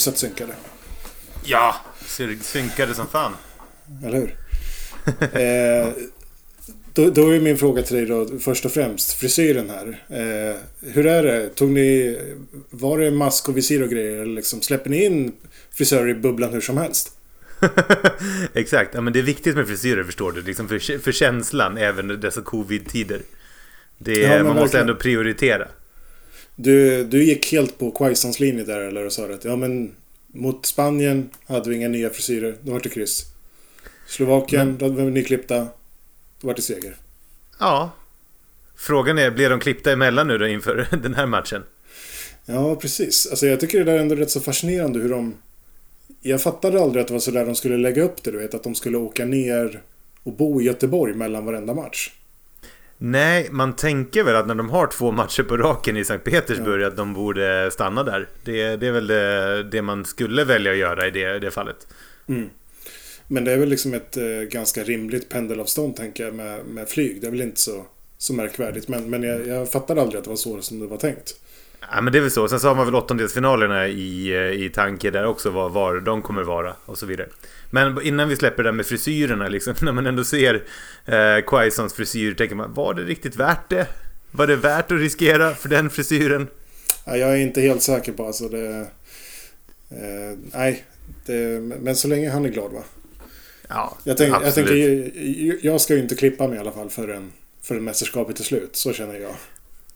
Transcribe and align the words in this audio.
hyfsat 0.00 0.18
synkade. 0.18 0.52
Ja, 1.44 1.76
sy- 2.06 2.38
synkade 2.42 2.94
som 2.94 3.06
fan. 3.06 3.32
Eller 4.04 4.18
hur? 4.18 4.34
eh, 5.40 5.88
då, 6.94 7.10
då 7.10 7.30
är 7.30 7.40
min 7.40 7.58
fråga 7.58 7.82
till 7.82 7.96
dig 7.96 8.06
då 8.06 8.38
först 8.38 8.64
och 8.64 8.72
främst. 8.72 9.12
Frisyren 9.12 9.70
här. 9.70 10.04
Eh, 10.08 10.56
hur 10.92 11.06
är 11.06 11.22
det? 11.22 11.48
Tog 11.48 11.70
ni... 11.70 12.18
Var 12.70 12.98
det 12.98 13.10
mask 13.10 13.48
och 13.48 13.56
visir 13.56 13.82
och 13.82 13.88
grejer? 13.90 14.18
Eller 14.18 14.34
liksom, 14.34 14.62
släpper 14.62 14.90
ni 14.90 15.04
in 15.04 15.32
frisörer 15.72 16.08
i 16.08 16.14
bubblan 16.14 16.52
hur 16.52 16.60
som 16.60 16.76
helst? 16.78 17.16
Exakt, 18.54 18.94
ja, 18.94 19.00
men 19.00 19.12
det 19.12 19.18
är 19.18 19.22
viktigt 19.22 19.56
med 19.56 19.66
frisyrer 19.68 20.04
förstår 20.04 20.32
du. 20.32 20.42
Liksom 20.42 20.68
för, 20.68 20.98
för 20.98 21.12
känslan 21.12 21.76
även 21.78 22.10
i 22.10 22.16
dessa 22.16 22.40
covid-tider. 22.42 23.22
Det, 23.98 24.12
Ja, 24.18 24.28
man 24.28 24.44
måste 24.46 24.60
verkligen. 24.60 24.88
ändå 24.88 24.94
prioritera. 25.00 25.68
Du, 26.56 27.04
du 27.04 27.24
gick 27.24 27.52
helt 27.52 27.78
på 27.78 27.90
Quaisans 27.90 28.40
linje 28.40 28.64
där 28.64 28.80
eller 28.80 29.06
och 29.06 29.12
sa 29.12 29.24
att 29.24 29.44
ja 29.44 29.56
men 29.56 29.94
mot 30.26 30.66
Spanien 30.66 31.30
hade 31.46 31.70
vi 31.70 31.76
inga 31.76 31.88
nya 31.88 32.10
frisyrer. 32.10 32.56
Då 32.62 32.72
var 32.72 32.80
det 32.80 32.88
kryss. 32.88 33.24
Slovakien, 34.06 34.76
då 34.78 34.84
hade 34.84 35.04
vi 35.04 35.10
nyklippta. 35.10 35.68
Då 36.40 36.46
var 36.46 36.54
det 36.54 36.62
seger. 36.62 36.96
Ja. 37.58 37.90
Frågan 38.76 39.18
är, 39.18 39.30
blir 39.30 39.50
de 39.50 39.60
klippta 39.60 39.92
emellan 39.92 40.28
nu 40.28 40.38
då 40.38 40.46
inför 40.46 40.86
den 41.02 41.14
här 41.14 41.26
matchen? 41.26 41.62
Ja, 42.44 42.76
precis. 42.76 43.26
Alltså 43.30 43.46
jag 43.46 43.60
tycker 43.60 43.78
det 43.78 43.84
där 43.84 43.94
är 43.94 43.98
ändå 43.98 44.14
rätt 44.14 44.30
så 44.30 44.40
fascinerande 44.40 44.98
hur 44.98 45.08
de... 45.08 45.34
Jag 46.20 46.42
fattade 46.42 46.82
aldrig 46.82 47.00
att 47.00 47.06
det 47.08 47.12
var 47.12 47.20
så 47.20 47.30
där 47.30 47.46
de 47.46 47.54
skulle 47.54 47.76
lägga 47.76 48.02
upp 48.02 48.22
det, 48.22 48.30
du 48.30 48.38
vet. 48.38 48.54
Att 48.54 48.62
de 48.62 48.74
skulle 48.74 48.98
åka 48.98 49.24
ner 49.24 49.82
och 50.22 50.32
bo 50.32 50.60
i 50.60 50.64
Göteborg 50.64 51.14
mellan 51.14 51.44
varenda 51.44 51.74
match. 51.74 52.12
Nej, 53.02 53.48
man 53.50 53.76
tänker 53.76 54.24
väl 54.24 54.36
att 54.36 54.46
när 54.46 54.54
de 54.54 54.70
har 54.70 54.86
två 54.86 55.10
matcher 55.10 55.42
på 55.42 55.56
raken 55.56 55.96
i 55.96 56.04
Sankt 56.04 56.24
Petersburg 56.24 56.84
att 56.84 56.96
de 56.96 57.14
borde 57.14 57.70
stanna 57.70 58.02
där. 58.02 58.28
Det, 58.44 58.76
det 58.76 58.86
är 58.86 58.92
väl 58.92 59.06
det, 59.06 59.62
det 59.62 59.82
man 59.82 60.04
skulle 60.04 60.44
välja 60.44 60.72
att 60.72 60.78
göra 60.78 61.06
i 61.06 61.10
det, 61.10 61.38
det 61.38 61.50
fallet. 61.50 61.86
Men 63.26 63.44
det 63.44 63.52
är 63.52 63.58
väl 63.58 63.68
liksom 63.68 63.94
ett 63.94 64.16
eh, 64.16 64.24
ganska 64.50 64.82
rimligt 64.82 65.28
pendelavstånd, 65.28 65.96
tänker 65.96 66.24
jag, 66.24 66.34
med, 66.34 66.64
med 66.64 66.88
flyg. 66.88 67.20
Det 67.20 67.26
är 67.26 67.30
väl 67.30 67.40
inte 67.40 67.60
så, 67.60 67.86
så 68.18 68.32
märkvärdigt. 68.32 68.88
Men, 68.88 69.10
men 69.10 69.22
jag, 69.22 69.46
jag 69.46 69.72
fattade 69.72 70.00
aldrig 70.00 70.18
att 70.18 70.24
det 70.24 70.30
var 70.30 70.36
så 70.36 70.62
som 70.62 70.78
det 70.78 70.86
var 70.86 70.96
tänkt. 70.96 71.34
Ja 71.92 72.00
men 72.00 72.12
det 72.12 72.18
är 72.18 72.22
väl 72.22 72.30
så. 72.30 72.48
Sen 72.48 72.60
så 72.60 72.68
har 72.68 72.74
man 72.74 72.86
väl 72.86 72.94
åttondelsfinalerna 72.94 73.88
i, 73.88 74.28
eh, 74.28 74.64
i 74.64 74.70
tanke 74.74 75.10
där 75.10 75.26
också 75.26 75.50
var, 75.50 75.68
var 75.68 76.00
de 76.00 76.22
kommer 76.22 76.42
vara 76.42 76.74
och 76.84 76.98
så 76.98 77.06
vidare. 77.06 77.28
Men 77.70 78.02
innan 78.02 78.28
vi 78.28 78.36
släpper 78.36 78.62
det 78.62 78.68
där 78.68 78.72
med 78.72 78.86
frisyrerna 78.86 79.48
liksom, 79.48 79.74
när 79.82 79.92
man 79.92 80.06
ändå 80.06 80.24
ser 80.24 80.62
eh, 81.06 81.44
Quaisons 81.46 81.94
frisyr 81.94 82.34
tänker 82.34 82.54
man, 82.54 82.74
var 82.74 82.94
det 82.94 83.02
riktigt 83.02 83.36
värt 83.36 83.70
det? 83.70 83.86
Var 84.30 84.46
det 84.46 84.56
värt 84.56 84.92
att 84.92 84.98
riskera 84.98 85.54
för 85.54 85.68
den 85.68 85.90
frisyren? 85.90 86.48
Ja, 87.06 87.16
jag 87.16 87.30
är 87.32 87.36
inte 87.36 87.60
helt 87.60 87.82
säker 87.82 88.12
på 88.12 88.26
alltså 88.26 88.48
det... 88.48 88.86
Eh, 89.90 90.38
nej, 90.52 90.84
det, 91.26 91.60
men 91.60 91.96
så 91.96 92.08
länge 92.08 92.30
han 92.30 92.44
är 92.44 92.48
glad 92.48 92.72
va? 92.72 92.82
Ja, 93.68 93.98
Jag, 94.04 94.16
tänk, 94.16 94.34
jag, 94.34 94.44
absolut. 94.44 94.68
tänker, 94.68 95.66
jag 95.66 95.80
ska 95.80 95.94
ju 95.94 96.00
inte 96.00 96.14
klippa 96.14 96.48
mig 96.48 96.56
i 96.56 96.60
alla 96.60 96.72
fall 96.72 96.90
förrän, 96.90 97.32
förrän 97.62 97.84
mästerskapet 97.84 98.40
är 98.40 98.44
slut. 98.44 98.76
Så 98.76 98.92
känner 98.92 99.14
jag. 99.14 99.34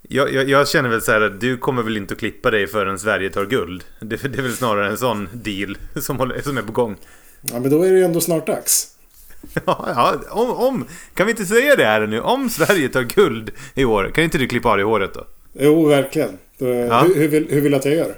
Jag, 0.09 0.32
jag, 0.34 0.48
jag 0.48 0.69
känner 0.69 0.88
väl 0.88 1.03
så 1.03 1.12
här 1.12 1.20
att 1.20 1.41
du 1.41 1.56
kommer 1.56 1.82
väl 1.82 1.97
inte 1.97 2.15
att 2.15 2.20
klippa 2.20 2.50
dig 2.50 2.66
förrän 2.66 2.98
Sverige 2.98 3.31
tar 3.31 3.44
guld. 3.47 3.84
Det, 4.00 4.16
det 4.16 4.38
är 4.38 4.42
väl 4.42 4.53
snarare 4.56 4.88
en 4.91 4.97
sån 4.97 5.28
deal 5.32 5.78
som, 5.97 6.16
håller, 6.19 6.41
som 6.41 6.59
är 6.59 6.62
på 6.62 6.72
gång. 6.72 6.97
Ja, 7.41 7.60
men 7.60 7.70
då 7.70 7.82
är 7.82 7.92
det 7.92 7.98
ju 7.98 8.04
ändå 8.04 8.20
snart 8.20 8.47
dags. 8.47 8.88
Ja, 9.66 9.88
ja 9.94 10.20
om, 10.31 10.50
om, 10.50 10.84
kan 11.15 11.26
vi 11.26 11.31
inte 11.31 11.47
säga 11.47 11.76
det 11.76 11.84
här 11.84 12.06
nu? 12.06 12.20
Om 12.20 12.48
Sverige 12.50 12.88
tar 12.88 13.03
guld 13.03 13.50
i 13.75 13.84
år, 13.84 14.10
kan 14.15 14.25
inte 14.25 14.38
du 14.38 14.47
klippa 14.48 14.69
av 14.69 14.76
dig 14.76 14.84
håret 14.84 15.15
då? 15.15 15.26
Jo, 15.53 15.88
verkligen. 15.88 16.38
Då, 16.59 16.66
Ja. 16.69 17.03
hur, 17.03 17.15
hur, 17.15 17.28
vill, 17.28 17.47
hur 17.50 17.60
vill 17.60 17.72
du 17.72 17.78
att 17.78 17.84
jag 17.84 17.94
gör? 17.94 18.15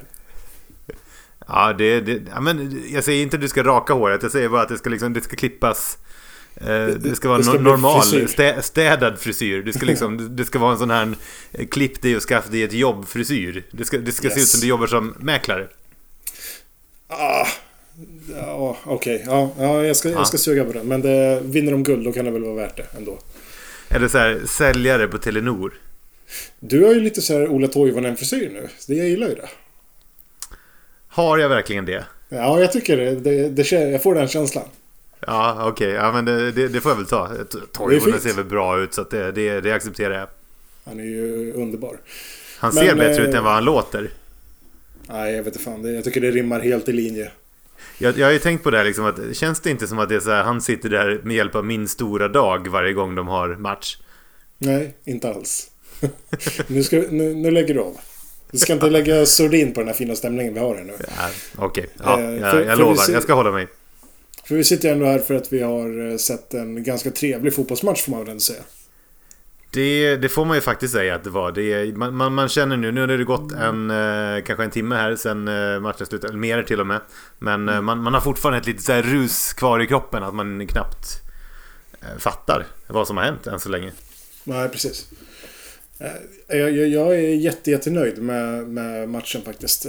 Ja, 1.49 1.73
det, 1.79 2.01
det, 2.01 2.23
ja, 2.35 2.41
men 2.41 2.83
jag 2.89 3.05
säger 3.05 3.23
inte 3.23 3.37
att 3.37 3.41
du 3.41 3.49
ska 3.49 3.63
raka 3.63 3.93
håret, 3.93 4.23
jag 4.23 4.33
säger 4.33 4.49
bara 4.49 4.63
att 4.63 4.69
det 4.69 4.79
ska, 4.79 4.91
liksom, 4.91 5.13
det 5.13 5.21
ska 5.21 5.37
klippas. 5.37 5.99
Eh, 6.61 6.87
det 6.87 7.17
ska 7.17 7.29
vara 7.29 7.39
det 7.39 7.45
ska 7.45 7.53
normal, 7.59 8.03
frisyr. 8.03 8.27
stä, 8.27 8.63
städad 8.63 9.19
frisyr. 9.19 9.63
Det 9.63 9.73
ska, 9.73 9.87
liksom, 9.87 10.37
det 10.37 10.45
ska 10.45 10.59
vara 10.59 10.73
en 10.73 10.79
sån 10.79 10.91
här 10.91 11.15
eh, 11.53 11.67
klipp 11.67 12.03
dig 12.03 12.17
och 12.17 12.23
skaffa 12.23 12.51
dig 12.51 12.63
ett 12.63 12.73
jobb 12.73 13.09
frisyr. 13.09 13.63
Det 13.71 13.85
ska, 13.85 13.99
det 13.99 14.13
ska 14.13 14.29
se 14.29 14.35
ut 14.35 14.39
Yes. 14.39 14.51
som 14.53 14.61
du 14.61 14.67
jobbar 14.67 14.87
som 14.87 15.15
mäklare. 15.21 15.69
Ah, 17.09 17.47
ja, 18.37 18.77
okej. 18.85 19.23
Ja, 19.27 19.51
ja, 19.59 19.85
jag, 19.85 19.97
ska, 19.97 20.09
Ja. 20.09 20.15
jag 20.19 20.27
ska 20.29 20.39
suga 20.39 20.65
på 20.65 20.73
den. 20.73 20.87
Men 20.89 21.01
det, 21.03 21.41
vinner 21.45 21.73
de 21.73 21.83
guld 21.83 22.05
då 22.05 22.13
kan 22.13 22.25
det 22.25 22.31
väl 22.31 22.43
vara 22.45 22.55
värt 22.55 22.77
det 22.77 22.87
ändå. 22.99 23.19
Eller 23.89 24.09
så 24.09 24.19
här, 24.19 24.41
säljare 24.47 25.09
på 25.09 25.19
Telenor. 25.19 25.75
Du 26.61 26.85
har 26.85 26.95
ju 26.95 27.01
lite 27.01 27.23
så 27.23 27.33
här 27.33 27.49
Ola 27.49 27.69
Toivonen-frisyr 27.69 28.51
nu. 28.53 28.69
Det, 28.87 28.95
jag 28.95 29.09
gillar 29.09 29.29
ju 29.29 29.35
det. 29.35 29.49
Har 31.09 31.39
jag 31.39 31.49
verkligen 31.49 31.85
det? 31.85 32.05
Ja, 32.29 32.61
jag 32.61 32.73
tycker 32.73 32.97
det. 32.97 33.15
det, 33.15 33.49
det 33.49 33.73
jag 33.73 34.03
får 34.03 34.15
den 34.15 34.29
känslan. 34.29 34.65
Ja, 35.27 35.69
okej. 35.69 35.89
Ja, 35.91 36.13
men 36.13 36.25
det, 36.25 36.53
det, 36.53 36.69
det 36.69 36.81
får 36.81 36.91
jag 36.91 36.97
väl 36.97 37.07
ta. 37.07 37.31
Toivonen 37.73 38.21
ser 38.21 38.33
väl 38.33 38.45
bra 38.45 38.79
ut, 38.81 38.95
så 38.95 39.03
det, 39.03 39.33
det, 39.33 39.61
det 39.61 39.73
accepterar 39.73 40.19
jag. 40.19 40.29
Han 40.85 41.01
är 41.01 41.05
ju 41.05 41.53
underbar. 41.53 41.97
Han 42.59 42.75
Men, 42.75 42.85
ser 42.85 42.95
bättre 42.95 43.23
ut 43.23 43.29
eh, 43.35 43.39
än 43.39 43.45
vad 43.45 43.53
han 43.53 43.65
låter. 43.65 44.11
Nej, 45.09 45.33
jag 45.37 45.43
vet 45.43 45.47
inte 45.53 45.65
fan. 45.65 45.95
Jag 45.95 46.05
tycker 46.05 46.21
det 46.21 46.31
rimmar 46.31 46.61
helt 46.61 46.89
i 46.89 46.93
linje. 46.93 47.31
Jag, 47.99 48.19
jag 48.19 48.27
har 48.27 48.33
ju 48.33 48.39
tänkt 48.39 48.63
på 48.65 48.71
det 48.71 48.79
här 48.79 48.85
liksom 48.85 49.05
att 49.07 49.37
känns 49.37 49.61
det 49.61 49.71
inte 49.71 49.87
som 49.87 49.99
att 49.99 50.09
det 50.09 50.15
är 50.17 50.21
så 50.21 50.31
här, 50.31 50.43
han 50.43 50.61
sitter 50.61 50.89
där 50.89 51.21
med 51.25 51.37
hjälp 51.37 51.55
av 51.55 51.65
min 51.65 51.89
stora 51.89 52.29
dag 52.29 52.69
varje 52.69 52.93
gång 52.93 53.15
de 53.15 53.29
har 53.29 53.49
match? 53.49 53.97
Nej, 54.59 54.95
inte 55.05 55.29
alls. 55.29 55.71
nu, 56.67 56.83
ska, 56.83 56.97
nu, 56.97 57.35
nu 57.35 57.51
lägger 57.51 57.75
du 57.75 57.81
av. 57.81 57.97
Du 58.51 58.59
ska 58.59 58.73
inte 58.73 58.91
lägga 58.91 59.27
sordin 59.27 59.73
på 59.75 59.81
den 59.81 59.89
här 59.89 59.95
fina 59.95 60.17
stämningen 60.17 60.55
vi 60.55 60.61
har 60.61 60.75
här 60.77 60.85
nu. 60.85 60.93
Ja, 60.99 61.29
Okej, 61.57 61.87
ja, 62.05 62.21
Eh, 62.21 62.25
jag, 62.37 62.65
jag 62.67 62.77
vi 62.77 62.83
lovar. 62.83 62.95
ser- 62.95 63.13
Jag 63.13 63.23
ska 63.23 63.35
hålla 63.35 63.51
mig. 63.53 63.67
För 64.47 64.55
vi 64.55 64.65
sitter 64.65 64.89
ju 64.89 64.95
ändå 64.95 65.07
här 65.07 65.19
för 65.19 65.35
att 65.35 65.53
vi 65.53 65.63
har 65.63 66.11
eh, 66.11 66.17
sett 66.17 66.55
en 66.55 66.83
ganska 66.83 67.11
trevlig 67.11 67.55
fotbollsmatch 67.55 68.03
får 68.03 68.11
man 68.11 68.21
väl 68.21 68.29
ändå 68.29 68.41
säga. 68.41 68.63
Det, 69.71 70.17
det 70.17 70.29
får 70.29 70.45
man 70.45 70.57
ju 70.57 70.61
faktiskt 70.61 70.95
säga 70.95 71.15
att 71.15 71.25
det 71.25 71.31
var. 71.31 71.53
Det, 71.53 71.97
man, 71.97 72.17
man, 72.17 72.35
man 72.35 72.49
känner 72.49 72.77
nu, 72.77 72.93
nu 72.93 73.01
har 73.01 73.09
det 73.09 73.25
gått 73.25 73.53
en, 73.53 73.91
eh, 73.91 74.45
kanske 74.45 74.65
en 74.65 74.71
timme 74.71 74.95
här 74.95 75.17
sen 75.17 75.49
eh, 75.49 75.81
matchen 75.81 76.07
slutade, 76.07 76.29
eller 76.29 76.39
mer 76.39 76.63
till 76.63 76.81
och 76.81 76.87
med. 76.87 77.01
Men 77.39 77.69
eh, 77.69 77.81
man, 77.81 78.03
man 78.03 78.15
har 78.15 78.21
fortfarande 78.21 78.59
ett 78.59 78.67
litet 78.67 78.83
så 78.83 78.93
här 78.93 79.03
rus 79.03 79.53
kvar 79.53 79.83
i 79.83 79.87
kroppen 79.87 80.23
att 80.23 80.35
man 80.35 80.67
knappt 80.67 81.23
fattar 82.19 82.67
vad 82.87 83.07
som 83.07 83.17
har 83.17 83.25
hänt 83.25 83.47
än 83.47 83.61
så 83.61 83.69
länge. 83.69 83.93
Nej, 84.45 84.69
precis. 84.69 85.09
Jag, 86.47 86.71
jag, 86.71 86.89
jag 86.89 87.15
är 87.15 87.35
jätte, 87.35 87.71
jättenöjd 87.71 88.23
med, 88.23 88.69
med 88.69 89.09
matchen 89.09 89.43
faktiskt. 89.43 89.87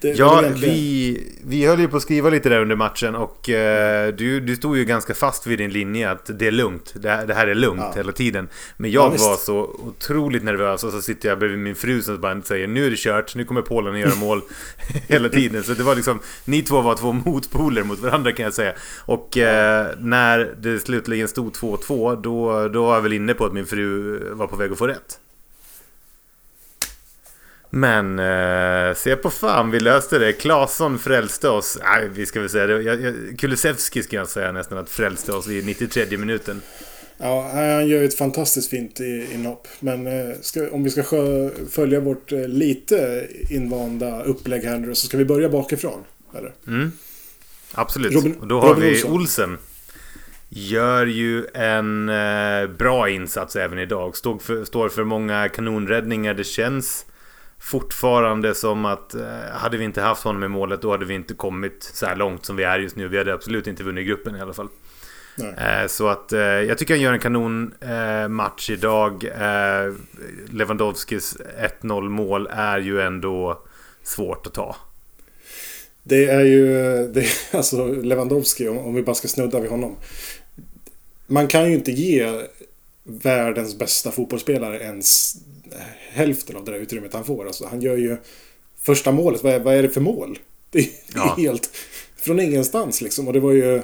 Det, 0.00 0.08
Ja, 0.08 0.40
egentligen- 0.42 0.74
vi, 0.74 1.26
vi 1.44 1.66
höll 1.66 1.80
ju 1.80 1.88
på 1.88 1.96
att 1.96 2.02
skriva 2.02 2.30
lite 2.30 2.48
där 2.48 2.60
under 2.60 2.76
matchen 2.76 3.14
och 3.14 3.48
eh, 3.50 4.14
du, 4.14 4.40
du 4.40 4.56
stod 4.56 4.76
ju 4.78 4.84
ganska 4.84 5.14
fast 5.14 5.46
vid 5.46 5.58
din 5.58 5.70
linje 5.70 6.10
att 6.10 6.38
det 6.38 6.46
är 6.46 6.50
lugnt. 6.50 6.94
Det, 6.96 7.08
här- 7.10 7.26
det 7.26 7.34
här 7.34 7.46
är 7.46 7.54
lugnt 7.54 7.80
Ja. 7.82 7.92
hela 7.96 8.12
tiden. 8.12 8.48
Men 8.76 8.90
Ja, 8.90 9.02
jag 9.04 9.10
visst. 9.10 9.24
var 9.24 9.36
så 9.36 9.58
otroligt 9.60 10.44
nervös 10.44 10.84
och 10.84 10.92
så 10.92 11.02
sitter 11.02 11.28
jag 11.28 11.38
bredvid 11.38 11.58
min 11.58 11.74
fru 11.74 12.02
som 12.02 12.20
bara 12.20 12.42
säger 12.42 12.66
nu 12.66 12.86
är 12.86 12.90
det 12.90 12.96
kört, 12.98 13.34
nu 13.34 13.44
kommer 13.44 13.62
Polen 13.62 13.94
att 13.94 14.00
göra 14.00 14.14
mål 14.14 14.42
hela 15.08 15.28
tiden. 15.28 15.62
Så 15.62 15.72
det 15.74 15.82
var 15.82 15.94
liksom, 15.96 16.20
ni 16.44 16.62
två 16.62 16.80
var 16.80 16.94
två 16.94 17.12
motpoler 17.12 17.82
mot 17.82 17.98
varandra 17.98 18.32
kan 18.32 18.44
jag 18.44 18.54
säga. 18.54 18.72
Och 19.04 19.38
eh, 19.38 19.86
när 19.98 20.54
det 20.60 20.78
slutligen 20.78 21.28
stod 21.28 21.52
2-2 21.52 22.22
då, 22.22 22.68
då 22.68 22.84
var 22.86 22.94
jag 22.94 23.02
väl 23.02 23.12
inne 23.12 23.34
på 23.34 23.44
att 23.46 23.52
min 23.52 23.66
fru 23.66 24.18
var 24.34 24.46
på 24.46 24.56
väg 24.56 24.72
att 24.72 24.78
få 24.78 24.86
rätt. 24.86 25.18
Men 27.70 28.18
eh, 28.18 28.94
se 28.94 29.16
på 29.16 29.30
fan, 29.30 29.70
vi 29.70 29.80
löste 29.80 30.18
det. 30.18 30.32
Claesson 30.32 30.98
frälste 30.98 31.48
oss. 31.48 31.78
Nej, 31.82 32.08
vi 32.14 32.26
ska 32.26 32.40
väl 32.40 32.48
säga 32.48 32.66
det. 32.66 32.82
Jag, 32.82 33.00
jag, 33.00 33.14
Kulusevski 33.38 34.02
ska 34.02 34.16
jag 34.16 34.28
säga 34.28 34.52
nästan 34.52 34.78
att 34.78 34.90
frälste 34.90 35.32
oss 35.32 35.48
i 35.48 35.62
93 35.62 36.18
minuten. 36.18 36.62
Ja, 37.18 37.50
han 37.54 37.88
gör 37.88 37.98
ju 37.98 38.04
ett 38.04 38.18
fantastiskt 38.18 38.70
fint 38.70 39.00
inhopp. 39.34 39.68
Men 39.80 40.06
eh, 40.06 40.36
ska, 40.40 40.70
om 40.70 40.84
vi 40.84 40.90
ska 40.90 41.02
sjö, 41.02 41.50
följa 41.70 42.00
vårt 42.00 42.32
eh, 42.32 42.48
lite 42.48 43.28
invanda 43.50 44.22
upplägg 44.22 44.64
här 44.64 44.78
nu 44.78 44.94
så 44.94 45.06
ska 45.06 45.16
vi 45.16 45.24
börja 45.24 45.48
bakifrån. 45.48 46.04
Eller? 46.38 46.52
Mm. 46.66 46.92
Absolut. 47.72 48.12
Robin, 48.12 48.34
och 48.34 48.46
då 48.46 48.60
har 48.60 48.74
Robin 48.74 48.82
vi 48.82 48.90
Olsen. 48.90 49.10
Olsen. 49.12 49.58
Gör 50.48 51.06
ju 51.06 51.46
en 51.54 52.08
eh, 52.08 52.66
bra 52.78 53.10
insats 53.10 53.56
även 53.56 53.78
idag. 53.78 54.16
Står 54.16 54.38
för, 54.38 54.64
står 54.64 54.88
för 54.88 55.04
många 55.04 55.48
kanonräddningar. 55.48 56.34
Det 56.34 56.44
känns 56.44 57.06
fortfarande 57.60 58.54
som 58.54 58.84
att 58.84 59.14
eh, 59.14 59.22
hade 59.52 59.76
vi 59.76 59.84
inte 59.84 60.00
haft 60.00 60.24
honom 60.24 60.44
i 60.44 60.48
målet 60.48 60.82
då 60.82 60.90
hade 60.90 61.04
vi 61.04 61.14
inte 61.14 61.34
kommit 61.34 61.90
så 61.94 62.06
här 62.06 62.16
långt 62.16 62.44
som 62.44 62.56
vi 62.56 62.62
är 62.62 62.78
just 62.78 62.96
nu. 62.96 63.08
Vi 63.08 63.18
hade 63.18 63.34
absolut 63.34 63.66
inte 63.66 63.82
vunnit 63.82 64.06
gruppen 64.06 64.36
i 64.36 64.40
alla 64.40 64.52
fall. 64.52 64.68
Eh, 65.38 65.86
så 65.88 66.08
att 66.08 66.32
eh, 66.32 66.40
jag 66.40 66.78
tycker 66.78 66.94
han 66.94 67.00
gör 67.00 67.12
en 67.12 67.18
kanon 67.18 67.74
eh, 67.80 68.28
match 68.28 68.70
idag. 68.70 69.24
Lewandowskis 70.50 71.36
1-0 71.82 72.08
mål 72.08 72.48
är 72.50 72.78
ju 72.78 73.00
ändå 73.00 73.62
svårt 74.02 74.46
att 74.46 74.54
ta. 74.54 74.76
Det 76.02 76.24
är 76.24 76.44
ju, 76.44 76.66
det 77.12 77.20
är, 77.20 77.32
alltså 77.56 77.86
Lewandowski 77.86 78.68
om, 78.68 78.78
om 78.78 78.94
vi 78.94 79.02
bara 79.02 79.14
ska 79.14 79.28
snudda 79.28 79.60
vid 79.60 79.70
honom. 79.70 79.96
Man 81.26 81.48
kan 81.48 81.68
ju 81.68 81.74
inte 81.74 81.92
ge 81.92 82.42
världens 83.04 83.78
bästa 83.78 84.10
fotbollsspelare 84.10 84.78
ens 84.78 85.36
hälften 86.10 86.56
av 86.56 86.64
det 86.64 86.70
där 86.70 86.78
utrymmet 86.78 87.14
han 87.14 87.24
får. 87.24 87.46
Alltså, 87.46 87.66
han 87.66 87.80
gör 87.80 87.96
ju 87.96 88.16
första 88.80 89.12
målet, 89.12 89.44
vad 89.44 89.52
är, 89.52 89.60
vad 89.60 89.74
är 89.74 89.82
det 89.82 89.88
för 89.88 90.00
mål? 90.00 90.38
Det 90.70 90.78
är, 90.78 90.88
ja. 91.14 91.34
helt 91.38 91.70
från 92.16 92.40
ingenstans 92.40 93.00
liksom. 93.00 93.26
Och 93.26 93.32
det 93.32 93.40
var 93.40 93.52
ju, 93.52 93.82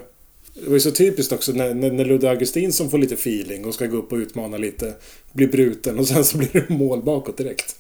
det 0.55 0.67
var 0.67 0.75
ju 0.75 0.81
så 0.81 0.91
typiskt 0.91 1.33
också 1.33 1.53
när, 1.53 1.75
när, 1.75 1.91
när 1.91 2.05
Ludde 2.05 2.31
Augustinsson 2.31 2.91
får 2.91 2.99
lite 2.99 3.15
feeling 3.15 3.65
och 3.65 3.75
ska 3.75 3.87
gå 3.87 3.97
upp 3.97 4.13
och 4.13 4.19
utmana 4.19 4.57
lite. 4.57 4.95
Blir 5.33 5.49
bruten 5.49 5.99
och 5.99 6.09
sen 6.09 6.25
så 6.25 6.39
blir 6.39 6.49
det 6.53 6.69
mål 6.69 7.03
bakåt 7.03 7.37
direkt. 7.37 7.77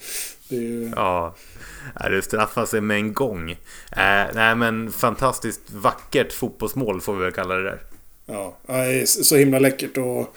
Det 0.49 0.57
är 0.57 0.61
ju... 0.61 0.93
Ja. 0.97 1.37
Det 2.11 2.23
straffar 2.23 2.67
sig 2.67 2.81
med 2.81 2.97
en 2.97 3.13
gång. 3.13 3.51
Äh, 3.51 4.35
nej 4.35 4.57
men 4.57 4.93
fantastiskt 4.93 5.61
vackert 5.73 6.33
fotbollsmål 6.33 7.01
får 7.01 7.15
vi 7.15 7.25
väl 7.25 7.33
kalla 7.33 7.55
det 7.55 7.63
där. 7.63 7.81
Ja, 8.27 8.59
så 9.07 9.37
himla 9.37 9.59
läckert 9.59 9.97
och 9.97 10.37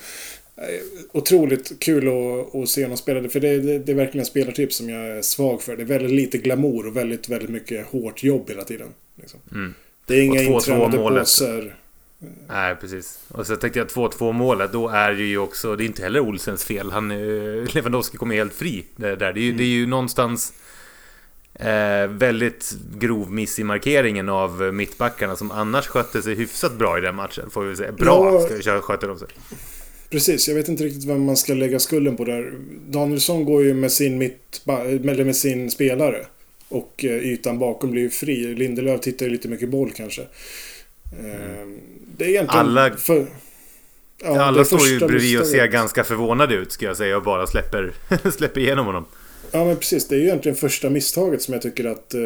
otroligt 1.11 1.79
kul 1.79 2.07
att, 2.07 2.56
att 2.56 2.69
se 2.69 2.83
honom 2.83 2.97
spela. 2.97 3.29
För 3.29 3.39
det, 3.39 3.59
det, 3.59 3.79
det, 3.79 3.91
är 3.91 3.95
verkligen 3.95 4.19
en 4.19 4.25
spelartyp 4.25 4.73
som 4.73 4.89
jag 4.89 5.07
är 5.07 5.21
svag 5.21 5.61
för. 5.61 5.75
Det 5.75 5.83
är 5.83 5.85
väldigt 5.85 6.11
lite 6.11 6.38
glamour 6.38 6.88
och 6.88 6.95
väldigt, 6.95 7.29
väldigt 7.29 7.50
mycket 7.50 7.88
hårt 7.88 8.23
jobb 8.23 8.50
hela 8.50 8.63
tiden. 8.63 8.88
Liksom. 9.15 9.39
Mm. 9.51 9.73
Det 10.06 10.15
är 10.15 10.21
inga 10.21 10.41
intränade 10.41 10.97
påsar. 10.97 11.75
Nej, 12.47 12.75
precis. 12.75 13.19
Och 13.27 13.47
så 13.47 13.56
tänkte 13.56 13.79
jag 13.79 13.88
2-2 13.88 14.31
målet, 14.31 14.71
då 14.71 14.89
är 14.89 15.11
det 15.11 15.23
ju 15.23 15.38
också, 15.38 15.75
det 15.75 15.83
är 15.83 15.85
inte 15.85 16.03
heller 16.03 16.19
Olsens 16.19 16.63
fel. 16.63 16.91
Han, 16.91 17.09
Lewandowski 17.65 18.17
kommer 18.17 18.35
helt 18.35 18.53
fri. 18.53 18.85
Det, 18.95 19.15
där. 19.15 19.33
Det, 19.33 19.39
är, 19.39 19.45
mm. 19.45 19.57
det 19.57 19.63
är 19.63 19.67
ju 19.67 19.88
någonstans 19.88 20.53
eh, 21.53 22.07
väldigt 22.07 22.77
grov 22.97 23.31
miss 23.31 23.59
i 23.59 23.63
markeringen 23.63 24.29
av 24.29 24.73
mittbackarna 24.73 25.35
som 25.35 25.51
annars 25.51 25.88
skötte 25.88 26.21
sig 26.21 26.35
hyfsat 26.35 26.73
bra 26.77 26.97
i 26.97 27.01
den 27.01 27.15
matchen. 27.15 27.50
Får 27.50 27.63
vi 27.63 27.75
säga. 27.75 27.91
Bra 27.91 28.47
ja, 28.65 28.81
skötte 28.81 29.07
de 29.07 29.19
sig. 29.19 29.27
Precis, 30.09 30.47
jag 30.47 30.56
vet 30.56 30.69
inte 30.69 30.83
riktigt 30.83 31.03
vem 31.03 31.23
man 31.23 31.38
ska 31.38 31.53
lägga 31.53 31.79
skulden 31.79 32.15
på 32.15 32.25
där. 32.25 32.53
Danielsson 32.88 33.45
går 33.45 33.63
ju 33.63 33.73
med 33.73 33.91
sin, 33.91 34.17
mitt, 34.17 34.61
eller 34.85 35.23
med 35.23 35.35
sin 35.35 35.71
spelare. 35.71 36.25
Och 36.69 37.06
eh, 37.06 37.11
ytan 37.11 37.59
bakom 37.59 37.91
blir 37.91 38.01
ju 38.01 38.09
fri. 38.09 38.56
Lindelöf 38.56 39.01
tittar 39.01 39.25
ju 39.25 39.31
lite 39.31 39.47
mycket 39.47 39.69
boll 39.69 39.91
kanske. 39.91 40.21
Mm. 41.19 41.79
Det 42.17 42.25
är 42.25 42.29
egentligen... 42.29 42.65
Alla, 42.65 42.97
för, 42.97 43.27
ja, 44.23 44.41
alla 44.41 44.65
står 44.65 44.88
ju 44.88 45.00
bredvid 45.00 45.39
och 45.39 45.47
ser 45.47 45.67
ganska 45.67 46.03
förvånade 46.03 46.55
ut 46.55 46.71
ska 46.71 46.85
jag 46.85 46.97
säga 46.97 47.17
och 47.17 47.23
bara 47.23 47.47
släpper, 47.47 47.94
släpper 48.38 48.62
igenom 48.62 48.85
honom. 48.85 49.05
Ja 49.51 49.65
men 49.65 49.75
precis, 49.75 50.07
det 50.07 50.15
är 50.15 50.19
ju 50.19 50.25
egentligen 50.25 50.55
första 50.55 50.89
misstaget 50.89 51.41
som 51.41 51.53
jag 51.53 51.62
tycker 51.63 51.85
att 51.85 52.13
eh, 52.13 52.21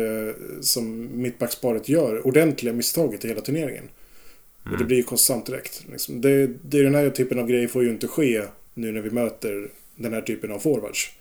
som 0.61 1.09
mittbacksparet 1.21 1.89
gör. 1.89 2.27
Ordentliga 2.27 2.73
misstaget 2.73 3.25
i 3.25 3.27
hela 3.27 3.41
turneringen. 3.41 3.89
Mm. 4.65 4.73
Och 4.73 4.79
det 4.79 4.85
blir 4.85 4.97
ju 4.97 5.03
kostsamt 5.03 5.45
direkt. 5.45 5.83
Liksom. 5.91 6.21
Det, 6.21 6.47
det, 6.47 6.83
den 6.83 6.95
här 6.95 7.09
typen 7.09 7.39
av 7.39 7.47
grejer 7.47 7.67
får 7.67 7.83
ju 7.83 7.89
inte 7.89 8.07
ske 8.07 8.43
nu 8.73 8.91
när 8.91 9.01
vi 9.01 9.09
möter 9.09 9.69
den 9.95 10.13
här 10.13 10.21
typen 10.21 10.51
av 10.51 10.59
forwards. 10.59 11.11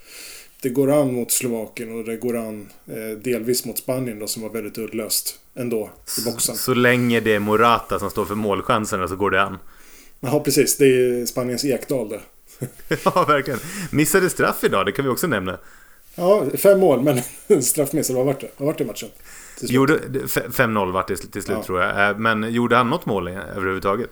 Det 0.63 0.69
går 0.69 0.91
an 0.91 1.15
mot 1.15 1.31
Slovakien 1.31 1.99
och 1.99 2.05
det 2.05 2.17
går 2.17 2.37
an 2.37 2.69
eh, 2.87 3.19
delvis 3.23 3.65
mot 3.65 3.79
Spanien 3.79 4.19
då 4.19 4.27
som 4.27 4.43
var 4.43 4.51
väldigt 4.51 4.79
uddlöst 4.79 5.39
ändå 5.55 5.91
i 6.21 6.25
boxen. 6.25 6.57
Så, 6.57 6.63
så 6.63 6.75
länge 6.75 7.21
det 7.21 7.35
är 7.35 7.39
Morata 7.39 7.99
som 7.99 8.11
står 8.11 8.25
för 8.25 8.35
målchanserna 8.35 9.09
så 9.09 9.17
går 9.17 9.31
det 9.31 9.43
an. 9.43 9.59
Ja, 10.21 10.41
precis. 10.41 10.77
Det 10.77 10.87
är 10.87 11.27
Spaniens 11.27 11.65
Ekdal 11.65 12.09
det. 12.09 12.21
ja, 13.05 13.25
verkligen. 13.29 13.61
Missade 13.91 14.31
straff 14.31 14.65
idag, 14.65 14.87
det 14.87 14.93
kan 14.93 15.05
vi 15.05 15.11
också 15.11 15.27
nämna. 15.27 15.59
Ja, 16.15 16.47
fem 16.55 16.81
mål, 16.81 17.03
men 17.03 17.63
straffmissade. 17.63 18.17
Vad 18.17 18.27
vart 18.27 18.41
det? 18.41 18.49
Vad 18.57 18.67
vart 18.67 18.79
det 18.79 18.85
matchen? 18.85 19.09
Gjorde, 19.63 19.99
5-0 19.99 20.93
vart 20.93 21.09
det 21.09 21.17
till 21.17 21.43
slut 21.43 21.57
ja. 21.59 21.63
tror 21.63 21.81
jag. 21.81 22.11
Eh, 22.11 22.19
men 22.19 22.53
gjorde 22.53 22.77
han 22.77 22.91
något 22.91 23.07
mål 23.07 23.29
överhuvudtaget? 23.29 24.11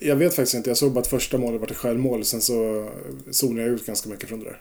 Jag 0.00 0.16
vet 0.16 0.34
faktiskt 0.34 0.54
inte. 0.54 0.70
Jag 0.70 0.76
såg 0.76 0.92
bara 0.92 1.00
att 1.00 1.06
första 1.06 1.38
målet 1.38 1.60
var 1.60 1.68
ett 1.68 1.76
självmål. 1.76 2.24
Sen 2.24 2.40
så 2.40 2.88
zonade 3.30 3.62
jag 3.62 3.74
ut 3.74 3.86
ganska 3.86 4.08
mycket 4.08 4.28
från 4.28 4.38
det 4.38 4.44
där. 4.44 4.60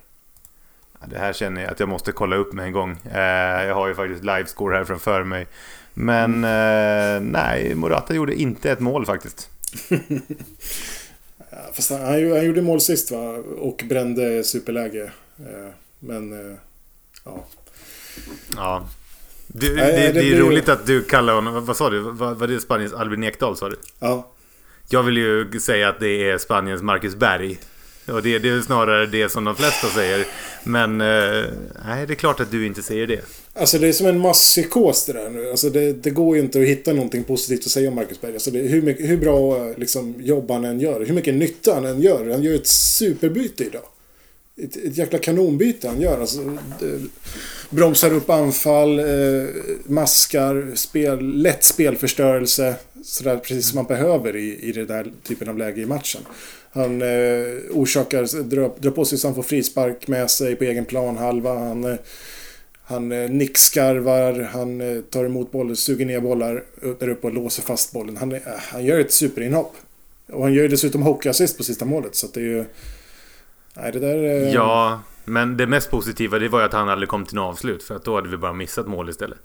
Det 1.05 1.17
här 1.17 1.33
känner 1.33 1.61
jag 1.61 1.71
att 1.71 1.79
jag 1.79 1.89
måste 1.89 2.11
kolla 2.11 2.35
upp 2.35 2.53
med 2.53 2.65
en 2.65 2.71
gång. 2.71 2.97
Eh, 3.11 3.65
jag 3.65 3.75
har 3.75 3.87
ju 3.87 3.95
faktiskt 3.95 4.23
livescore 4.23 4.75
här 4.75 4.83
framför 4.83 5.23
mig. 5.23 5.47
Men 5.93 6.43
mm. 6.43 7.27
nej, 7.27 7.75
Morata 7.75 8.13
gjorde 8.13 8.35
inte 8.35 8.71
ett 8.71 8.79
mål 8.79 9.05
faktiskt. 9.05 9.49
Fast 11.73 11.89
han, 11.89 12.01
han, 12.01 12.45
gjorde 12.45 12.61
mål 12.61 12.81
sist 12.81 13.11
va? 13.11 13.37
Och 13.57 13.83
brände 13.89 14.43
superläge. 14.43 15.11
Men 15.99 16.57
ja. 17.25 17.45
Ja. 18.55 18.87
Du, 19.47 19.75
det, 19.75 19.81
det, 19.81 20.11
det, 20.11 20.31
är 20.31 20.39
roligt 20.39 20.69
att 20.69 20.85
du 20.85 21.03
kallar 21.03 21.33
honom, 21.35 21.65
vad 21.65 21.77
sa 21.77 21.89
du? 21.89 21.99
Var, 21.99 22.33
var 22.33 22.47
det 22.47 22.59
Spaniens 22.59 22.93
Albin 22.93 23.23
Ekdal 23.23 23.57
sa 23.57 23.69
du? 23.69 23.75
Ja. 24.00 24.31
Jag 24.89 25.03
vill 25.03 25.17
ju 25.17 25.59
säga 25.59 25.89
att 25.89 26.00
det 26.00 26.29
är 26.29 26.38
Spaniens 26.38 26.81
Marcus 26.81 27.15
Berg. 27.15 27.59
Och 28.07 28.23
det, 28.23 28.39
det 28.39 28.50
är 28.50 28.62
snarare 28.62 29.05
det 29.05 29.29
som 29.29 29.43
de 29.43 29.55
flesta 29.55 29.88
säger. 29.88 30.25
Men 30.63 31.01
eh, 31.01 31.45
nej, 31.85 32.07
det 32.07 32.13
är 32.13 32.15
klart 32.15 32.39
att 32.39 32.51
du 32.51 32.65
inte 32.65 32.83
säger 32.83 33.07
det. 33.07 33.21
Alltså 33.53 33.77
det 33.77 33.88
är 33.88 33.93
som 33.93 34.07
en 34.07 34.19
masspsykos 34.19 35.05
det 35.05 35.13
där 35.13 35.29
nu. 35.29 35.50
Alltså 35.50 35.69
det, 35.69 35.93
det, 35.93 36.09
går 36.09 36.35
ju 36.35 36.41
inte 36.41 36.59
att 36.59 36.67
hitta 36.67 36.93
någonting 36.93 37.23
positivt 37.23 37.65
att 37.65 37.71
säga 37.71 37.89
om 37.89 37.95
Marcus 37.95 38.21
Berg. 38.21 38.33
Alltså 38.33 38.51
det, 38.51 38.59
hur, 38.59 38.81
mycket, 38.81 39.09
hur 39.09 39.17
bra 39.17 39.67
liksom, 39.77 40.15
jobb 40.17 40.51
han 40.51 40.65
än 40.65 40.79
gör, 40.79 41.05
hur 41.05 41.13
mycket 41.13 41.33
nytta 41.33 41.73
han 41.73 41.85
än 41.85 42.01
gör. 42.01 42.29
Han 42.29 42.43
gör 42.43 42.55
ett 42.55 42.67
superbyte 42.67 43.63
idag 43.63 43.83
ett, 44.62 44.75
ett 44.75 44.98
jäkla 44.98 45.19
kanonbyte 45.19 45.88
han 45.88 46.01
gör. 46.01 46.22
Alltså, 46.22 46.57
bromsar 47.69 48.13
upp 48.13 48.29
anfall, 48.29 49.00
eh, 49.00 49.05
maskar, 49.86 50.75
spel, 50.75 51.41
lätt 51.41 51.63
spelförstörelse. 51.63 52.75
Sådär 53.03 53.38
precis 53.38 53.69
som 53.69 53.75
man 53.75 53.86
behöver 53.86 54.36
i, 54.36 54.60
i 54.62 54.72
den 54.72 54.88
där 54.88 55.12
typen 55.24 55.50
av 55.50 55.57
läge 55.57 55.81
i 55.81 55.86
matchen. 55.86 56.22
Han 56.72 57.01
eh, 57.01 57.07
orsakar, 57.72 58.43
drar, 58.43 58.72
drar 58.79 58.91
på 58.91 59.05
sig 59.05 59.17
så 59.17 59.27
han 59.27 59.36
får 59.36 59.43
frispark 59.43 60.07
med 60.07 60.31
sig 60.31 60.55
på 60.55 60.63
egen 60.63 60.86
planhalva. 60.86 61.60
Han, 61.60 61.83
eh, 61.83 61.95
han 62.83 63.12
eh, 63.12 63.29
nickskarvar, 63.29 64.50
han 64.53 64.81
eh, 64.81 65.01
tar 65.01 65.25
emot 65.25 65.51
bollen, 65.51 65.75
suger 65.75 66.05
ner 66.05 66.19
bollar 66.19 66.63
där 67.00 67.10
uppe 67.10 67.27
och 67.27 67.33
låser 67.33 67.63
fast 67.63 67.91
bollen. 67.91 68.17
Han, 68.17 68.31
eh, 68.31 68.41
han 68.45 68.86
gör 68.86 69.00
ett 69.00 69.13
superinhopp. 69.13 69.74
Och 70.27 70.43
han 70.43 70.53
gör 70.53 70.63
ju 70.63 70.67
dessutom 70.67 71.01
hockeyassist 71.01 71.57
på 71.57 71.63
sista 71.63 71.86
målet. 71.86 72.15
Så 72.15 72.27
det 72.33 72.39
är 72.39 72.43
ju... 72.43 72.65
Nej, 73.74 73.92
det 73.92 74.00
där... 74.00 74.24
Eh... 74.24 74.53
Ja, 74.53 75.01
men 75.25 75.58
det 75.58 75.68
mest 75.68 75.92
positiva 75.92 76.39
det 76.39 76.50
var 76.50 76.60
ju 76.60 76.65
att 76.65 76.74
han 76.74 76.89
aldrig 76.89 77.10
kom 77.10 77.25
till 77.25 77.36
något 77.36 77.53
avslut. 77.53 77.84
För 77.84 77.96
att 77.96 78.06
då 78.06 78.15
hade 78.15 78.30
vi 78.30 78.38
bara 78.38 78.53
missat 78.53 78.88
mål 78.88 79.10
istället. 79.10 79.38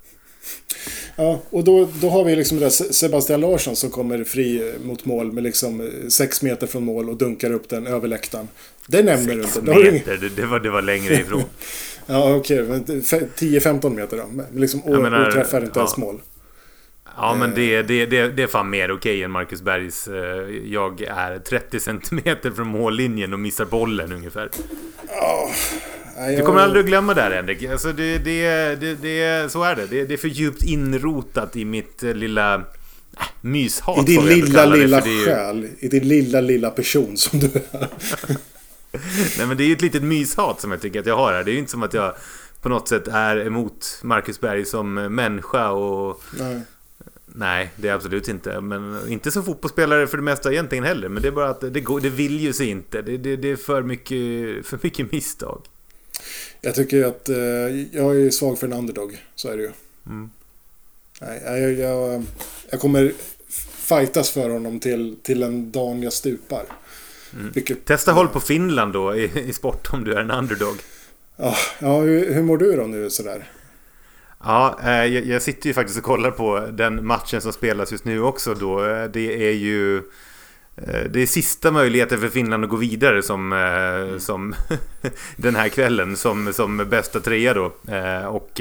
Ja, 1.16 1.42
och 1.50 1.64
då, 1.64 1.88
då 2.00 2.08
har 2.08 2.24
vi 2.24 2.36
liksom 2.36 2.58
det 2.58 2.70
Sebastian 2.70 3.40
Larsson 3.40 3.76
som 3.76 3.90
kommer 3.90 4.24
fri 4.24 4.74
mot 4.84 5.04
mål 5.04 5.32
med 5.32 5.42
liksom 5.44 5.90
sex 6.08 6.42
meter 6.42 6.66
från 6.66 6.84
mål 6.84 7.10
och 7.10 7.16
dunkar 7.16 7.52
upp 7.52 7.68
den 7.68 7.86
över 7.86 8.08
läktaren. 8.08 8.48
Det 8.86 9.02
nämner 9.02 9.34
du 9.34 9.42
inte. 9.42 9.62
Meter, 9.62 10.16
det, 10.16 10.28
det, 10.28 10.46
var, 10.46 10.60
det 10.60 10.70
var 10.70 10.82
längre 10.82 11.14
ifrån. 11.14 11.42
ja, 12.06 12.34
okej. 12.34 12.62
Okay, 12.62 12.80
10-15 12.80 13.94
meter 13.94 14.16
då. 14.16 14.44
Liksom, 14.60 14.80
och, 14.80 15.02
menar, 15.02 15.26
och 15.26 15.32
träffar 15.32 15.60
inte 15.60 15.72
ja. 15.74 15.80
ens 15.80 15.96
mål. 15.96 16.20
Ja 17.20 17.34
men 17.34 17.54
det, 17.54 17.82
det, 17.82 18.06
det, 18.06 18.28
det 18.28 18.42
är 18.42 18.46
fan 18.46 18.70
mer 18.70 18.90
okej 18.90 18.94
okay 18.94 19.22
än 19.22 19.30
Marcus 19.30 19.62
Bergs. 19.62 20.08
Eh, 20.08 20.14
jag 20.72 21.02
är 21.02 21.38
30 21.38 21.80
cm 21.80 22.54
från 22.54 22.68
mållinjen 22.68 23.32
och 23.32 23.38
missar 23.38 23.64
bollen 23.64 24.12
ungefär. 24.12 24.50
Oh, 25.08 25.50
du 26.36 26.42
kommer 26.42 26.60
aldrig 26.60 26.82
att 26.82 26.88
glömma 26.88 27.14
det 27.14 27.22
här 27.22 27.30
Henrik. 27.30 27.64
Alltså 27.64 27.92
det, 27.92 28.18
det, 28.18 28.74
det, 28.80 28.94
det, 28.94 29.52
så 29.52 29.62
är 29.62 29.76
det. 29.76 29.86
det. 29.86 30.04
Det 30.04 30.14
är 30.14 30.18
för 30.18 30.28
djupt 30.28 30.62
inrotat 30.62 31.56
i 31.56 31.64
mitt 31.64 32.02
eh, 32.02 32.14
lilla 32.14 32.54
äh, 32.54 32.60
myshat. 33.40 33.98
I 33.98 34.02
din 34.02 34.26
lilla, 34.26 34.66
lilla 34.66 35.00
själ. 35.00 35.68
I 35.78 35.88
din 35.88 36.08
lilla, 36.08 36.40
lilla 36.40 36.70
person 36.70 37.16
som 37.16 37.38
du 37.38 37.46
är. 37.46 37.88
Nej 39.38 39.46
men 39.46 39.56
det 39.56 39.62
är 39.64 39.66
ju 39.66 39.72
ett 39.72 39.82
litet 39.82 40.02
myshat 40.02 40.60
som 40.60 40.70
jag 40.70 40.80
tycker 40.80 41.00
att 41.00 41.06
jag 41.06 41.16
har 41.16 41.32
här. 41.32 41.44
Det 41.44 41.50
är 41.50 41.52
ju 41.52 41.58
inte 41.58 41.70
som 41.70 41.82
att 41.82 41.94
jag 41.94 42.14
på 42.62 42.68
något 42.68 42.88
sätt 42.88 43.08
är 43.08 43.46
emot 43.46 44.00
Marcus 44.02 44.40
Berg 44.40 44.64
som 44.64 44.94
människa 44.94 45.70
och... 45.70 46.22
Nej. 46.38 46.60
Nej, 47.38 47.70
det 47.76 47.88
är 47.88 47.92
absolut 47.92 48.28
inte. 48.28 48.60
Men 48.60 49.08
inte 49.08 49.30
som 49.30 49.44
fotbollsspelare 49.44 50.06
för 50.06 50.16
det 50.16 50.22
mesta 50.22 50.52
egentligen 50.52 50.84
heller. 50.84 51.08
Men 51.08 51.22
det 51.22 51.28
är 51.28 51.32
bara 51.32 51.48
att 51.48 51.74
det, 51.74 51.80
går, 51.80 52.00
det 52.00 52.10
vill 52.10 52.40
ju 52.40 52.52
sig 52.52 52.68
inte. 52.68 53.02
Det, 53.02 53.16
det, 53.16 53.36
det 53.36 53.50
är 53.50 53.56
för 53.56 53.82
mycket, 53.82 54.66
för 54.66 54.78
mycket 54.82 55.12
misstag. 55.12 55.62
Jag 56.60 56.74
tycker 56.74 57.04
att 57.04 57.28
eh, 57.28 57.36
jag 57.92 58.20
är 58.20 58.30
svag 58.30 58.58
för 58.58 58.66
en 58.66 58.72
underdog. 58.72 59.24
Så 59.34 59.48
är 59.48 59.56
det 59.56 59.62
ju. 59.62 59.70
Mm. 60.06 60.30
Nej, 61.20 61.42
jag, 61.44 61.72
jag, 61.72 62.24
jag 62.70 62.80
kommer 62.80 63.12
fightas 63.70 64.30
för 64.30 64.50
honom 64.50 64.80
till, 64.80 65.16
till 65.22 65.42
en 65.42 65.72
dagen 65.72 66.02
jag 66.02 66.12
stupar. 66.12 66.64
Mm. 67.34 67.50
Vilket, 67.54 67.84
Testa 67.84 68.12
håll 68.12 68.28
på 68.28 68.40
Finland 68.40 68.92
då 68.92 69.16
i, 69.16 69.48
i 69.48 69.52
sport 69.52 69.88
om 69.92 70.04
du 70.04 70.12
är 70.12 70.20
en 70.20 70.30
underdog. 70.30 70.76
Ja, 71.36 71.56
ja 71.78 72.00
hur, 72.00 72.34
hur 72.34 72.42
mår 72.42 72.58
du 72.58 72.76
då 72.76 72.82
nu 72.82 73.10
sådär? 73.10 73.50
Ja, 74.44 74.78
eh, 74.84 75.04
jag, 75.04 75.42
sitter 75.42 75.66
ju 75.66 75.74
faktiskt 75.74 75.98
och 75.98 76.04
kollar 76.04 76.30
på 76.30 76.60
den 76.72 77.06
matchen 77.06 77.40
som 77.40 77.52
spelas 77.52 77.92
just 77.92 78.04
nu 78.04 78.22
också 78.22 78.54
då. 78.54 78.84
Eh, 78.84 79.04
det 79.04 79.48
är 79.48 79.52
ju... 79.52 79.96
Eh, 80.76 81.04
det 81.10 81.20
är 81.22 81.26
sista 81.26 81.70
möjligheten 81.70 82.20
för 82.20 82.28
Finland 82.28 82.64
att 82.64 82.70
gå 82.70 82.76
vidare 82.76 83.22
som, 83.22 83.52
mm. 83.52 84.20
som 84.20 84.54
den 85.36 85.56
här 85.56 85.68
kvällen 85.68 86.16
som, 86.16 86.52
som 86.52 86.76
bästa 86.76 87.20
trea 87.20 87.54
då. 87.54 87.72
Och 88.28 88.60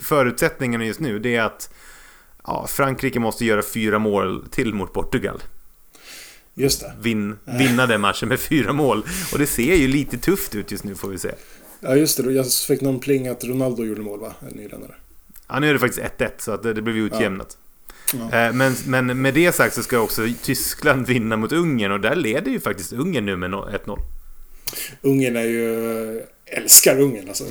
förutsättningen 0.00 0.80
just 0.80 1.00
nu 1.00 1.18
det 1.18 1.36
är 1.36 1.42
att 1.42 1.74
ja, 2.46 2.66
Frankrike 2.66 3.20
måste 3.20 3.44
göra 3.44 3.62
fyra 3.62 3.98
mål 3.98 4.44
till 4.50 4.74
mot 4.74 4.92
Portugal. 4.92 5.42
Just 6.54 6.80
det. 6.80 6.92
Vin, 7.00 7.36
vinna 7.44 7.86
den 7.86 8.00
matchen 8.00 8.28
med 8.28 8.40
fyra 8.40 8.72
mål. 8.72 9.04
Och 9.32 9.38
det 9.38 9.46
ser 9.46 9.74
ju 9.74 9.88
lite 9.88 10.18
tufft 10.18 10.54
ut 10.54 10.72
just 10.72 10.84
nu 10.84 10.94
får 10.94 11.08
vi 11.08 11.18
se. 11.18 11.30
Ja 11.80 11.96
just 11.96 12.24
det, 12.24 12.32
jag 12.32 12.52
fick 12.52 12.80
någon 12.80 13.00
pling 13.00 13.28
att 13.28 13.44
Ronaldo 13.44 13.84
gjorde 13.84 14.00
mål 14.00 14.20
va? 14.20 14.34
En 14.40 14.56
nyländare. 14.56 14.94
Ja 15.48 15.60
nu 15.60 15.68
är 15.68 15.72
det 15.72 15.78
faktiskt 15.78 16.06
1-1 16.18 16.30
så 16.38 16.52
att 16.52 16.62
det, 16.62 16.74
det 16.74 16.82
blev 16.82 16.96
utjämnat. 16.96 17.58
Ja. 18.12 18.28
Ja. 18.32 18.52
Men, 18.52 18.74
men 18.86 19.22
med 19.22 19.34
det 19.34 19.52
sagt 19.52 19.74
så 19.74 19.82
ska 19.82 19.98
också 19.98 20.22
Tyskland 20.42 21.06
vinna 21.06 21.36
mot 21.36 21.52
Ungern 21.52 21.92
och 21.92 22.00
där 22.00 22.16
leder 22.16 22.50
ju 22.50 22.60
faktiskt 22.60 22.92
Ungern 22.92 23.26
nu 23.26 23.36
med 23.36 23.50
1-0. 23.50 23.98
Ungern 25.02 25.36
är 25.36 25.44
ju... 25.44 26.22
Älskar 26.46 27.00
Ungern 27.00 27.28
alltså. 27.28 27.44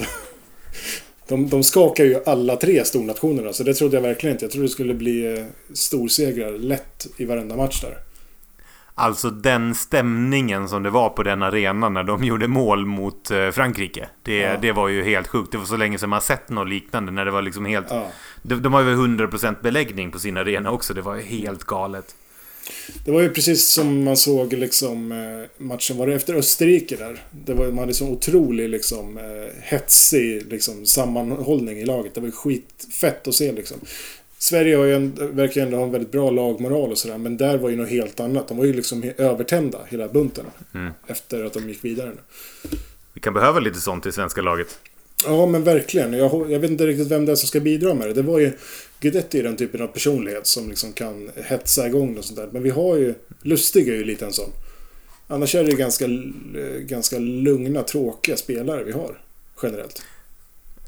De, 1.27 1.49
de 1.49 1.63
skakar 1.63 2.03
ju 2.03 2.23
alla 2.25 2.55
tre 2.55 2.85
stornationerna 2.85 3.53
så 3.53 3.63
det 3.63 3.73
trodde 3.73 3.97
jag 3.97 4.01
verkligen 4.01 4.35
inte. 4.35 4.45
Jag 4.45 4.51
trodde 4.51 4.67
det 4.67 4.71
skulle 4.71 4.93
bli 4.93 5.37
eh, 5.37 5.45
storsegrar 5.73 6.51
lätt 6.51 7.07
i 7.17 7.25
varenda 7.25 7.55
match 7.55 7.81
där. 7.81 7.97
Alltså 8.99 9.29
den 9.29 9.75
stämningen 9.75 10.69
som 10.69 10.83
det 10.83 10.89
var 10.89 11.09
på 11.09 11.23
den 11.23 11.43
arenan 11.43 11.93
när 11.93 12.03
de 12.03 12.23
gjorde 12.23 12.47
mål 12.47 12.85
mot 12.85 13.31
eh, 13.31 13.49
Frankrike. 13.49 14.09
Det, 14.23 14.37
ja. 14.37 14.57
det 14.61 14.71
var 14.71 14.87
ju 14.87 15.03
helt 15.03 15.27
sjukt. 15.27 15.51
Det 15.51 15.57
var 15.57 15.65
så 15.65 15.77
länge 15.77 15.97
sedan 15.97 16.09
man 16.09 16.21
sett 16.21 16.49
något 16.49 16.69
liknande. 16.69 17.11
När 17.11 17.25
det 17.25 17.31
var 17.31 17.41
liksom 17.41 17.65
helt... 17.65 17.87
Ja. 17.89 18.07
De, 18.41 18.55
de 18.61 18.73
har 18.73 18.81
ju 18.81 18.95
100% 18.95 19.61
beläggning 19.61 20.11
på 20.11 20.19
sin 20.19 20.37
arena 20.37 20.71
också. 20.71 20.93
Det 20.93 21.01
var 21.01 21.15
ju 21.15 21.21
helt 21.21 21.63
galet. 21.63 22.15
Det 23.05 23.11
var 23.11 23.21
ju 23.21 23.29
precis 23.29 23.67
som 23.67 24.03
man 24.03 24.17
såg 24.17 24.53
liksom 24.53 25.11
eh, 25.11 25.63
matchen, 25.65 25.97
var 25.97 26.07
det 26.07 26.13
efter 26.13 26.33
Österrike 26.33 26.95
där? 26.95 27.23
Det 27.45 27.53
var, 27.53 27.67
man 27.67 27.77
hade 27.77 27.93
så 27.93 28.07
otrolig 28.07 28.69
liksom 28.69 29.19
hetsig 29.61 30.51
liksom, 30.51 30.85
sammanhållning 30.85 31.79
i 31.79 31.85
laget. 31.85 32.15
Det 32.15 32.21
var 32.21 32.31
skitfett 32.31 33.27
att 33.27 33.35
se 33.35 33.51
liksom. 33.51 33.77
Sverige 34.39 34.75
har 34.75 34.85
ju 34.85 34.95
en, 34.95 35.35
verkar 35.35 35.61
ändå 35.61 35.77
ha 35.77 35.83
en 35.83 35.91
väldigt 35.91 36.11
bra 36.11 36.29
lagmoral 36.29 36.91
och 36.91 36.97
sådär. 36.97 37.17
Men 37.17 37.37
där 37.37 37.57
var 37.57 37.69
ju 37.69 37.75
något 37.75 37.89
helt 37.89 38.19
annat. 38.19 38.47
De 38.47 38.57
var 38.57 38.65
ju 38.65 38.73
liksom 38.73 39.11
övertända, 39.17 39.79
hela 39.89 40.07
bunten. 40.07 40.45
Mm. 40.73 40.93
Efter 41.07 41.43
att 41.43 41.53
de 41.53 41.69
gick 41.69 41.85
vidare 41.85 42.09
nu. 42.09 42.21
Vi 43.13 43.21
kan 43.21 43.33
behöva 43.33 43.59
lite 43.59 43.79
sånt 43.79 44.05
i 44.05 44.11
svenska 44.11 44.41
laget. 44.41 44.79
Ja, 45.25 45.45
men 45.45 45.63
verkligen. 45.63 46.13
Jag, 46.13 46.51
jag 46.51 46.59
vet 46.59 46.71
inte 46.71 46.87
riktigt 46.87 47.07
vem 47.07 47.25
det 47.25 47.31
är 47.31 47.35
som 47.35 47.47
ska 47.47 47.59
bidra 47.59 47.93
med 47.93 48.07
det. 48.07 48.13
Det 48.13 48.21
var 48.21 48.39
ju... 48.39 48.51
Guidetti 48.99 49.39
är 49.39 49.43
den 49.43 49.55
typen 49.55 49.81
av 49.81 49.87
personlighet 49.87 50.47
som 50.47 50.69
liksom 50.69 50.93
kan 50.93 51.31
hetsa 51.35 51.87
igång 51.87 52.17
och 52.17 52.25
sånt 52.25 52.39
där. 52.39 52.49
Men 52.51 52.63
vi 52.63 52.69
har 52.69 52.97
ju... 52.97 53.13
Lustig 53.41 53.89
är 53.89 53.93
ju 53.93 54.03
lite 54.03 54.25
en 54.25 54.33
sån. 54.33 54.49
Annars 55.27 55.55
är 55.55 55.63
det 55.63 55.71
ju 55.71 55.77
ganska, 55.77 56.05
ganska 56.79 57.19
lugna, 57.19 57.83
tråkiga 57.83 58.37
spelare 58.37 58.83
vi 58.83 58.91
har. 58.91 59.21
Generellt. 59.63 60.01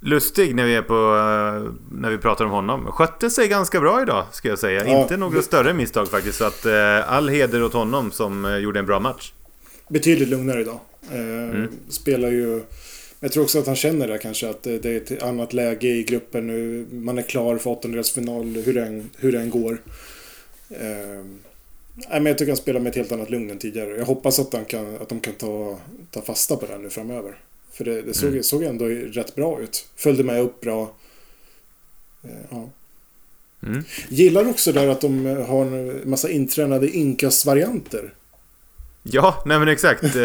Lustig 0.02 0.56
när 0.56 0.66
vi 0.66 0.76
är 0.76 0.82
på... 0.82 0.94
Eh, 0.94 1.74
när 1.92 2.10
vi 2.10 2.18
pratar 2.18 2.46
om 2.46 2.52
honom. 2.52 2.86
Skötte 2.92 3.30
sig 3.30 3.48
ganska 3.48 3.80
bra 3.80 4.02
idag, 4.02 4.26
ska 4.32 4.48
jag 4.48 4.60
säga. 4.60 4.88
Ja, 4.88 5.02
Inte 5.02 5.18
några 5.18 5.42
större 5.42 5.74
misstag 5.74 6.08
faktiskt. 6.08 6.38
Så 6.38 6.46
att 6.46 6.66
eh, 6.66 7.14
all 7.14 7.30
heder 7.30 7.64
åt 7.64 7.74
honom 7.74 8.12
som 8.12 8.46
eh, 8.46 8.58
gjorde 8.58 8.80
en 8.80 8.86
bra 8.86 9.00
match. 9.00 9.34
Betydligt 9.88 10.30
lugnare 10.30 10.62
idag. 10.62 10.80
Mm. 11.12 11.68
Spelar 11.90 12.30
ju... 12.30 12.62
Jag 13.20 13.32
tror 13.32 13.44
också 13.44 13.60
att 13.60 13.68
han 13.68 13.76
känner 13.76 14.08
det 14.08 14.18
kanske 14.18 14.50
att 14.50 14.64
det 14.64 14.86
är 14.86 14.98
ett 14.98 15.24
annat 15.24 15.54
läge 15.54 15.88
i 15.88 16.04
gruppen 16.04 16.48
nu. 16.48 16.86
Man 16.92 17.18
är 17.18 17.22
klar 17.22 17.58
för 17.58 17.70
åttondelsfinal 17.70 18.46
hur 18.46 18.74
den, 18.74 19.10
hur 19.18 19.32
den 19.32 19.50
går. 19.50 19.78
Nej, 22.10 22.20
men 22.22 22.26
jag 22.26 22.38
tycker 22.38 22.52
han 22.52 22.58
spelar 22.58 22.80
med 22.80 22.90
ett 22.90 22.96
helt 22.96 23.12
annat 23.12 23.30
lugn 23.30 23.50
än 23.50 23.60
tidigare. 23.60 23.98
Jag 23.98 24.06
hoppas 24.06 24.40
att, 24.40 24.54
han 24.54 24.66
kan, 24.66 24.96
att 24.96 25.10
de 25.10 25.20
kan 25.20 25.34
ta, 25.34 25.78
ta 26.12 26.22
fasta 26.22 26.56
på 26.56 26.66
det 26.66 26.78
nu 26.78 26.90
framöver. 26.90 27.36
För 27.72 27.86
det, 27.86 28.02
det 28.02 28.14
såg, 28.14 28.30
mm. 28.30 28.44
såg 28.44 28.64
ändå 28.64 28.86
rätt 28.86 29.36
bra 29.36 29.62
ut. 29.62 29.88
Följde 29.96 30.24
med 30.24 30.42
upp 30.42 30.62
bra. 30.62 30.96
Eh, 32.24 32.30
ja. 32.50 32.70
Mm. 33.64 33.84
Gillar 34.10 34.50
också 34.50 34.72
där 34.72 34.88
att 34.88 35.02
de 35.02 35.26
har 35.26 35.66
en 35.66 36.10
massa 36.10 36.30
intränade 36.30 36.90
inkastvarianter. 36.90 38.14
Ja, 39.04 39.44
nej 39.46 39.60
men 39.60 39.68
exakt. 39.68 40.04
Eh, 40.04 40.12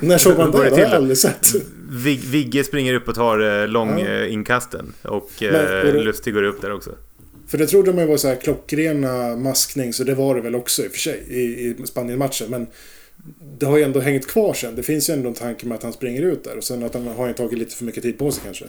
När 0.00 0.18
såg 0.18 0.38
man 0.38 0.50
det? 0.50 0.58
Det 0.58 0.70
har 0.70 0.78
jag 0.78 0.92
aldrig 0.92 1.18
sett. 1.18 1.54
Vig, 1.90 2.20
Vigge 2.20 2.64
springer 2.64 2.94
upp 2.94 3.08
och 3.08 3.14
tar 3.14 3.62
eh, 3.62 3.68
långinkasten. 3.68 4.92
Ja. 5.02 5.10
Och, 5.10 5.30
men, 5.40 5.96
och 5.96 6.04
Lustig 6.04 6.34
går 6.34 6.42
upp 6.42 6.60
där 6.60 6.72
också. 6.72 6.90
För 7.46 7.58
det 7.58 7.66
trodde 7.66 7.92
man 7.92 8.08
var 8.08 8.16
så 8.16 8.28
här 8.28 8.36
klockrena 8.36 9.36
maskning, 9.36 9.92
så 9.92 10.04
det 10.04 10.14
var 10.14 10.34
det 10.34 10.40
väl 10.40 10.54
också 10.54 10.82
i 10.82 10.88
och 10.88 10.92
för 10.92 10.98
sig 10.98 11.24
i, 11.28 11.42
i 11.82 11.86
Spanien-matchen. 11.86 12.50
Men 12.50 12.66
det 13.58 13.66
har 13.66 13.76
ju 13.76 13.82
ändå 13.82 14.00
hängt 14.00 14.26
kvar 14.26 14.54
sen. 14.54 14.76
Det 14.76 14.82
finns 14.82 15.10
ju 15.10 15.14
ändå 15.14 15.28
en 15.28 15.34
tanke 15.34 15.66
med 15.66 15.76
att 15.76 15.82
han 15.82 15.92
springer 15.92 16.22
ut 16.22 16.44
där. 16.44 16.56
Och 16.56 16.64
sen 16.64 16.82
att 16.82 16.94
han 16.94 17.06
har 17.06 17.32
tagit 17.32 17.58
lite 17.58 17.76
för 17.76 17.84
mycket 17.84 18.02
tid 18.02 18.18
på 18.18 18.30
sig 18.30 18.42
kanske. 18.44 18.64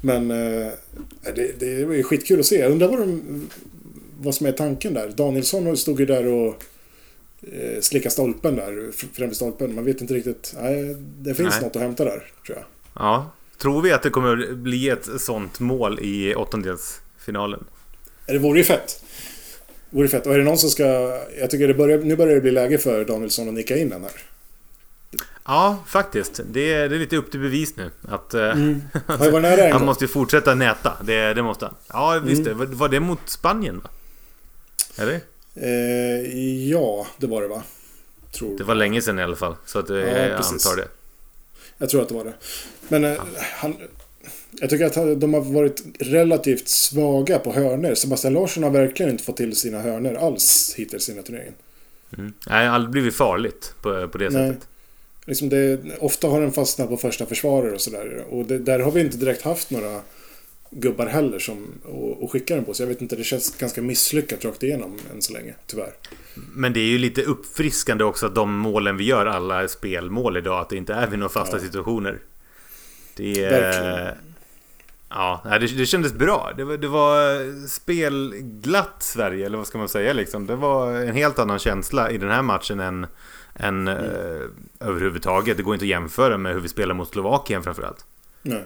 Men 0.00 0.30
eh, 0.30 0.72
det, 1.34 1.60
det 1.60 1.84
var 1.84 1.94
ju 1.94 2.02
skitkul 2.02 2.40
att 2.40 2.46
se. 2.46 2.58
Jag 2.58 2.72
undrar 2.72 2.88
vad, 2.88 2.98
de, 2.98 3.48
vad 4.18 4.34
som 4.34 4.46
är 4.46 4.52
tanken 4.52 4.94
där. 4.94 5.08
Danielsson 5.08 5.76
stod 5.76 6.00
ju 6.00 6.06
där 6.06 6.26
och 6.26 6.64
eh, 7.52 7.80
slickade 7.80 8.10
stolpen 8.10 8.56
där. 8.56 8.90
Främre 9.12 9.34
stolpen. 9.34 9.74
Man 9.74 9.84
vet 9.84 10.00
inte 10.00 10.14
riktigt. 10.14 10.54
Nej, 10.60 10.96
det 11.18 11.34
finns 11.34 11.54
nej. 11.54 11.62
något 11.62 11.76
att 11.76 11.82
hämta 11.82 12.04
där, 12.04 12.32
tror 12.46 12.58
jag. 12.58 12.64
Ja. 12.94 13.30
Tror 13.58 13.82
vi 13.82 13.92
att 13.92 14.02
det 14.02 14.10
kommer 14.10 14.52
bli 14.54 14.88
ett 14.88 15.08
sånt 15.18 15.60
mål 15.60 15.98
i 16.02 16.34
åttondelsfinalen? 16.34 17.64
Det 18.26 18.38
vore 18.38 18.58
ju 18.58 18.64
fett. 18.64 19.04
Vore 19.90 20.08
fett. 20.08 20.26
Och 20.26 20.34
är 20.34 20.38
det 20.38 20.44
någon 20.44 20.58
som 20.58 20.70
ska... 20.70 20.84
Jag 21.40 21.50
tycker 21.50 21.68
det 21.68 21.74
börjar, 21.74 21.98
nu 21.98 22.16
börjar 22.16 22.34
det 22.34 22.40
bli 22.40 22.50
läge 22.50 22.78
för 22.78 23.04
Danielsson 23.04 23.48
att 23.48 23.54
nicka 23.54 23.76
in 23.76 23.88
den 23.88 24.02
här. 24.02 24.12
Ja, 25.44 25.78
faktiskt. 25.86 26.40
Det 26.50 26.72
är, 26.72 26.88
det 26.88 26.96
är 26.96 26.98
lite 26.98 27.16
upp 27.16 27.30
till 27.30 27.40
bevis 27.40 27.76
nu. 27.76 27.90
Att, 28.08 28.34
eh, 28.34 28.50
mm. 28.50 28.82
han, 29.72 29.84
måste 29.84 30.04
ju 30.04 30.08
fortsätta 30.08 30.54
näta. 30.54 30.92
Det, 31.02 31.34
det 31.34 31.42
måste 31.42 31.64
han. 31.64 31.74
Ja, 31.88 32.20
visst 32.24 32.46
mm. 32.46 32.58
det. 32.58 32.66
Var, 32.66 32.88
det 32.88 33.00
mot 33.00 33.28
Spanien? 33.28 33.80
Va? 33.80 33.90
Eller? 34.96 35.20
Eh, 35.54 36.68
ja, 36.70 37.06
det 37.16 37.26
var 37.26 37.42
det 37.42 37.48
va? 37.48 37.62
Tror 38.32 38.58
det 38.58 38.64
var 38.64 38.74
länge 38.74 39.02
sedan 39.02 39.18
i 39.18 39.22
alla 39.22 39.36
fall. 39.36 39.54
Så 39.66 39.78
att, 39.78 39.88
ja, 39.88 39.96
jag 39.96 40.32
antar 40.32 40.76
det. 40.76 40.88
Jag 41.78 41.88
tror 41.88 42.02
att 42.02 42.08
det 42.08 42.14
var 42.14 42.24
det. 42.24 42.34
Men 42.88 43.04
eh, 43.04 43.22
han, 43.54 43.76
jag 44.60 44.70
tycker 44.70 44.86
att 44.86 45.20
de 45.20 45.34
har 45.34 45.40
varit 45.40 45.82
relativt 45.98 46.68
svaga 46.68 47.38
på 47.38 47.52
hörner. 47.52 47.94
Sebastian 47.94 48.34
Larsson 48.34 48.62
har 48.62 48.70
verkligen 48.70 49.12
inte 49.12 49.24
fått 49.24 49.36
till 49.36 49.56
sina 49.56 49.80
hörner 49.80 50.14
alls 50.14 50.74
hittills 50.76 51.08
i 51.08 51.12
den 51.12 51.18
här 51.18 51.26
turneringen. 51.26 51.54
Mm. 52.18 52.32
Nej, 52.46 52.62
det 52.62 52.68
har 52.68 52.74
aldrig 52.74 52.90
blivit 52.90 53.14
farligt 53.14 53.74
på, 53.82 54.08
på 54.08 54.18
det 54.18 54.30
Nej. 54.30 54.48
sättet. 54.48 54.68
Liksom 55.24 55.48
det, 55.48 55.80
ofta 55.98 56.28
har 56.28 56.40
den 56.40 56.52
fastnat 56.52 56.88
på 56.88 56.96
första 56.96 57.26
försvarare 57.26 57.74
och 57.74 57.80
sådär. 57.80 58.24
Och 58.30 58.44
det, 58.44 58.58
där 58.58 58.78
har 58.78 58.90
vi 58.90 59.00
inte 59.00 59.16
direkt 59.16 59.42
haft 59.42 59.70
några 59.70 60.00
gubbar 60.70 61.06
heller 61.06 61.38
som 61.38 61.66
och, 61.84 62.22
och 62.22 62.32
skicka 62.32 62.54
den 62.54 62.64
på. 62.64 62.74
Så 62.74 62.82
jag 62.82 62.88
vet 62.88 63.02
inte, 63.02 63.16
det 63.16 63.24
känns 63.24 63.58
ganska 63.58 63.82
misslyckat 63.82 64.44
rakt 64.44 64.62
igenom 64.62 64.98
än 65.14 65.22
så 65.22 65.32
länge, 65.32 65.54
tyvärr. 65.66 65.92
Men 66.34 66.72
det 66.72 66.80
är 66.80 66.88
ju 66.88 66.98
lite 66.98 67.22
uppfriskande 67.22 68.04
också 68.04 68.26
att 68.26 68.34
de 68.34 68.56
målen 68.56 68.96
vi 68.96 69.04
gör, 69.04 69.26
alla 69.26 69.62
är 69.62 69.66
spelmål 69.66 70.36
idag. 70.36 70.60
Att 70.60 70.68
det 70.68 70.76
inte 70.76 70.94
är 70.94 71.06
vid 71.06 71.18
några 71.18 71.32
fasta 71.32 71.56
ja. 71.56 71.62
situationer. 71.62 72.18
Det 73.16 73.44
är... 73.44 73.50
Verkligen. 73.50 74.29
Ja, 75.10 75.42
det, 75.44 75.66
det 75.66 75.86
kändes 75.86 76.12
bra. 76.12 76.52
Det 76.56 76.64
var, 76.64 76.76
det 76.76 76.88
var 76.88 77.66
spelglatt 77.68 79.02
Sverige, 79.02 79.46
eller 79.46 79.58
vad 79.58 79.66
ska 79.66 79.78
man 79.78 79.88
säga 79.88 80.12
liksom. 80.12 80.46
Det 80.46 80.56
var 80.56 80.92
en 80.92 81.14
helt 81.14 81.38
annan 81.38 81.58
känsla 81.58 82.10
i 82.10 82.18
den 82.18 82.30
här 82.30 82.42
matchen 82.42 82.80
än, 82.80 83.06
än 83.54 83.88
mm. 83.88 84.04
eh, 84.04 84.42
överhuvudtaget. 84.80 85.56
Det 85.56 85.62
går 85.62 85.74
inte 85.74 85.84
att 85.84 85.88
jämföra 85.88 86.38
med 86.38 86.52
hur 86.54 86.60
vi 86.60 86.68
spelar 86.68 86.94
mot 86.94 87.12
Slovakien 87.12 87.62
framförallt. 87.62 88.04
Nej. 88.42 88.64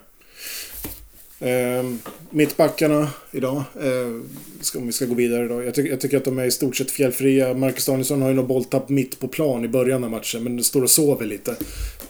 Eh, 1.41 1.85
mittbackarna 2.31 3.09
idag, 3.31 3.63
eh, 3.81 4.77
om 4.77 4.87
vi 4.87 4.93
ska 4.93 5.05
gå 5.05 5.15
vidare 5.15 5.49
då. 5.49 5.63
Jag, 5.63 5.75
ty 5.75 5.83
jag, 5.83 6.01
tycker 6.01 6.17
att 6.17 6.25
de 6.25 6.39
är 6.39 6.45
i 6.45 6.51
stort 6.51 6.77
sett 6.77 6.91
fjällfria. 6.91 7.55
Marcus 7.55 7.87
Danielsson 7.87 8.23
har 8.23 8.29
ju 8.29 8.35
något 8.35 8.49
bolltapp 8.49 8.89
mitt 8.89 9.21
på 9.21 9.29
plan 9.29 9.65
i 9.65 9.69
början 9.69 10.05
av 10.05 10.11
matchen, 10.11 10.45
men 10.45 10.65
står 10.65 10.83
och 10.83 10.91
sover 10.91 11.27
lite. 11.27 11.57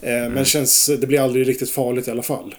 Eh, 0.01 0.17
mm. 0.17 0.33
Men 0.33 0.45
känns, 0.45 0.85
det 0.99 1.07
blir 1.07 1.19
aldrig 1.19 1.47
riktigt 1.47 1.71
farligt 1.71 2.07
i 2.07 2.11
alla 2.11 2.23
fall. 2.23 2.55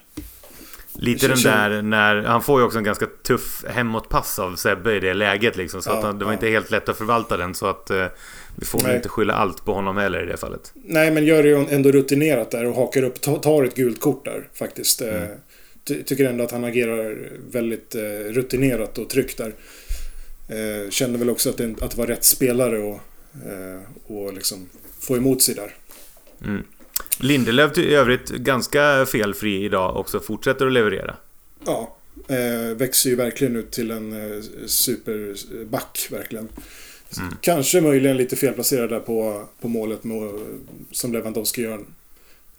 Lite 0.99 1.29
den 1.29 1.43
där 1.43 1.83
när, 1.83 2.17
han 2.23 2.43
får 2.43 2.61
ju 2.61 2.67
också 2.67 2.79
en 2.79 2.85
ganska 2.85 3.07
tuff 3.23 3.65
hemåtpass 3.69 4.39
av 4.39 4.57
Sebbe 4.57 4.97
i 4.97 5.01
det 5.01 5.15
läget 5.15 5.57
liksom. 5.57 5.83
Så 5.83 5.91
Ja, 5.91 5.97
att 5.99 6.05
han, 6.05 6.19
det 6.19 6.25
var 6.25 6.33
ja. 6.33 6.35
inte 6.37 6.49
helt 6.49 6.71
lätt 6.71 6.89
att 6.89 6.99
förvalta 6.99 7.37
den. 7.37 7.55
Så 7.55 7.67
att 7.67 7.91
eh, 7.91 8.07
vi 8.57 8.67
får 8.67 8.81
Nej. 8.83 8.97
inte 8.97 9.09
skylla 9.09 9.35
allt 9.35 9.65
på 9.65 9.73
honom 9.73 9.97
heller 9.97 10.23
i 10.23 10.27
det 10.27 10.37
fallet. 10.37 10.73
Nej, 10.75 11.11
men 11.11 11.25
gör 11.27 11.43
det 11.43 11.49
ju 11.49 11.67
ändå 11.71 11.91
rutinerat 11.93 12.51
där 12.51 12.67
och 12.67 12.75
hakar 12.75 13.03
upp, 13.03 13.21
ta- 13.21 13.39
tar 13.39 13.65
ett 13.65 13.75
gult 13.75 14.01
kort 14.01 14.25
där 14.25 14.49
faktiskt. 14.55 15.01
Eh, 15.03 15.23
ty- 15.85 16.03
tycker 16.03 16.25
ändå 16.25 16.45
att 16.45 16.51
han 16.51 16.65
agerar 16.65 17.19
väldigt 17.51 17.95
eh, 17.95 18.01
rutinerat 18.33 18.99
och 18.99 19.09
tryggt 19.11 19.39
där. 19.39 19.53
Eh, 20.49 20.91
kände 20.91 21.19
väl 21.19 21.31
också 21.31 21.51
att 21.51 21.57
det, 21.57 21.75
att 21.81 21.91
det 21.91 21.99
var 21.99 22.07
rätt 22.07 22.25
spelare 22.25 22.79
och, 22.79 23.01
eh, 23.47 23.81
och 24.17 24.33
liksom 24.35 24.69
få 25.01 25.17
emot 25.17 25.43
sig 25.43 25.55
där. 25.55 25.75
Mm. 26.45 26.63
Lindelöf 27.21 27.79
i 27.79 27.95
övrigt 27.95 28.29
ganska 28.31 29.07
felfri 29.07 29.65
idag 29.65 29.97
också. 29.97 30.21
Fortsätter 30.21 30.67
att 30.67 30.73
leverera. 30.73 31.17
Ja, 31.67 31.97
eh, 32.29 32.77
växer 32.77 33.11
ju 33.11 33.17
verkligen 33.17 33.57
ut 33.57 33.71
till 33.71 33.91
en 33.91 34.13
eh, 34.13 34.43
superback 34.67 36.09
verkligen. 36.11 36.49
Kanske 37.41 37.81
möjligen 37.81 38.17
lite 38.17 38.37
felplacerad 38.37 38.91
där 38.91 39.01
på, 39.01 39.49
på 39.61 39.69
målet 39.69 40.05
med, 40.05 40.31
som 40.91 41.13
Lewandowski 41.13 41.63
gör. 41.63 41.81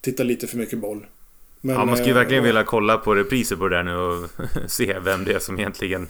Tittar 0.01 0.23
lite 0.23 0.47
för 0.47 0.57
mycket 0.57 0.79
boll. 0.79 1.05
Men, 1.61 1.75
ja, 1.75 1.85
man 1.85 1.95
skulle 1.95 2.09
ju 2.09 2.11
eh, 2.11 2.17
verkligen 2.17 2.43
och- 2.43 2.47
vilja 2.47 2.63
kolla 2.63 2.97
på 2.97 3.15
repriser 3.15 3.55
på 3.55 3.67
det 3.67 3.75
där 3.75 3.83
nu 3.83 3.95
och 3.95 4.29
se 4.71 4.99
vem 4.99 5.23
det 5.23 5.33
är 5.33 5.39
som 5.39 5.59
egentligen 5.59 6.07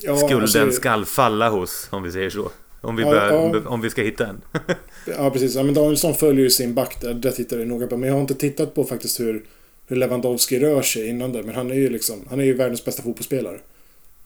ja, 0.00 0.16
skulden 0.16 0.40
alltså- 0.42 0.72
skall 0.72 1.04
falla 1.04 1.48
hos, 1.48 1.88
om 1.90 2.02
vi 2.02 2.12
säger 2.12 2.30
så. 2.30 2.50
Om 2.80 2.96
vi, 2.96 3.02
Ja, 3.02 3.10
bör, 3.10 3.30
ja. 3.54 3.68
om, 3.68 3.80
vi 3.80 3.90
ska 3.90 4.02
hitta 4.02 4.26
en. 4.26 4.40
Ja, 5.06 5.30
precis. 5.30 5.54
Ja, 5.54 5.62
men 5.62 5.74
Danielsson 5.74 6.14
följer 6.14 6.42
ju 6.44 6.50
sin 6.50 6.74
back 6.74 7.00
där. 7.00 7.14
Det 7.14 7.32
tittar 7.32 7.58
jag 7.58 7.68
noga 7.68 7.86
på. 7.86 7.96
Men 7.96 8.08
jag 8.08 8.14
har 8.14 8.20
inte 8.20 8.34
tittat 8.34 8.74
på 8.74 8.84
faktiskt 8.84 9.20
hur, 9.20 9.44
hur 9.86 9.96
Lewandowski 9.96 10.58
rör 10.60 10.82
sig 10.82 11.08
innan 11.08 11.32
det. 11.32 11.42
Men 11.42 11.54
han 11.54 11.70
är 11.70 11.74
ju 11.74 11.88
liksom, 11.90 12.24
han 12.30 12.40
är 12.40 12.44
ju 12.44 12.54
världens 12.54 12.84
bästa 12.84 13.02
fotbollsspelare. 13.02 13.58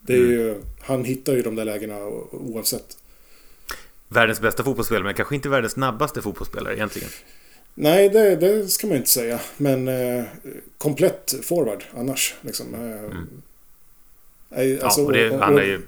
Det 0.00 0.12
är 0.12 0.18
Mm. 0.18 0.30
ju, 0.30 0.54
han 0.80 1.04
hittar 1.04 1.32
ju 1.32 1.42
de 1.42 1.54
där 1.56 1.64
lägena 1.64 2.06
oavsett. 2.30 2.96
Världens 4.08 4.40
bästa 4.40 4.64
fotbollsspelare, 4.64 5.04
men 5.04 5.14
kanske 5.14 5.34
inte 5.34 5.49
världens 5.49 5.73
snabbaste 5.73 6.23
fotbollsspelare 6.23 6.75
egentligen. 6.76 7.08
Nej, 7.75 8.08
det, 8.08 8.37
det 8.37 8.68
ska 8.68 8.87
man 8.87 8.96
inte 8.96 9.11
säga. 9.11 9.40
Men 9.56 9.88
eh, 9.88 10.25
komplett 10.78 11.34
forward 11.42 11.84
annars. 11.96 12.34
Liksom. 12.40 12.75
Eh, 12.75 13.18
nej, 14.49 14.80
alltså, 14.80 15.00
Mm. 15.00 15.14
ja, 15.14 15.23
och 15.26 15.30
det, 15.30 15.30
och- 15.37 15.44
han 15.44 15.54
är 15.58 15.61
och- 15.62 15.66
ju... 15.66 15.80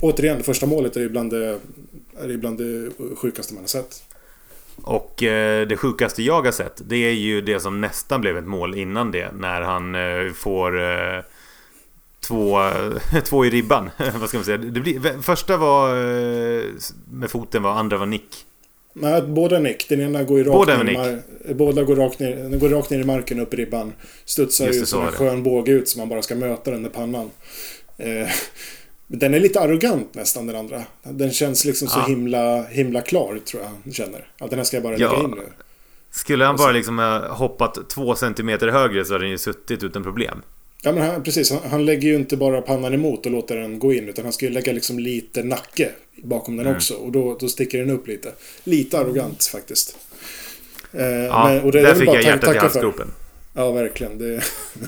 Återigen, 0.00 0.38
det 0.38 0.44
första 0.44 0.66
målet 0.66 0.96
är 0.96 1.00
ju 1.00 1.08
bland 1.08 1.30
det, 1.30 1.58
är 2.20 2.28
ju 2.28 2.38
bland 2.38 2.58
det 2.58 2.90
sjukaste 3.16 3.54
man 3.54 3.62
har 3.62 3.68
sett. 3.68 4.02
Och 4.82 5.22
eh, 5.22 5.66
det 5.66 5.76
sjukaste 5.76 6.22
jag 6.22 6.42
har 6.42 6.52
sett, 6.52 6.82
det 6.88 6.96
är 6.96 7.12
ju 7.12 7.40
det 7.40 7.60
som 7.60 7.80
nästan 7.80 8.20
blev 8.20 8.36
ett 8.38 8.46
mål 8.46 8.74
innan 8.74 9.10
det. 9.10 9.32
När 9.32 9.60
han 9.60 9.94
eh, 9.94 10.32
får 10.32 10.82
eh, 10.82 11.22
två, 12.20 12.58
två 13.24 13.44
i 13.46 13.50
ribban. 13.50 13.90
Vad 14.20 14.28
ska 14.28 14.38
man 14.38 14.44
säga? 14.44 14.56
Det 14.58 14.80
blir, 14.80 15.22
första 15.22 15.56
var 15.56 15.88
eh, 15.96 16.62
med 17.12 17.30
foten, 17.30 17.62
var 17.62 17.70
andra 17.72 17.96
var 17.96 18.06
nick. 18.06 18.44
Nej, 18.92 19.22
båda 19.22 19.58
nick. 19.58 19.88
Den 19.88 20.00
ena 20.00 20.22
går 20.22 20.38
ju 20.38 20.44
rakt 20.44 20.54
Båda 20.54 20.82
ner, 20.82 20.92
är 20.92 20.96
mar- 20.96 21.54
båda 21.54 21.82
går 21.82 21.96
rakt 21.96 22.18
ner, 22.18 22.36
den 22.36 22.58
går 22.58 22.68
rakt 22.68 22.90
ner 22.90 22.98
i 22.98 23.04
marken 23.04 23.40
upp 23.40 23.54
i 23.54 23.56
ribban. 23.56 23.92
Studsar 24.24 24.68
ut 24.68 24.78
så 24.78 24.86
som 24.86 25.06
en 25.06 25.12
skön 25.12 25.42
båge 25.42 25.72
ut 25.72 25.88
så 25.88 25.98
man 25.98 26.08
bara 26.08 26.22
ska 26.22 26.34
möta 26.34 26.70
den 26.70 26.82
med 26.82 26.92
pannan. 26.92 27.30
Den 29.10 29.34
är 29.34 29.40
lite 29.40 29.60
arrogant 29.60 30.14
nästan 30.14 30.46
den 30.46 30.56
andra. 30.56 30.82
Den 31.02 31.30
känns 31.32 31.64
liksom 31.64 31.88
så 31.88 31.98
Ja. 31.98 32.04
himla, 32.06 32.62
himla 32.62 33.00
klar 33.00 33.38
tror 33.46 33.62
jag 33.62 33.70
han 33.84 33.92
känner. 33.92 34.26
Att 34.38 34.50
den 34.50 34.58
här 34.58 34.64
ska 34.64 34.76
jag 34.76 34.84
bara 34.84 34.96
Ja. 34.96 35.12
lägga 35.12 35.24
in 35.24 35.30
nu. 35.30 35.42
Skulle 36.10 36.44
han 36.44 36.58
så- 36.58 36.64
bara 36.64 36.72
liksom 36.72 36.98
hoppat 37.30 37.90
två 37.90 38.14
centimeter 38.14 38.68
högre 38.68 39.04
så 39.04 39.12
hade 39.12 39.24
den 39.24 39.30
ju 39.30 39.38
suttit 39.38 39.82
utan 39.82 40.02
problem. 40.02 40.42
Ja 40.82 40.92
men 40.92 41.02
han, 41.10 41.22
precis, 41.22 41.50
han, 41.50 41.70
han 41.70 41.84
lägger 41.86 42.08
ju 42.08 42.14
inte 42.14 42.36
bara 42.36 42.60
pannan 42.62 42.94
emot 42.94 43.26
och 43.26 43.32
låter 43.32 43.56
den 43.56 43.78
gå 43.78 43.92
in. 43.92 44.08
Utan 44.08 44.24
han 44.24 44.32
ska 44.32 44.46
ju 44.46 44.52
lägga 44.52 44.72
liksom 44.72 44.98
lite 44.98 45.42
nacke 45.42 45.90
bakom 46.22 46.56
den 46.56 46.66
Mm. 46.66 46.76
också. 46.76 46.94
Och 46.94 47.12
då, 47.12 47.36
då 47.40 47.48
sticker 47.48 47.78
den 47.78 47.90
upp 47.90 48.06
lite. 48.08 48.32
Lite 48.64 48.98
arrogant 48.98 49.44
faktiskt. 49.44 49.96
Eh, 50.92 51.06
Ja, 51.06 51.44
men- 51.48 51.62
och 51.62 51.72
det 51.72 51.78
är 51.78 51.82
där 51.82 51.94
fick 51.94 52.06
bara 52.06 52.16
jag 52.16 52.24
hjärtat 52.24 52.54
i 52.54 52.58
halsgropen. 52.58 53.08
Ja, 53.54 53.72
verkligen. 53.72 54.18
Det, 54.18 54.42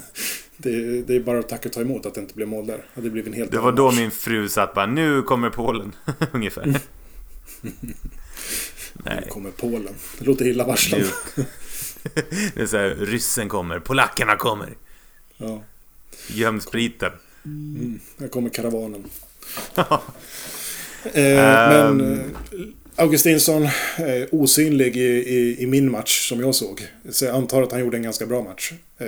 det, 0.63 1.03
det 1.03 1.17
är 1.17 1.21
bara 1.21 1.39
att 1.39 1.49
tacka 1.49 1.69
och 1.69 1.73
ta 1.73 1.81
emot 1.81 2.07
att 2.07 2.15
det 2.15 2.21
inte 2.21 2.35
blev 2.35 2.49
mål 2.49 2.67
där. 2.67 2.85
Det 2.95 3.11
blivit 3.11 3.27
en 3.27 3.33
helt 3.33 3.51
Det 3.51 3.59
var 3.59 3.73
då 3.73 3.91
min 3.93 4.11
fru 4.11 4.49
satt 4.49 4.75
bara, 4.75 4.87
nu 4.87 5.23
kommer 5.23 5.51
Polen. 5.51 5.93
Ungefär. 6.33 6.67
Nu 7.63 7.73
Nej, 9.05 9.27
kommer 9.31 9.51
Polen. 9.51 9.95
Det 10.19 10.25
låter 10.25 10.47
illavarslande. 10.47 11.07
nu. 11.37 11.45
Det 12.55 12.61
är 12.61 12.67
så 12.67 12.77
här, 12.77 12.89
ryssen 12.99 13.49
kommer, 13.49 13.79
polackerna 13.81 14.37
kommer. 14.37 14.69
Ja, 15.37 15.63
Göm 16.29 16.61
spriten. 16.61 17.13
här 18.21 18.29
kommer 18.29 18.51
karavanen. 18.51 19.05
Eh, 19.77 19.85
Ehm. 21.15 21.97
Men 21.97 22.13
eh, 22.21 22.27
Augustinsson 22.97 23.63
eh, 23.63 23.71
osynlig 24.33 24.97
i, 24.97 25.01
i, 25.01 25.63
i 25.63 25.67
min 25.67 25.91
match 25.91 26.29
som 26.29 26.41
jag 26.41 26.55
såg. 26.55 26.89
Så 27.11 27.25
jag 27.25 27.35
antar 27.37 27.63
att 27.63 27.73
han 27.73 27.81
gjorde 27.81 27.97
en 27.97 28.03
ganska 28.03 28.27
bra 28.27 28.43
match. 28.43 28.73
Eh, 28.99 29.07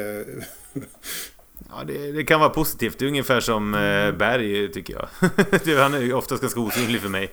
Ja, 1.76 1.84
det, 1.84 2.12
det 2.12 2.24
kan 2.24 2.40
vara 2.40 2.50
positivt. 2.50 2.98
Det 2.98 3.04
är 3.04 3.08
ungefär 3.08 3.40
som 3.40 3.74
eh, 3.74 4.18
Berg, 4.18 4.72
tycker 4.72 4.94
jag. 4.94 5.08
Han 5.78 5.94
är 5.94 6.00
ju 6.00 6.12
oftast 6.12 6.42
ganska 6.42 6.60
osynlig 6.60 7.00
för 7.00 7.08
mig. 7.08 7.30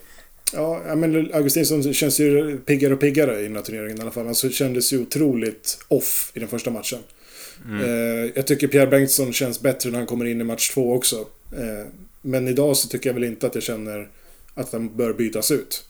Ja, 0.53 0.95
men 0.95 1.33
Augustinsson 1.33 1.93
känns 1.93 2.19
ju 2.19 2.57
piggare 2.57 2.93
och 2.93 2.99
piggare 2.99 3.39
i 3.39 3.43
den 3.43 3.55
här 3.55 3.63
turneringen 3.63 3.97
i 3.97 4.01
alla 4.01 4.11
fall. 4.11 4.27
Alltså 4.27 4.49
kändes 4.49 4.93
ju 4.93 5.01
otroligt 5.01 5.77
off 5.87 6.31
i 6.33 6.39
den 6.39 6.49
första 6.49 6.71
matchen. 6.71 6.99
Eh, 7.67 8.31
jag 8.35 8.47
tycker 8.47 8.67
Pierre 8.67 8.87
Bengtsson 8.87 9.33
känns 9.33 9.61
bättre 9.61 9.89
när 9.89 9.97
han 9.97 10.07
kommer 10.07 10.25
in 10.25 10.41
i 10.41 10.43
match 10.43 10.69
två 10.73 10.93
också. 10.93 11.15
Eh, 11.51 11.87
men 12.21 12.47
idag 12.47 12.77
så 12.77 12.87
tycker 12.87 13.09
jag 13.09 13.13
väl 13.13 13.23
inte 13.23 13.47
att 13.47 13.55
jag 13.55 13.63
känner 13.63 14.09
att 14.53 14.71
han 14.71 14.95
bör 14.95 15.13
bytas 15.13 15.51
ut. 15.51 15.85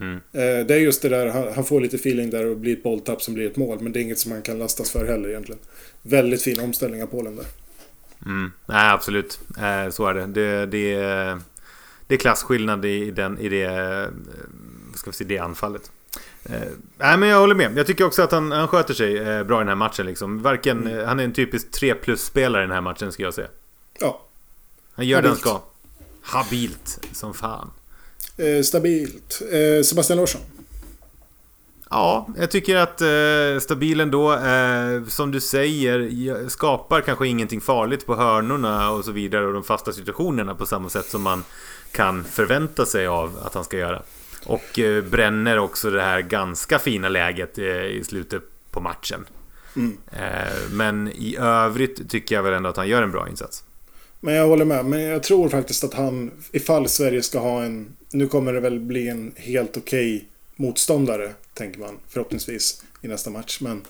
Mm. 0.00 0.14
Eh, 0.14 0.66
det 0.66 0.74
är 0.74 0.78
just 0.78 1.02
det 1.02 1.08
där, 1.08 1.26
han, 1.26 1.52
han 1.54 1.64
får 1.64 1.80
lite 1.80 1.96
feeling 1.96 2.30
där 2.30 2.46
och 2.46 2.56
blir 2.56 2.72
ett 2.72 2.82
bolltapp 2.82 3.22
som 3.22 3.34
blir 3.34 3.46
ett 3.46 3.56
mål. 3.56 3.80
Men 3.80 3.92
det 3.92 4.00
är 4.00 4.02
inget 4.02 4.18
som 4.18 4.32
han 4.32 4.42
kan 4.42 4.58
lastas 4.58 4.90
för 4.90 5.06
heller 5.06 5.28
egentligen. 5.28 5.60
Väldigt 6.02 6.42
fin 6.42 6.60
omställning 6.60 7.02
av 7.02 7.06
Polen 7.06 7.36
där. 7.36 7.46
Mm. 8.26 8.52
Nej, 8.66 8.90
absolut. 8.90 9.40
Eh, 9.58 9.90
så 9.90 10.06
är 10.06 10.14
det. 10.14 10.26
Det, 10.26 10.66
det, 10.66 10.94
är- 10.94 11.40
det 12.06 12.14
är 12.14 12.18
klasskillnad 12.18 12.84
i, 12.84 13.10
den, 13.10 13.38
i 13.38 13.48
det, 13.48 13.62
eh, 13.64 14.08
ska 14.94 15.10
vi 15.10 15.16
säga, 15.16 15.28
det 15.28 15.38
anfallet. 15.38 15.90
Eh, 16.44 16.60
nej, 16.98 17.16
men 17.16 17.28
jag 17.28 17.40
håller 17.40 17.54
med. 17.54 17.78
Jag 17.78 17.86
tycker 17.86 18.04
också 18.04 18.22
att 18.22 18.32
han, 18.32 18.52
han 18.52 18.68
sköter 18.68 18.94
sig 18.94 19.18
eh, 19.18 19.44
bra 19.44 19.56
i 19.58 19.60
den 19.60 19.68
här 19.68 19.74
matchen. 19.74 20.06
Liksom. 20.06 20.42
Varken, 20.42 20.86
eh, 20.86 21.06
han 21.06 21.20
är 21.20 21.24
en 21.24 21.32
typisk 21.32 21.70
3 21.70 21.94
plus-spelare 21.94 22.62
i 22.62 22.66
den 22.66 22.74
här 22.74 22.80
matchen, 22.80 23.12
ska 23.12 23.22
jag 23.22 23.34
säga. 23.34 23.48
Ja, 24.00 24.26
Han 24.94 25.06
gör 25.06 25.22
det 25.22 25.28
han 25.28 25.36
Habilt. 25.36 25.40
ska. 25.48 25.62
Habilt 26.38 27.00
som 27.12 27.34
fan. 27.34 27.70
eh, 28.36 28.62
stabilt. 28.62 29.42
Sebastian 29.84 30.18
Larsson. 30.18 30.40
Ja, 31.92 32.28
jag 32.38 32.50
tycker 32.50 32.76
att 32.76 33.00
eh, 33.00 33.60
stabilen 33.60 34.10
då, 34.10 34.32
eh, 34.32 35.04
som 35.08 35.30
du 35.30 35.40
säger, 35.40 35.98
ge- 36.00 36.48
skapar 36.50 37.00
kanske 37.00 37.28
ingenting 37.28 37.60
farligt 37.60 38.06
på 38.06 38.14
hörnorna 38.16 38.90
och 38.90 39.04
så 39.04 39.12
vidare 39.12 39.46
och 39.46 39.52
de 39.52 39.64
fasta 39.64 39.92
situationerna 39.92 40.54
på 40.54 40.66
samma 40.66 40.88
sätt 40.88 41.06
som 41.06 41.22
man 41.22 41.44
kan 41.92 42.24
förvänta 42.24 42.86
sig 42.86 43.06
av 43.06 43.38
att 43.44 43.54
han 43.54 43.64
ska 43.64 43.76
göra. 43.76 44.02
Och 44.46 44.78
eh, 44.78 45.04
bränner 45.04 45.58
också 45.58 45.90
det 45.90 46.02
här 46.02 46.20
ganska 46.20 46.78
fina 46.78 47.08
läget 47.08 47.58
eh, 47.58 47.84
i 47.84 48.02
slutet 48.04 48.42
på 48.70 48.80
matchen. 48.80 49.24
Mm. 49.76 49.96
Eh, 50.12 50.70
men 50.70 51.08
i 51.08 51.36
övrigt 51.40 52.10
tycker 52.10 52.34
jag 52.34 52.42
väl 52.42 52.52
ändå 52.52 52.68
att 52.68 52.76
han 52.76 52.88
gör 52.88 53.02
en 53.02 53.10
bra 53.10 53.28
insats. 53.28 53.64
Men 54.20 54.34
jag 54.34 54.46
håller 54.46 54.64
med. 54.64 54.84
Men 54.84 55.02
jag 55.02 55.22
tror 55.22 55.48
faktiskt 55.48 55.84
att 55.84 55.94
han, 55.94 56.30
ifall 56.52 56.88
Sverige 56.88 57.22
ska 57.22 57.38
ha 57.38 57.62
en... 57.62 57.96
Nu 58.12 58.28
kommer 58.28 58.52
det 58.52 58.60
väl 58.60 58.80
bli 58.80 59.08
en 59.08 59.32
helt 59.36 59.76
okej 59.76 60.28
motståndare, 60.56 61.30
tänker 61.54 61.80
man 61.80 61.98
förhoppningsvis 62.08 62.84
i 63.02 63.08
nästa 63.08 63.30
match. 63.30 63.60
Men 63.60 63.82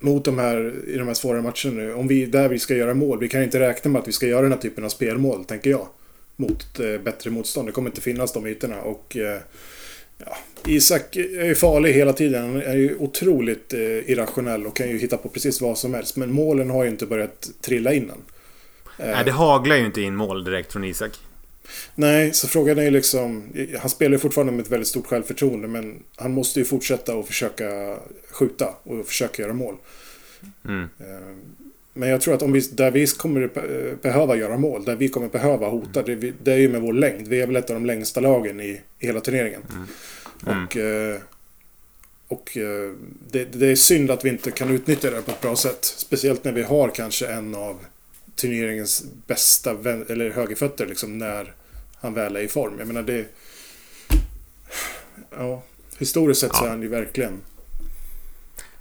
mot 0.00 0.24
de 0.24 0.38
här, 0.38 0.74
i 0.86 0.98
de 0.98 1.06
här 1.06 1.14
svåra 1.14 1.42
matcherna 1.42 1.82
nu, 1.82 1.94
om 1.94 2.08
vi, 2.08 2.26
där 2.26 2.48
vi 2.48 2.58
ska 2.58 2.74
göra 2.74 2.94
mål, 2.94 3.18
vi 3.18 3.28
kan 3.28 3.42
inte 3.42 3.60
räkna 3.60 3.90
med 3.90 4.00
att 4.00 4.08
vi 4.08 4.12
ska 4.12 4.26
göra 4.26 4.42
den 4.42 4.52
här 4.52 4.58
typen 4.58 4.84
av 4.84 4.88
spelmål, 4.88 5.44
tänker 5.44 5.70
jag. 5.70 5.86
Mot 6.36 6.80
eh, 6.80 6.98
bättre 7.04 7.30
motstånd. 7.30 7.68
Det 7.68 7.72
kommer 7.72 7.90
inte 7.90 8.00
finnas 8.00 8.32
de 8.32 8.46
ytorna. 8.46 8.82
Och 8.82 9.16
eh, 9.16 9.38
ja, 10.18 10.36
Isak 10.66 11.16
är 11.16 11.44
ju 11.44 11.54
farlig 11.54 11.92
hela 11.92 12.12
tiden. 12.12 12.42
Han 12.42 12.62
är 12.62 12.76
ju 12.76 12.96
otroligt 12.98 13.72
eh, 13.72 13.80
irrationell 13.80 14.66
och 14.66 14.76
kan 14.76 14.88
ju 14.88 14.98
hitta 14.98 15.16
på 15.16 15.28
precis 15.28 15.60
vad 15.60 15.78
som 15.78 15.94
helst. 15.94 16.16
Men 16.16 16.32
målen 16.32 16.70
har 16.70 16.84
ju 16.84 16.90
inte 16.90 17.06
börjat 17.06 17.50
trilla 17.60 17.92
in 17.92 18.02
än. 18.02 18.22
Eh, 18.98 19.14
Nej, 19.14 19.24
det 19.24 19.30
haglar 19.30 19.76
ju 19.76 19.86
inte 19.86 20.00
in 20.00 20.16
mål 20.16 20.44
direkt 20.44 20.72
från 20.72 20.84
Isak. 20.84 21.18
Nej, 21.94 22.34
så 22.34 22.48
frågan 22.48 22.78
är 22.78 22.82
ju 22.82 22.90
liksom... 22.90 23.44
Han 23.80 23.90
spelar 23.90 24.12
ju 24.12 24.18
fortfarande 24.18 24.52
med 24.52 24.60
ett 24.64 24.70
väldigt 24.70 24.88
stort 24.88 25.06
självförtroende 25.06 25.68
men 25.68 26.02
han 26.16 26.32
måste 26.32 26.58
ju 26.58 26.64
fortsätta 26.64 27.14
och 27.16 27.26
försöka 27.26 27.96
skjuta 28.30 28.74
och 28.82 29.06
försöka 29.06 29.42
göra 29.42 29.52
mål. 29.52 29.74
Mm. 30.68 30.82
Eh, 31.00 31.36
Men 31.94 32.08
jag 32.08 32.20
tror 32.20 32.34
att 32.34 32.42
om 32.42 32.52
vi, 32.52 32.60
där 32.60 32.90
vi 32.90 33.06
kommer 33.06 33.42
eh, 33.42 33.96
behöva 34.02 34.36
göra 34.36 34.56
mål, 34.58 34.84
där 34.84 34.96
vi 34.96 35.08
kommer 35.08 35.28
behöva 35.28 35.68
hota, 35.68 36.02
det, 36.02 36.14
vi- 36.14 36.32
det 36.42 36.52
är 36.52 36.56
ju 36.58 36.68
med 36.68 36.80
vår 36.80 36.92
längd. 36.92 37.28
Vi 37.28 37.40
är 37.40 37.46
väl 37.46 37.56
ett 37.56 37.70
av 37.70 37.74
de 37.74 37.86
längsta 37.86 38.20
lagen 38.20 38.60
i, 38.60 38.80
i 38.98 39.06
hela 39.06 39.20
turneringen. 39.20 39.62
Mm. 40.46 40.64
Och, 40.66 40.76
eh, 40.76 41.16
och 42.28 42.56
det, 43.30 43.44
det 43.44 43.66
är 43.66 43.76
synd 43.76 44.10
att 44.10 44.24
vi 44.24 44.28
inte 44.28 44.50
kan 44.50 44.70
utnyttja 44.70 45.10
det 45.10 45.22
på 45.22 45.30
ett 45.30 45.40
bra 45.40 45.56
sätt. 45.56 45.84
Speciellt 45.84 46.44
när 46.44 46.52
vi 46.52 46.62
har 46.62 46.88
kanske 46.88 47.26
en 47.26 47.54
av 47.54 47.78
turneringens 48.42 49.04
bästa 49.26 49.74
vän, 49.74 50.06
eller 50.08 50.30
högerfötter 50.30 50.86
liksom 50.86 51.18
när 51.18 51.54
han 52.00 52.14
väl 52.14 52.36
är 52.36 52.40
i 52.40 52.48
form. 52.48 52.74
Jag 52.78 52.86
menar 52.86 53.02
det... 53.02 53.26
Ja, 55.30 55.62
historiskt 55.98 56.40
sett 56.40 56.54
så 56.54 56.64
är 56.64 56.68
han 56.68 56.82
ju 56.82 56.88
verkligen... 56.88 57.40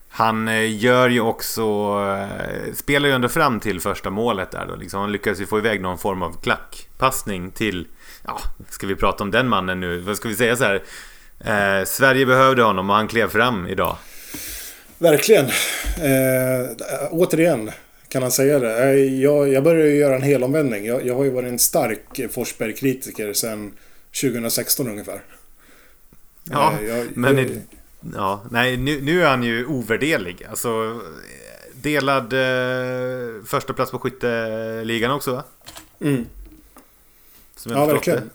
Han 0.09 0.47
eh, 0.47 0.77
gör 0.83 1.09
ju 1.09 1.21
också... 1.21 1.61
eh, 2.07 2.73
Spelar 2.73 3.09
ju 3.09 3.15
ändå 3.15 3.29
fram 3.29 3.59
till 3.59 3.79
första 3.79 4.09
målet 4.09 4.51
där 4.51 4.65
då. 4.67 4.75
Liksom. 4.75 4.99
Han 4.99 5.11
lyckas 5.11 5.41
ju 5.41 5.45
få 5.45 5.57
iväg 5.57 5.81
någon 5.81 5.97
form 5.97 6.21
av 6.21 6.41
klackpassning 6.41 7.51
till... 7.51 7.87
Ja, 8.25 8.39
ska 8.69 8.87
vi 8.87 8.95
prata 8.95 9.23
om 9.23 9.31
den 9.31 9.47
mannen 9.47 9.79
nu? 9.79 9.99
Vad 9.99 10.17
ska 10.17 10.29
vi 10.29 10.35
säga 10.35 10.55
så 10.55 10.63
här? 10.63 10.83
Eh, 11.39 11.85
Sverige 11.85 12.25
behövde 12.25 12.63
honom 12.63 12.89
och 12.89 12.95
han 12.95 13.07
klev 13.07 13.29
fram 13.29 13.67
idag. 13.67 13.97
Verkligen. 14.97 15.45
Eh, 15.45 16.69
återigen 17.09 17.71
kan 18.11 18.21
han 18.21 18.31
säga 18.31 18.59
det. 18.59 18.83
Eh, 18.83 19.21
Jag, 19.21 19.49
jag 19.49 19.63
börjar 19.63 19.85
ju 19.87 19.95
göra 19.95 20.15
en 20.15 20.21
helomvändning. 20.21 20.85
Jag, 20.85 21.05
jag 21.05 21.15
har 21.15 21.23
ju 21.23 21.29
varit 21.29 21.47
en 21.49 21.59
stark 21.59 22.19
Forsberg-kritiker 22.31 23.33
sedan 23.33 23.71
2016 24.21 24.87
ungefär. 24.87 25.21
Ja, 26.43 26.77
Eh, 26.81 26.87
jag- 26.87 27.07
men... 27.17 27.37
jag- 27.37 27.47
Ja, 28.15 28.43
nej, 28.51 28.77
nu, 28.77 29.01
nu 29.01 29.23
är 29.23 29.27
han 29.27 29.43
ju 29.43 29.65
ovärderlig. 29.65 30.45
Alltså... 30.49 31.01
Delad 31.73 32.33
eh, 32.33 33.43
första 33.45 33.73
plats 33.73 33.91
på 33.91 33.99
skytteligan 33.99 35.11
också 35.11 35.31
va? 35.33 35.43
Mm. 36.01 36.25
Ja, 37.65 37.85
verkligen. 37.85 38.29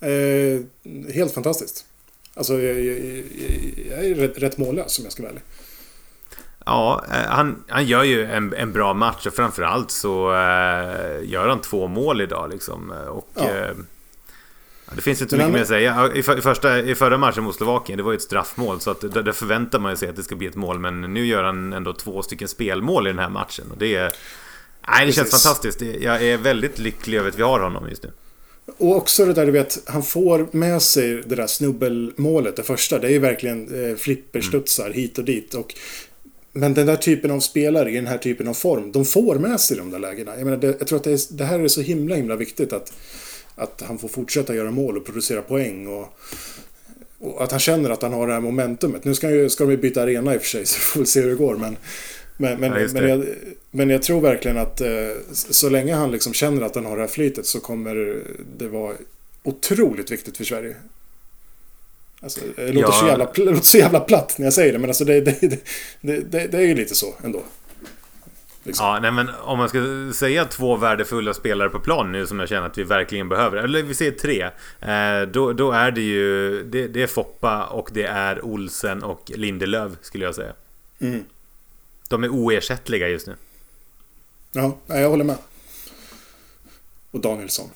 Eh, 0.00 0.60
helt 1.14 1.34
fantastiskt. 1.34 1.84
Alltså, 2.34 2.60
jag, 2.60 2.80
jag, 2.80 2.96
jag, 2.98 3.24
jag 3.90 4.04
är 4.04 4.14
rätt, 4.14 4.38
rätt 4.38 4.58
mållös 4.58 4.98
om 4.98 5.04
jag 5.04 5.12
ska 5.12 5.22
vara 5.22 5.30
ärlig. 5.32 5.42
Ja, 6.66 7.04
eh, 7.10 7.16
han, 7.28 7.64
han 7.68 7.86
gör 7.86 8.02
ju 8.02 8.24
en, 8.24 8.54
en 8.54 8.72
bra 8.72 8.94
match 8.94 9.26
och 9.26 9.34
framförallt 9.34 9.90
så 9.90 10.32
eh, 10.32 11.24
gör 11.24 11.48
han 11.48 11.60
två 11.60 11.86
mål 11.86 12.20
idag 12.20 12.50
liksom. 12.50 12.90
Och, 13.08 13.28
Ja. 13.34 13.42
eh, 13.42 13.70
det 14.94 15.00
finns 15.02 15.20
inte 15.22 15.30
så 15.30 15.36
mycket 15.36 15.52
mer 15.52 15.62
att 15.62 15.68
säga. 15.68 16.10
I, 16.14 16.22
för- 16.22 16.38
i, 16.38 16.40
första, 16.40 16.78
I 16.78 16.94
förra 16.94 17.18
matchen 17.18 17.44
mot 17.44 17.54
Slovakien, 17.56 17.96
det 17.96 18.02
var 18.02 18.12
ju 18.12 18.16
ett 18.16 18.22
straffmål. 18.22 18.80
Så 18.80 18.90
att 18.90 19.00
där, 19.00 19.22
där 19.22 19.32
förväntar 19.32 19.78
man 19.78 19.96
sig 19.96 20.08
att 20.08 20.16
det 20.16 20.22
ska 20.22 20.36
bli 20.36 20.46
ett 20.46 20.54
mål. 20.54 20.78
Men 20.78 21.00
nu 21.00 21.26
gör 21.26 21.42
han 21.44 21.72
ändå 21.72 21.92
två 21.92 22.22
stycken 22.22 22.48
spelmål 22.48 23.06
i 23.06 23.10
den 23.10 23.18
här 23.18 23.28
matchen. 23.28 23.64
Och 23.70 23.78
det 23.78 23.94
är... 23.94 24.12
Nej, 24.88 25.06
det 25.06 25.12
känns 25.12 25.30
Precis. 25.30 25.42
fantastiskt. 25.46 25.82
Jag 26.00 26.22
är 26.22 26.36
väldigt 26.38 26.78
lycklig 26.78 27.18
över 27.18 27.28
att 27.28 27.38
vi 27.38 27.42
har 27.42 27.60
honom 27.60 27.88
just 27.88 28.02
nu. 28.02 28.10
Och 28.78 28.96
också 28.96 29.24
det 29.24 29.32
där 29.32 29.46
du 29.46 29.52
vet, 29.52 29.78
han 29.86 30.02
får 30.02 30.46
med 30.50 30.82
sig 30.82 31.22
det 31.26 31.34
där 31.34 31.46
snubbelmålet, 31.46 32.56
det 32.56 32.62
första. 32.62 32.98
Det 32.98 33.06
är 33.06 33.10
ju 33.10 33.18
verkligen 33.18 33.90
eh, 33.90 33.96
flipperstudsar 33.96 34.90
hit 34.90 35.18
och 35.18 35.24
dit. 35.24 35.54
Och, 35.54 35.74
men 36.56 36.74
den 36.74 36.86
där 36.86 36.96
typen 36.96 37.30
av 37.30 37.40
spelare 37.40 37.90
i 37.90 37.94
den 37.94 38.06
här 38.06 38.18
typen 38.18 38.48
av 38.48 38.54
form, 38.54 38.92
de 38.92 39.04
får 39.04 39.34
med 39.34 39.60
sig 39.60 39.76
de 39.76 39.90
där 39.90 39.98
lägena. 39.98 40.36
Jag, 40.36 40.44
menar, 40.44 40.58
det, 40.58 40.66
jag 40.78 40.86
tror 40.86 40.96
att 40.96 41.04
det, 41.04 41.12
är, 41.12 41.36
det 41.36 41.44
här 41.44 41.58
är 41.58 41.68
så 41.68 41.80
himla, 41.80 42.14
himla 42.14 42.36
viktigt 42.36 42.72
att, 42.72 42.92
att 43.54 43.82
han 43.86 43.98
får 43.98 44.08
fortsätta 44.08 44.54
göra 44.54 44.70
mål 44.70 44.96
och 44.96 45.04
producera 45.04 45.42
poäng. 45.42 45.86
Och, 45.86 46.18
och 47.18 47.42
att 47.42 47.50
han 47.50 47.60
känner 47.60 47.90
att 47.90 48.02
han 48.02 48.12
har 48.12 48.26
det 48.26 48.32
här 48.32 48.40
momentumet. 48.40 49.04
Nu 49.04 49.14
ska, 49.14 49.30
ju, 49.30 49.48
ska 49.48 49.64
de 49.64 49.70
ju 49.70 49.76
byta 49.76 50.02
arena 50.02 50.34
i 50.34 50.38
och 50.38 50.42
för 50.42 50.48
sig, 50.48 50.66
så 50.66 50.78
vi 50.78 50.82
får 50.82 51.00
väl 51.00 51.06
se 51.06 51.20
hur 51.20 51.30
det 51.30 51.36
går. 51.36 51.56
Men, 51.56 51.76
men, 52.36 52.60
men, 52.60 52.72
Ja, 52.72 52.88
men, 52.92 53.08
jag, 53.08 53.24
men 53.70 53.90
jag 53.90 54.02
tror 54.02 54.20
verkligen 54.20 54.58
att 54.58 54.80
eh, 54.80 54.88
så 55.32 55.68
länge 55.68 55.94
han 55.94 56.10
liksom 56.10 56.32
känner 56.32 56.62
att 56.62 56.74
han 56.74 56.84
har 56.84 56.96
det 56.96 57.02
här 57.02 57.08
flytet 57.08 57.46
så 57.46 57.60
kommer 57.60 58.22
det 58.58 58.68
vara 58.68 58.94
otroligt 59.42 60.10
viktigt 60.12 60.36
för 60.36 60.44
Sverige. 60.44 60.76
Alltså, 62.20 62.40
det, 62.56 62.72
låter 62.72 62.88
Ja. 62.88 62.92
så 62.92 63.06
jävla, 63.06 63.24
låter 63.36 63.62
så 63.62 63.76
jävla 63.78 64.00
platt 64.00 64.34
när 64.38 64.46
jag 64.46 64.52
säger 64.52 64.72
det, 64.72 64.78
men 64.78 64.90
alltså 64.90 65.04
det, 65.04 65.20
det, 65.20 65.40
det, 66.00 66.46
det, 66.46 66.54
är 66.54 66.60
ju 66.60 66.74
lite 66.74 66.94
så 66.94 67.14
ändå. 67.24 67.42
Liksom. 68.62 68.86
Ja, 68.86 68.98
nej 69.00 69.12
men 69.12 69.28
om 69.42 69.58
man 69.58 69.68
ska 69.68 69.78
säga 70.14 70.44
två 70.44 70.76
värdefulla 70.76 71.34
spelare 71.34 71.68
på 71.68 71.80
plan 71.80 72.12
nu 72.12 72.26
som 72.26 72.40
jag 72.40 72.48
känner 72.48 72.66
att 72.66 72.78
vi 72.78 72.82
verkligen 72.82 73.28
behöver. 73.28 73.56
Eller 73.56 73.82
vi 73.82 73.94
säger 73.94 74.12
tre. 74.12 74.42
Eh, 74.80 75.28
då, 75.28 75.52
då 75.52 75.72
är 75.72 75.90
det 75.90 76.00
ju... 76.00 76.62
Det, 76.62 76.88
det 76.88 77.02
är 77.02 77.06
Foppa 77.06 77.64
och 77.66 77.88
det 77.92 78.04
är 78.04 78.44
Olsen 78.44 79.02
och 79.02 79.32
Lindelöf 79.34 79.92
skulle 80.00 80.24
jag 80.24 80.34
säga. 80.34 80.52
Mm. 81.00 81.24
De 82.08 82.24
är 82.24 82.28
oersättliga 82.28 83.08
just 83.08 83.26
nu. 83.26 83.34
Ja, 84.52 84.76
jag 84.86 85.10
håller 85.10 85.24
med. 85.24 85.38
Och 87.10 87.20
Danielsson. 87.20 87.70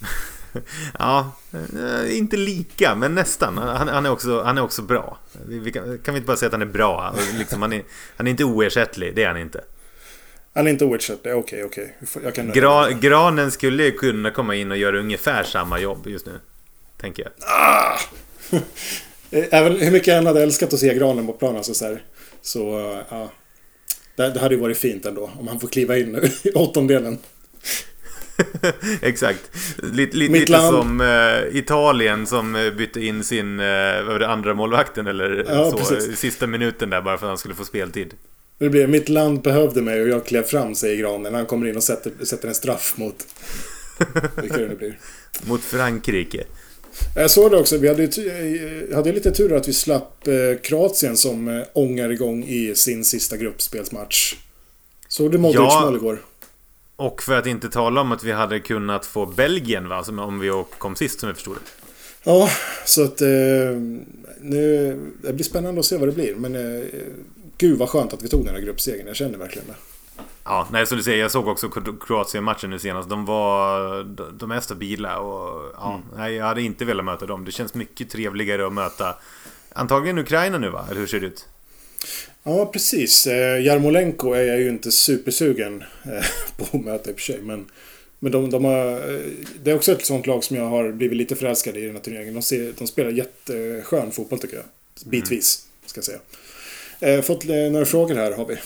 Ja, 0.98 1.32
eh, 1.52 2.18
inte 2.18 2.36
lika, 2.36 2.94
men 2.94 3.14
nästan. 3.14 3.58
Han, 3.58 3.88
han, 3.88 4.06
är, 4.06 4.10
också, 4.10 4.42
han 4.42 4.58
är 4.58 4.62
också 4.62 4.82
bra. 4.82 5.18
Vi, 5.48 5.58
vi 5.58 5.72
kan, 5.72 5.98
kan 5.98 6.14
vi 6.14 6.18
inte 6.18 6.26
bara 6.26 6.36
säga 6.36 6.46
att 6.46 6.52
han 6.52 6.62
är 6.62 6.66
bra? 6.66 7.14
Liksom, 7.38 7.62
han, 7.62 7.72
är, 7.72 7.82
han 8.16 8.26
är 8.26 8.30
inte 8.30 8.44
oersättlig, 8.44 9.14
det 9.16 9.22
är 9.22 9.28
han 9.28 9.36
inte. 9.36 9.64
Han 10.54 10.66
är 10.66 10.70
inte 10.70 10.84
oersättlig, 10.84 11.34
okej, 11.34 11.64
okej. 11.64 11.96
Får- 12.06 12.22
Jag 12.24 12.34
kan 12.34 12.52
Gra, 12.52 12.90
granen 12.90 13.50
skulle 13.50 13.90
kunna 13.90 14.30
komma 14.30 14.54
in 14.54 14.70
och 14.70 14.76
göra 14.76 14.98
ungefär 14.98 15.42
samma 15.44 15.78
jobb 15.80 16.06
just 16.06 16.26
nu. 16.26 16.40
Tänker 17.00 17.22
jag. 17.22 17.32
Eh, 19.30 19.44
Även 19.50 19.76
hur 19.78 19.90
mycket 19.90 20.08
jag 20.08 20.18
än 20.18 20.26
hade 20.26 20.42
älskat 20.42 20.72
att 20.72 20.80
se 20.80 20.94
granen 20.94 21.26
på 21.26 21.32
planen 21.32 21.64
så, 21.64 21.74
så, 21.74 21.84
här, 21.84 22.02
så 22.42 22.78
eh, 22.78 22.98
ja. 23.10 23.30
Det, 24.16 24.30
det 24.30 24.40
hade 24.40 24.54
ju 24.54 24.60
varit 24.60 24.78
fint 24.78 25.06
ändå 25.06 25.30
om 25.38 25.48
han 25.48 25.60
får 25.60 25.68
kliva 25.68 25.96
in 25.98 26.12
nu 26.12 26.30
i 26.44 26.50
åttondelen. 26.52 27.18
Exakt. 29.02 29.50
Lite, 29.82 30.16
lite, 30.16 30.32
lite 30.32 30.58
som 30.58 31.00
eh, 31.00 31.56
Italien 31.58 32.26
som 32.26 32.56
eh, 32.56 32.70
bytte 32.70 33.00
in 33.00 33.24
sin 33.24 33.56
vad 33.56 34.04
var 34.06 34.18
det, 34.18 34.28
andra 34.28 34.54
målvakten 34.54 35.06
eller 35.06 35.44
Ja, 35.48 35.70
så. 35.70 35.76
precis. 35.78 36.18
Sista 36.18 36.46
minuten 36.46 36.90
där 36.90 37.00
bara 37.02 37.18
för 37.18 37.26
att 37.26 37.30
han 37.30 37.38
skulle 37.38 37.54
få 37.54 37.64
speltid. 37.64 38.14
Det 38.58 38.68
blir 38.70 38.86
mitt 38.86 39.08
land 39.08 39.42
behövde 39.42 39.82
mig 39.82 40.02
och 40.02 40.08
jag 40.08 40.26
klev 40.26 40.42
fram, 40.42 40.74
säger 40.74 40.96
granen. 40.96 41.34
Han 41.34 41.46
kommer 41.46 41.66
in 41.68 41.76
och 41.76 41.82
sätter, 41.82 42.24
sätter 42.24 42.48
en 42.48 42.54
straff 42.54 42.94
mot... 42.96 43.16
Vilka 44.42 44.56
det 44.56 44.68
nu 44.68 44.76
blir. 44.76 44.98
Mot 45.42 45.60
Frankrike. 45.60 46.44
Jag 47.16 47.30
såg 47.30 47.50
det 47.50 47.56
också. 47.56 47.78
Vi 47.78 47.88
hade, 47.88 48.02
hade 48.94 49.12
lite 49.12 49.30
tur 49.30 49.52
att 49.56 49.68
vi 49.68 49.72
slapp 49.72 50.28
Kroatien 50.62 51.16
som 51.16 51.64
ångar 51.72 52.12
igång 52.12 52.44
i 52.44 52.74
sin 52.74 53.04
sista 53.04 53.36
gruppspelsmatch. 53.36 54.34
Såg 55.08 55.32
du 55.32 55.38
Modric 55.38 55.60
Ja. 55.60 55.80
mål 55.84 55.96
igår? 55.96 56.18
Och 56.96 57.22
för 57.22 57.38
att 57.38 57.46
inte 57.46 57.68
tala 57.70 58.00
om 58.00 58.12
att 58.12 58.24
vi 58.24 58.32
hade 58.32 58.60
kunnat 58.60 59.06
få 59.06 59.26
Belgien 59.26 59.88
va? 59.88 60.04
Som 60.04 60.18
om 60.18 60.38
vi 60.40 60.64
kom 60.78 60.96
sist 60.96 61.20
som 61.20 61.26
jag 61.28 61.36
förstod 61.36 61.54
det. 61.56 61.60
Ja, 62.24 62.48
så 62.84 63.04
att... 63.04 63.20
Eh, 63.20 63.28
nu, 64.40 65.00
det 65.22 65.32
blir 65.32 65.44
spännande 65.44 65.80
att 65.80 65.86
se 65.86 65.96
vad 65.96 66.08
det 66.08 66.12
blir. 66.12 66.34
Men 66.34 66.54
eh, 66.54 66.84
gud 67.58 67.78
vad 67.78 67.88
skönt 67.88 68.12
att 68.12 68.22
vi 68.22 68.28
tog 68.28 68.44
den 68.44 68.54
här 68.54 68.62
gruppsegern. 68.62 69.06
Jag 69.06 69.16
känner 69.16 69.38
verkligen 69.38 69.68
det. 69.68 69.74
Ja, 70.44 70.68
nej, 70.72 70.86
så 70.86 70.94
du 70.94 71.02
säger, 71.02 71.18
jag 71.22 71.30
såg 71.30 71.48
också 71.48 71.68
Kroatien-matchen 72.06 72.70
nu 72.70 72.78
senast. 72.78 73.08
De 73.08 73.24
var... 73.24 74.04
de- 74.04 74.38
De 74.38 74.50
är 74.50 74.60
stabila 74.60 75.18
och... 75.18 75.72
Ja, 75.76 76.00
nej, 76.16 76.34
jag 76.34 76.44
hade 76.44 76.62
inte 76.62 76.84
velat 76.84 77.04
möta 77.04 77.26
dem. 77.26 77.44
Det 77.44 77.52
känns 77.52 77.74
mycket 77.74 78.10
trevligare 78.10 78.66
att 78.66 78.72
möta... 78.72 79.14
Antagligen 79.72 80.18
Ukraina 80.18 80.58
nu 80.58 80.68
va? 80.70 80.86
Eller 80.90 81.00
hur 81.00 81.06
ser 81.06 81.20
det 81.20 81.26
ut? 81.26 81.46
Ja, 82.46 82.66
precis. 82.66 83.26
Eh, 83.26 83.62
Jarmolenko 83.62 84.32
är 84.32 84.42
jag 84.42 84.60
ju 84.60 84.68
inte 84.68 84.92
supersugen 84.92 85.84
eh, 86.04 86.24
på 86.56 86.76
att 86.76 86.84
möta 86.84 87.10
i 87.10 87.12
och 87.12 87.16
för 87.16 87.24
sig. 87.24 87.40
Men, 87.42 87.66
men 88.18 88.32
de, 88.32 88.50
de 88.50 88.64
har, 88.64 88.92
eh, 88.92 89.20
det 89.62 89.70
är 89.70 89.74
också 89.74 89.92
ett 89.92 90.04
sånt 90.04 90.26
lag 90.26 90.44
som 90.44 90.56
jag 90.56 90.64
har 90.64 90.92
blivit 90.92 91.18
lite 91.18 91.36
förälskad 91.36 91.76
i 91.76 91.86
den 91.86 91.94
här 91.94 92.02
turneringen. 92.02 92.34
De, 92.34 92.42
ser, 92.42 92.72
de 92.78 92.86
spelar 92.86 93.10
jätteskön 93.10 94.10
fotboll 94.10 94.38
tycker 94.38 94.56
jag. 94.56 94.64
Bitvis, 95.10 95.66
ska 95.86 95.98
jag 95.98 96.04
säga. 96.04 97.22
Fått 97.22 97.44
några 97.44 97.84
frågor 97.84 98.14
här 98.14 98.32
har 98.32 98.46
vi. 98.46 98.56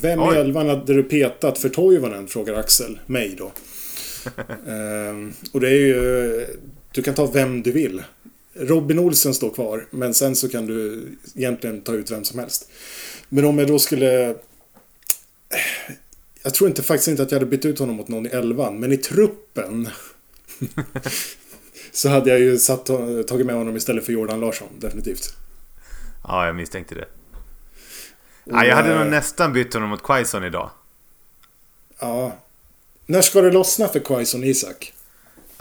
Vem 0.00 0.20
i 0.20 0.36
elvan 0.36 0.68
hade 0.68 0.94
du 0.94 1.02
petat 1.02 1.58
för 1.58 1.68
Toivonen? 1.68 2.28
Frågar 2.28 2.54
Axel 2.54 2.98
mig 3.06 3.34
då. 3.38 3.44
eh, 4.70 5.14
och 5.52 5.60
det 5.60 5.68
är 5.68 5.80
ju... 5.80 6.46
Du 6.92 7.02
kan 7.02 7.14
ta 7.14 7.26
vem 7.26 7.62
du 7.62 7.72
vill. 7.72 8.02
Robin 8.54 8.98
Olsen 8.98 9.34
står 9.34 9.50
kvar, 9.50 9.86
men 9.90 10.14
sen 10.14 10.36
så 10.36 10.48
kan 10.48 10.66
du 10.66 11.08
egentligen 11.34 11.80
ta 11.80 11.92
ut 11.92 12.10
vem 12.10 12.24
som 12.24 12.38
helst. 12.38 12.70
Men 13.28 13.44
om 13.44 13.58
jag 13.58 13.68
då 13.68 13.78
skulle... 13.78 14.36
Jag 16.42 16.54
tror 16.54 16.68
inte 16.68 16.82
faktiskt 16.82 17.08
inte 17.08 17.22
att 17.22 17.30
jag 17.30 17.38
hade 17.38 17.50
bytt 17.50 17.64
ut 17.64 17.78
honom 17.78 17.96
mot 17.96 18.08
någon 18.08 18.26
i 18.26 18.28
elvan, 18.28 18.80
men 18.80 18.92
i 18.92 18.96
truppen 18.96 19.88
så 21.92 22.08
hade 22.08 22.30
jag 22.30 22.40
ju 22.40 22.58
satt, 22.58 22.86
tagit 23.28 23.46
med 23.46 23.54
honom 23.54 23.76
istället 23.76 24.06
för 24.06 24.12
Jordan 24.12 24.40
Larsson, 24.40 24.68
definitivt. 24.78 25.36
Ja, 26.24 26.46
jag 26.46 26.56
misstänkte 26.56 26.94
det. 26.94 27.08
Och, 28.44 28.52
Ja, 28.52 28.64
jag 28.64 28.76
hade 28.76 28.92
eh, 28.92 28.98
nog 28.98 29.10
nästan 29.10 29.52
bytt 29.52 29.74
honom 29.74 29.88
mot 29.88 30.02
Quaison 30.02 30.44
idag. 30.44 30.70
Ja. 31.98 32.36
När 33.06 33.22
ska 33.22 33.40
det 33.40 33.50
lossna 33.50 33.88
för 33.88 34.00
Quaison 34.00 34.44
Isak? 34.44 34.92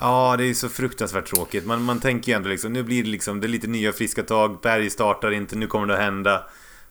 Ja, 0.02 0.36
det 0.38 0.46
är 0.46 0.54
så 0.54 0.70
fruktansvärt 0.70 1.26
tråkigt. 1.26 1.66
Man, 1.66 1.82
man 1.82 2.00
tänker 2.00 2.32
ju 2.32 2.36
ändå 2.36 2.50
liksom, 2.50 2.74
nu 2.74 2.84
blir 2.84 3.04
det 3.04 3.10
liksom, 3.10 3.40
det 3.40 3.48
är 3.48 3.50
lite 3.50 3.68
nya 3.68 3.92
friska 3.92 4.24
tag. 4.24 4.58
Berg 4.62 4.90
startar 4.90 5.32
inte, 5.32 5.56
nu 5.56 5.68
kommer 5.68 5.88
det 5.88 5.94
att 5.94 6.00
hända. 6.00 6.44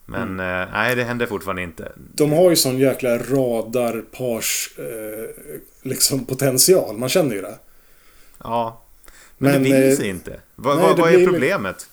Men 0.06 0.40
eh, 0.40 0.68
nej, 0.72 0.96
det 0.96 1.04
händer 1.04 1.26
fortfarande 1.26 1.62
inte. 1.62 1.92
De 1.96 2.32
har 2.32 2.50
ju 2.50 2.56
sån 2.56 2.78
jäkla 2.78 3.18
radarpars 3.18 4.70
eh, 4.78 5.52
liksom 5.82 6.24
potential, 6.24 6.98
man 6.98 7.08
känner 7.08 7.34
ju 7.34 7.42
det. 7.42 7.58
Ja. 8.44 8.84
Men, 9.38 9.52
Men, 9.52 9.62
det 9.62 9.80
vill 9.80 9.90
eh, 9.90 9.96
sig 9.96 10.08
inte. 10.08 10.40
Vad, 10.54 10.78
nej, 10.78 10.94
det 10.96 11.02
vad 11.02 11.14
är 11.14 11.26
problemet? 11.26 11.88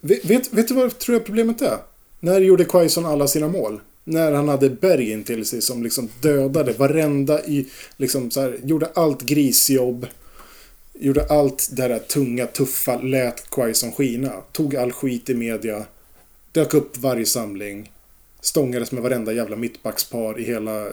Vet, 0.00 0.24
vet, 0.24 0.52
vet 0.52 0.68
du 0.68 0.74
vad 0.74 0.84
jag 0.84 0.98
tror 0.98 1.16
jag 1.16 1.24
problemet 1.24 1.62
är? 1.62 1.78
När 2.20 2.40
gjorde 2.40 2.64
Quaison 2.64 3.06
alla 3.06 3.28
sina 3.28 3.48
mål? 3.48 3.80
När 4.10 4.32
han 4.32 4.48
hade 4.48 4.70
Berg 4.70 5.10
in 5.10 5.24
till 5.24 5.46
sig 5.46 5.62
som 5.62 5.82
liksom 5.82 6.08
dödade 6.20 6.72
varenda 6.72 7.44
i, 7.44 7.68
liksom 7.96 8.30
så 8.30 8.40
här, 8.40 8.58
gjorde 8.64 8.90
allt 8.94 9.22
grisjobb. 9.22 10.06
Gjorde 10.92 11.26
allt 11.26 11.68
det 11.72 11.88
där 11.88 11.98
tunga, 11.98 12.46
tuffa, 12.46 13.00
lät 13.00 13.50
Quaison 13.50 13.92
skina. 13.92 14.32
Tog 14.52 14.76
all 14.76 14.92
skit 14.92 15.30
i 15.30 15.34
media. 15.34 15.84
Dök 16.52 16.74
upp 16.74 16.96
varje 16.96 17.26
samling. 17.26 17.92
Stångades 18.40 18.92
med 18.92 19.02
varenda 19.02 19.32
jävla 19.32 19.56
mittbackspar 19.56 20.40
i 20.40 20.44
hela, 20.44 20.86
eh, 20.86 20.92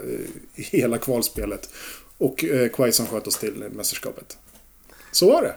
i 0.56 0.63
hela 0.63 0.97
kvalspelet. 0.97 1.69
Och 2.17 2.43
eh, 2.43 2.69
Quaison 2.69 3.08
sköt 3.08 3.27
oss 3.27 3.38
till 3.38 3.63
mästerskapet. 3.71 4.38
Så 5.12 5.27
var 5.32 5.41
det. 5.41 5.56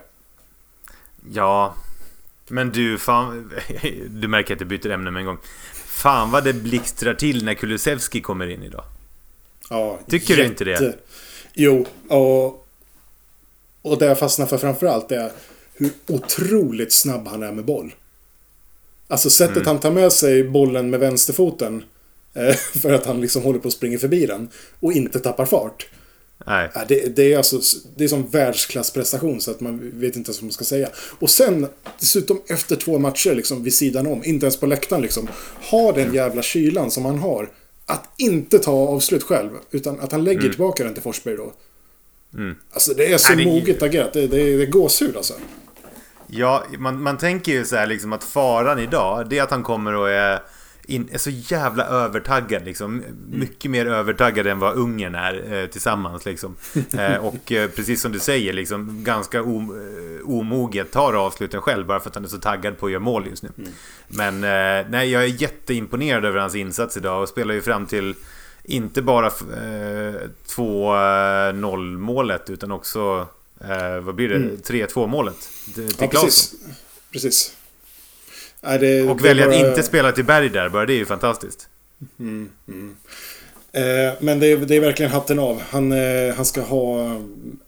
Ja, 1.33 1.75
men 2.47 2.69
du, 2.69 2.97
fan, 2.97 3.51
du 4.09 4.27
märker 4.27 4.53
att 4.53 4.61
jag 4.61 4.69
byter 4.69 4.89
ämne 4.89 5.11
med 5.11 5.19
en 5.19 5.25
gång. 5.25 5.37
Fan 6.01 6.31
vad 6.31 6.43
det 6.43 6.53
blixtrar 6.53 7.13
till 7.13 7.45
när 7.45 7.53
Kulusevski 7.53 8.21
kommer 8.21 8.47
in 8.47 8.63
idag. 8.63 8.83
Ja, 9.69 9.99
Tycker 10.07 10.29
jätte... 10.29 10.41
du 10.41 10.47
inte 10.47 10.63
det? 10.63 10.95
Jo, 11.53 11.85
och, 12.07 12.67
och 13.81 13.97
det 13.99 14.05
jag 14.05 14.19
fastnar 14.19 14.45
för 14.45 14.57
framförallt 14.57 15.11
är 15.11 15.31
hur 15.73 15.91
otroligt 16.07 16.93
snabb 16.93 17.27
han 17.27 17.43
är 17.43 17.51
med 17.51 17.65
boll. 17.65 17.93
Alltså 19.07 19.29
sättet 19.29 19.55
mm. 19.55 19.67
han 19.67 19.79
tar 19.79 19.91
med 19.91 20.11
sig 20.11 20.43
bollen 20.43 20.89
med 20.89 20.99
vänsterfoten. 20.99 21.83
Eh, 22.33 22.55
för 22.81 22.93
att 22.93 23.05
han 23.05 23.21
liksom 23.21 23.43
håller 23.43 23.59
på 23.59 23.67
att 23.67 23.73
springa 23.73 23.99
förbi 23.99 24.25
den. 24.25 24.49
Och 24.79 24.93
inte 24.93 25.19
tappar 25.19 25.45
fart. 25.45 25.87
Nej. 26.45 26.69
Det, 26.87 27.15
det, 27.15 27.33
är 27.33 27.37
alltså, 27.37 27.59
det 27.95 28.03
är 28.03 28.07
som 28.07 28.27
världsklassprestation 28.29 29.41
så 29.41 29.51
att 29.51 29.61
man 29.61 29.99
vet 29.99 30.15
inte 30.15 30.31
vad 30.31 30.43
man 30.43 30.51
ska 30.51 30.63
säga. 30.63 30.89
Och 31.19 31.29
sen 31.29 31.67
dessutom 31.99 32.41
efter 32.47 32.75
två 32.75 32.99
matcher 32.99 33.35
liksom 33.35 33.63
vid 33.63 33.73
sidan 33.73 34.07
om, 34.07 34.23
inte 34.23 34.45
ens 34.45 34.59
på 34.59 34.65
läktaren 34.65 35.01
liksom. 35.01 35.27
Ha 35.71 35.91
den 35.91 36.13
jävla 36.13 36.41
kylan 36.41 36.91
som 36.91 37.05
han 37.05 37.19
har. 37.19 37.49
Att 37.85 38.09
inte 38.17 38.59
ta 38.59 38.71
avslut 38.71 39.23
själv, 39.23 39.49
utan 39.71 39.99
att 39.99 40.11
han 40.11 40.23
lägger 40.23 40.39
mm. 40.39 40.51
tillbaka 40.51 40.83
den 40.83 40.93
till 40.93 41.03
Forsberg 41.03 41.35
då. 41.37 41.53
Mm. 42.33 42.55
Alltså 42.71 42.93
det 42.93 43.13
är 43.13 43.17
så 43.17 43.35
Nej, 43.35 43.45
det... 43.45 43.51
moget 43.51 43.83
agerat. 43.83 44.13
Det, 44.13 44.27
det, 44.27 44.57
det 44.57 44.63
är 44.63 44.65
gåshud 44.65 45.17
alltså. 45.17 45.33
Ja, 46.27 46.63
man, 46.77 47.01
man 47.01 47.17
tänker 47.17 47.51
ju 47.51 47.65
så 47.65 47.75
här 47.75 47.87
liksom 47.87 48.13
att 48.13 48.23
faran 48.23 48.79
idag, 48.79 49.29
det 49.29 49.37
är 49.37 49.43
att 49.43 49.51
han 49.51 49.63
kommer 49.63 49.95
och 49.95 50.09
är 50.09 50.41
in, 50.91 51.09
är 51.11 51.17
så 51.17 51.29
jävla 51.29 51.85
övertaggad 51.85 52.65
liksom. 52.65 53.03
Mycket 53.29 53.71
mer 53.71 53.85
övertaggad 53.85 54.47
än 54.47 54.59
vad 54.59 54.75
Ungern 54.75 55.15
är 55.15 55.53
eh, 55.53 55.67
tillsammans 55.67 56.25
liksom. 56.25 56.55
Eh, 56.97 57.15
och 57.15 57.51
eh, 57.51 57.69
precis 57.69 58.01
som 58.01 58.11
du 58.11 58.19
säger, 58.19 58.53
liksom 58.53 59.03
ganska 59.03 59.43
om, 59.43 59.69
eh, 59.69 60.29
omoget 60.29 60.91
tar 60.91 61.13
avsluten 61.13 61.61
själv 61.61 61.85
bara 61.85 61.99
för 61.99 62.09
att 62.09 62.15
han 62.15 62.23
är 62.23 62.29
så 62.29 62.37
taggad 62.37 62.77
på 62.77 62.85
att 62.85 62.91
göra 62.91 63.03
mål 63.03 63.27
just 63.29 63.43
nu. 63.43 63.49
Mm. 63.57 63.71
Men 64.07 64.35
eh, 64.35 64.85
nej, 64.89 65.11
jag 65.11 65.23
är 65.23 65.41
jätteimponerad 65.41 66.25
över 66.25 66.39
hans 66.39 66.55
insats 66.55 66.97
idag 66.97 67.21
och 67.21 67.29
spelar 67.29 67.53
ju 67.53 67.61
fram 67.61 67.85
till 67.85 68.15
inte 68.63 69.01
bara 69.01 69.29
2-0 69.29 71.53
eh, 71.53 71.99
målet 71.99 72.49
utan 72.49 72.71
också, 72.71 73.27
vad 74.01 74.15
blir 74.15 74.29
det, 74.29 74.35
mm. 74.35 74.57
3-2 74.57 75.07
målet 75.07 75.49
till 75.75 75.93
ja, 75.99 76.07
Precis. 76.07 76.53
precis. 77.11 77.55
Det, 78.61 79.09
och 79.09 79.25
välja 79.25 79.45
bara... 79.45 79.55
att 79.55 79.67
inte 79.67 79.83
spela 79.83 80.11
till 80.11 80.25
Berg 80.25 80.49
där 80.49 80.69
bara, 80.69 80.85
det 80.85 80.93
är 80.93 80.97
ju 80.97 81.05
fantastiskt. 81.05 81.67
Mm, 82.19 82.49
mm. 82.67 82.95
Eh, 83.73 84.13
men 84.19 84.39
det 84.39 84.47
är, 84.47 84.57
det 84.57 84.75
är, 84.75 84.79
verkligen 84.79 85.11
hatten 85.11 85.39
av. 85.39 85.61
Han, 85.69 85.91
eh, 85.91 86.35
han 86.35 86.45
ska 86.45 86.61
ha 86.61 87.21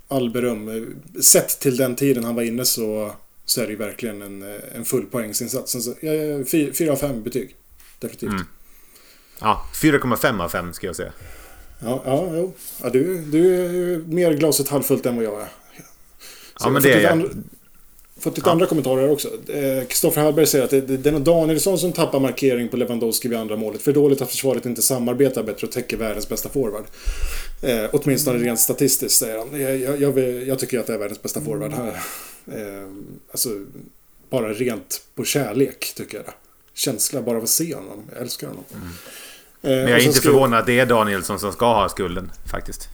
all 0.07 0.29
beröm. 0.29 0.95
Sett 1.21 1.59
till 1.59 1.77
den 1.77 1.95
tiden 1.95 2.23
han 2.23 2.35
var 2.35 2.43
inne 2.43 2.65
så, 2.65 3.11
så 3.45 3.61
är 3.61 3.65
det 3.65 3.71
ju 3.71 3.77
verkligen 3.77 4.21
en, 4.21 4.41
eh, 4.41 4.59
en 4.75 4.85
full 4.85 5.05
poängsinsats. 5.05 5.77
Fyra 6.77 6.91
av 6.91 6.95
fem 6.95 7.23
betyg. 7.23 7.55
Definitivt. 7.99 8.31
Mm. 8.31 8.45
Ja, 9.39 9.65
4,5 9.73 10.41
av 10.43 10.49
5 10.49 10.73
ska 10.73 10.87
jag 10.87 10.95
säga. 10.95 11.11
Ja, 11.79 12.01
ja, 12.05 12.29
jo. 12.33 12.53
ja 12.83 12.89
du, 12.89 13.17
du 13.17 13.55
är 13.55 13.97
mer 13.99 14.33
glaset 14.33 14.69
halvfullt 14.69 15.05
än 15.05 15.15
vad 15.15 15.25
jag 15.25 15.41
är. 15.41 15.47
Så 16.55 16.67
ja, 16.67 16.69
men 16.69 16.81
det 16.81 16.93
är 16.93 17.01
jag. 17.01 17.29
Fått 18.23 18.37
lite 18.37 18.49
ja. 18.49 18.51
andra 18.51 18.65
kommentarer 18.65 19.09
också. 19.09 19.29
Kristoffer 19.87 20.21
eh, 20.21 20.25
Hallberg 20.25 20.45
säger 20.45 20.65
att 20.65 20.69
det, 20.71 20.81
det, 20.81 21.09
är 21.09 21.19
Danielsson 21.19 21.79
som 21.79 21.91
tappar 21.91 22.19
markering 22.19 22.69
på 22.69 22.77
Lewandowski 22.77 23.27
vid 23.27 23.37
andra 23.37 23.55
målet. 23.55 23.81
För 23.81 23.93
dåligt 23.93 24.21
att 24.21 24.29
försvaret 24.29 24.65
inte 24.65 24.81
samarbetar 24.81 25.43
bättre 25.43 25.67
och 25.67 25.73
täcker 25.73 25.97
världens 25.97 26.29
bästa 26.29 26.49
forward. 26.49 26.83
Eh, 27.61 27.89
åtminstone 27.93 28.39
rent 28.39 28.59
statistiskt 28.59 29.19
säger 29.19 29.37
han. 29.37 29.61
Jag, 29.61 29.77
jag, 29.77 30.01
jag, 30.01 30.43
jag, 30.47 30.59
tycker 30.59 30.79
att 30.79 30.87
det 30.87 30.93
är 30.93 30.97
världens 30.97 31.21
bästa 31.21 31.41
forward. 31.41 31.73
här. 31.73 31.87
Eh, 32.47 32.87
alltså, 33.31 33.49
bara 34.29 34.53
rent 34.53 35.01
på 35.15 35.23
kärlek 35.23 35.93
tycker 35.95 36.17
jag 36.17 36.25
det. 36.25 36.33
Känsla 36.73 37.21
bara 37.21 37.37
av 37.37 37.43
att 37.43 37.49
se 37.49 37.75
honom. 37.75 38.03
Jag 38.13 38.21
älskar 38.21 38.47
honom. 38.47 38.63
Mm. 38.73 38.87
Eh, 39.61 39.83
Men 39.83 39.91
jag 39.91 39.99
är 39.99 40.05
inte 40.05 40.21
förvånad 40.21 40.59
att 40.59 40.65
det 40.65 40.79
är 40.79 40.85
Danielsson 40.85 41.39
som 41.39 41.51
ska 41.51 41.73
ha 41.73 41.89
skulden 41.89 42.31
faktiskt. 42.51 42.89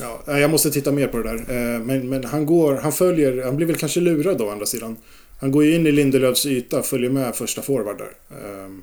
Ja, 0.00 0.38
jag 0.38 0.50
måste 0.50 0.70
titta 0.70 0.92
mer 0.92 1.06
på 1.06 1.18
det 1.18 1.28
där. 1.28 1.36
Eh, 1.36 1.80
men, 1.80 2.08
men 2.08 2.24
han 2.24 2.46
går, 2.46 2.74
han 2.74 2.92
följer, 2.92 3.44
han 3.44 3.56
blir 3.56 3.66
väl 3.66 3.76
kanske 3.76 4.00
lurad 4.00 4.38
då 4.38 4.46
å 4.46 4.50
andra 4.50 4.66
sidan. 4.66 4.96
Han 5.40 5.50
går 5.50 5.64
ju 5.64 5.74
in 5.74 5.86
i 5.86 5.92
Lindelöfs 5.92 6.46
yta, 6.46 6.82
följer 6.82 7.10
med 7.10 7.36
första 7.36 7.62
forward 7.62 7.98
där. 7.98 8.12
Ehm, 8.30 8.82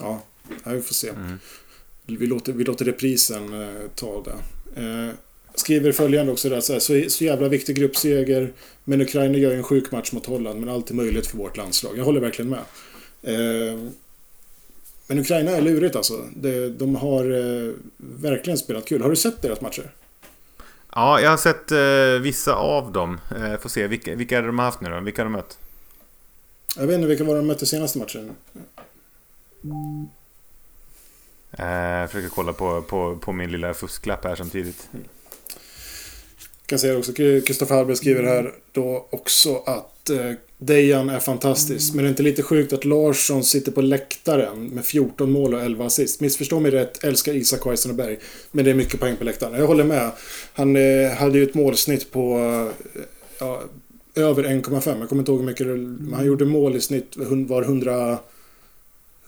ja, 0.00 0.22
vi 0.64 0.82
får 0.82 0.94
se. 0.94 1.08
Mm. 1.08 1.38
Vi, 2.06 2.26
låter, 2.26 2.52
vi 2.52 2.64
låter 2.64 2.84
reprisen 2.84 3.62
eh, 3.62 3.90
ta 3.94 4.24
det. 4.24 4.36
Eh, 4.82 5.14
skriver 5.54 5.92
följande 5.92 6.32
också 6.32 6.48
där, 6.48 6.60
så, 6.60 6.72
här, 6.72 6.80
så, 6.80 7.10
så 7.10 7.24
jävla 7.24 7.48
viktig 7.48 7.76
gruppseger. 7.76 8.52
Men 8.84 9.00
Ukraina 9.00 9.38
gör 9.38 9.50
ju 9.50 9.56
en 9.56 9.62
sjuk 9.62 9.92
match 9.92 10.12
mot 10.12 10.26
Holland, 10.26 10.60
men 10.60 10.68
allt 10.68 10.90
är 10.90 10.94
möjligt 10.94 11.26
för 11.26 11.38
vårt 11.38 11.56
landslag. 11.56 11.98
Jag 11.98 12.04
håller 12.04 12.20
verkligen 12.20 12.50
med. 12.50 12.62
Ehm, 13.22 13.90
men 15.06 15.18
Ukraina 15.18 15.50
är 15.50 15.60
lurigt 15.60 15.96
alltså. 15.96 16.24
De, 16.36 16.68
de 16.68 16.94
har 16.94 17.24
verkligen 18.22 18.58
spelat 18.58 18.84
kul. 18.84 19.02
Har 19.02 19.10
du 19.10 19.16
sett 19.16 19.42
deras 19.42 19.60
matcher? 19.60 19.90
Ja, 20.96 21.20
jag 21.20 21.30
har 21.30 21.36
sett 21.36 21.72
eh, 21.72 22.22
vissa 22.22 22.54
av 22.54 22.92
dem. 22.92 23.20
Eh, 23.36 23.56
får 23.60 23.68
se, 23.68 23.86
vilka, 23.86 24.14
vilka 24.14 24.38
är 24.38 24.42
det 24.42 24.48
de 24.48 24.58
har 24.58 24.66
haft 24.66 24.80
nu 24.80 24.90
då? 24.90 25.00
Vilka 25.00 25.22
har 25.22 25.24
de 25.24 25.32
mött? 25.32 25.58
Jag 26.76 26.86
vet 26.86 26.94
inte, 26.94 27.06
vilka 27.06 27.24
var 27.24 27.36
de 27.36 27.46
mötte 27.46 27.66
senaste 27.66 27.98
matchen? 27.98 28.36
Eh, 31.52 31.66
jag 31.66 32.10
försöker 32.10 32.34
kolla 32.34 32.52
på, 32.52 32.82
på, 32.82 33.16
på 33.16 33.32
min 33.32 33.52
lilla 33.52 33.74
fusklapp 33.74 34.24
här 34.24 34.36
samtidigt. 34.36 34.88
Mm. 34.92 35.04
kan 36.66 36.78
säga 36.78 36.98
också, 36.98 37.12
Kristoffer 37.12 37.74
Hallberg 37.74 37.96
skriver 37.96 38.22
här 38.22 38.54
då 38.72 39.06
också 39.10 39.56
att 39.66 40.10
eh, 40.10 40.32
Dejan 40.58 41.10
är 41.10 41.20
fantastisk. 41.20 41.94
Men 41.94 42.04
det 42.04 42.08
är 42.08 42.10
inte 42.10 42.22
lite 42.22 42.42
sjukt 42.42 42.72
att 42.72 42.84
Larsson 42.84 43.44
sitter 43.44 43.72
på 43.72 43.80
läktaren 43.80 44.68
med 44.68 44.84
14 44.84 45.32
mål 45.32 45.54
och 45.54 45.60
11 45.60 45.86
assist. 45.86 46.20
Missförstå 46.20 46.60
mig 46.60 46.70
rätt, 46.70 47.04
älskar 47.04 47.34
Isak 47.34 47.66
Weissenberg. 47.66 48.18
Men 48.52 48.64
det 48.64 48.70
är 48.70 48.74
mycket 48.74 49.00
poäng 49.00 49.16
på 49.16 49.24
läktaren. 49.24 49.60
Jag 49.60 49.66
håller 49.66 49.84
med. 49.84 50.10
Han 50.52 50.76
eh, 50.76 51.10
hade 51.10 51.38
ju 51.38 51.44
ett 51.44 51.54
målsnitt 51.54 52.10
på 52.10 52.38
eh, 52.94 53.02
ja, 53.38 53.62
över 54.14 54.44
1,5. 54.44 54.98
Jag 54.98 55.08
kommer 55.08 55.22
inte 55.22 55.32
ihåg 55.32 55.40
hur 55.40 55.46
mycket 55.46 55.66
men 55.66 56.12
han 56.14 56.26
gjorde 56.26 56.44
mål 56.44 56.76
i 56.76 56.80
snitt 56.80 57.16
var 57.48 57.62
100, 57.62 58.18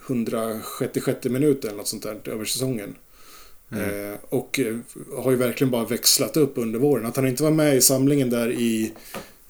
166 0.07 1.25
minuter 1.25 1.67
eller 1.67 1.77
något 1.77 1.87
sånt 1.87 2.03
där 2.03 2.17
över 2.25 2.45
säsongen. 2.45 2.95
Mm. 3.71 4.11
Eh, 4.11 4.17
och 4.29 4.59
eh, 4.59 4.77
har 5.23 5.31
ju 5.31 5.37
verkligen 5.37 5.71
bara 5.71 5.85
växlat 5.85 6.37
upp 6.37 6.53
under 6.55 6.79
våren. 6.79 7.05
Att 7.05 7.15
han 7.15 7.27
inte 7.27 7.43
var 7.43 7.51
med 7.51 7.75
i 7.75 7.81
samlingen 7.81 8.29
där 8.29 8.51
i 8.51 8.93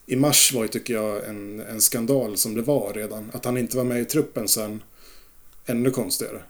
i 0.10 0.16
mars 0.16 0.54
var 0.54 0.62
ju, 0.62 0.68
tycker 0.68 0.94
jag, 0.94 1.26
en, 1.26 1.60
en 1.60 1.82
skandal 1.82 2.38
som 2.38 2.56
det 2.56 2.62
var 2.62 2.94
redan. 2.94 3.32
Att 3.34 3.46
han 3.46 3.58
inte 3.58 3.78
var 3.78 3.84
med 3.84 4.02
i 4.02 4.06
truppen 4.06 4.48
sen, 4.48 4.84
ännu 5.66 5.92
konstigare. 5.92 6.42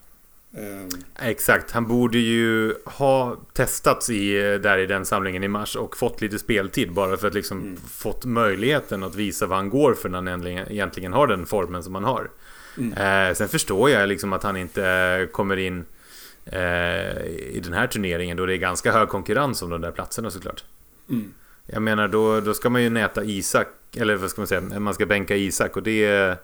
Um... 0.58 0.89
Exakt, 1.19 1.72
han 1.72 1.88
borde 1.88 2.17
ju 2.17 2.74
ha 2.86 3.38
testats 3.54 4.10
i, 4.10 4.34
där 4.63 4.78
i 4.78 4.86
den 4.86 5.06
samlingen 5.06 5.43
i 5.43 5.48
mars 5.48 5.76
och 5.76 5.98
fått 5.98 6.22
lite 6.22 6.39
speltid 6.39 6.93
bara 6.93 7.17
för 7.17 7.28
att 7.28 7.34
liksom 7.34 7.62
mm. 7.62 7.78
fått 7.78 8.26
möjligheten 8.26 9.04
att 9.04 9.15
visa 9.15 9.48
vad 9.48 9.58
han 9.58 9.69
går 9.69 9.93
för 9.93 10.10
när 10.10 10.32
han 10.32 10.48
egentligen 10.48 11.13
har 11.13 11.28
den 11.28 11.45
formen 11.45 11.84
som 11.84 11.95
han 11.95 12.04
har. 12.04 12.32
Mm. 12.78 12.93
Eh, 12.93 13.34
sen 13.34 13.48
förstår 13.48 13.89
jag 13.89 14.10
liksom 14.10 14.34
att 14.34 14.43
han 14.43 14.58
inte 14.58 15.28
kommer 15.32 15.58
in 15.58 15.86
eh, 16.45 17.26
i 17.28 17.62
den 17.63 17.74
här 17.74 17.88
turneringen 17.88 18.38
då 18.38 18.45
det 18.45 18.54
är 18.54 18.58
ganska 18.58 18.91
hög 18.91 19.10
konkurrens 19.10 19.62
om 19.62 19.69
de 19.69 19.82
där 19.82 19.91
platserna 19.91 20.32
såklart. 20.32 20.63
Mm. 21.10 21.34
Jag 21.71 21.82
menar 21.82 22.08
då, 22.08 22.39
då 22.39 22.53
ska 22.53 22.69
man 22.69 22.84
ju 22.84 22.89
näta 22.89 23.23
Isak, 23.23 23.67
eller 23.97 24.15
vad 24.15 24.29
ska 24.29 24.41
man 24.41 24.47
säga, 24.47 24.62
man 24.62 24.93
ska 24.93 25.05
bänka 25.05 25.36
Isak 25.36 25.77
och 25.77 25.84
det... 25.84 26.38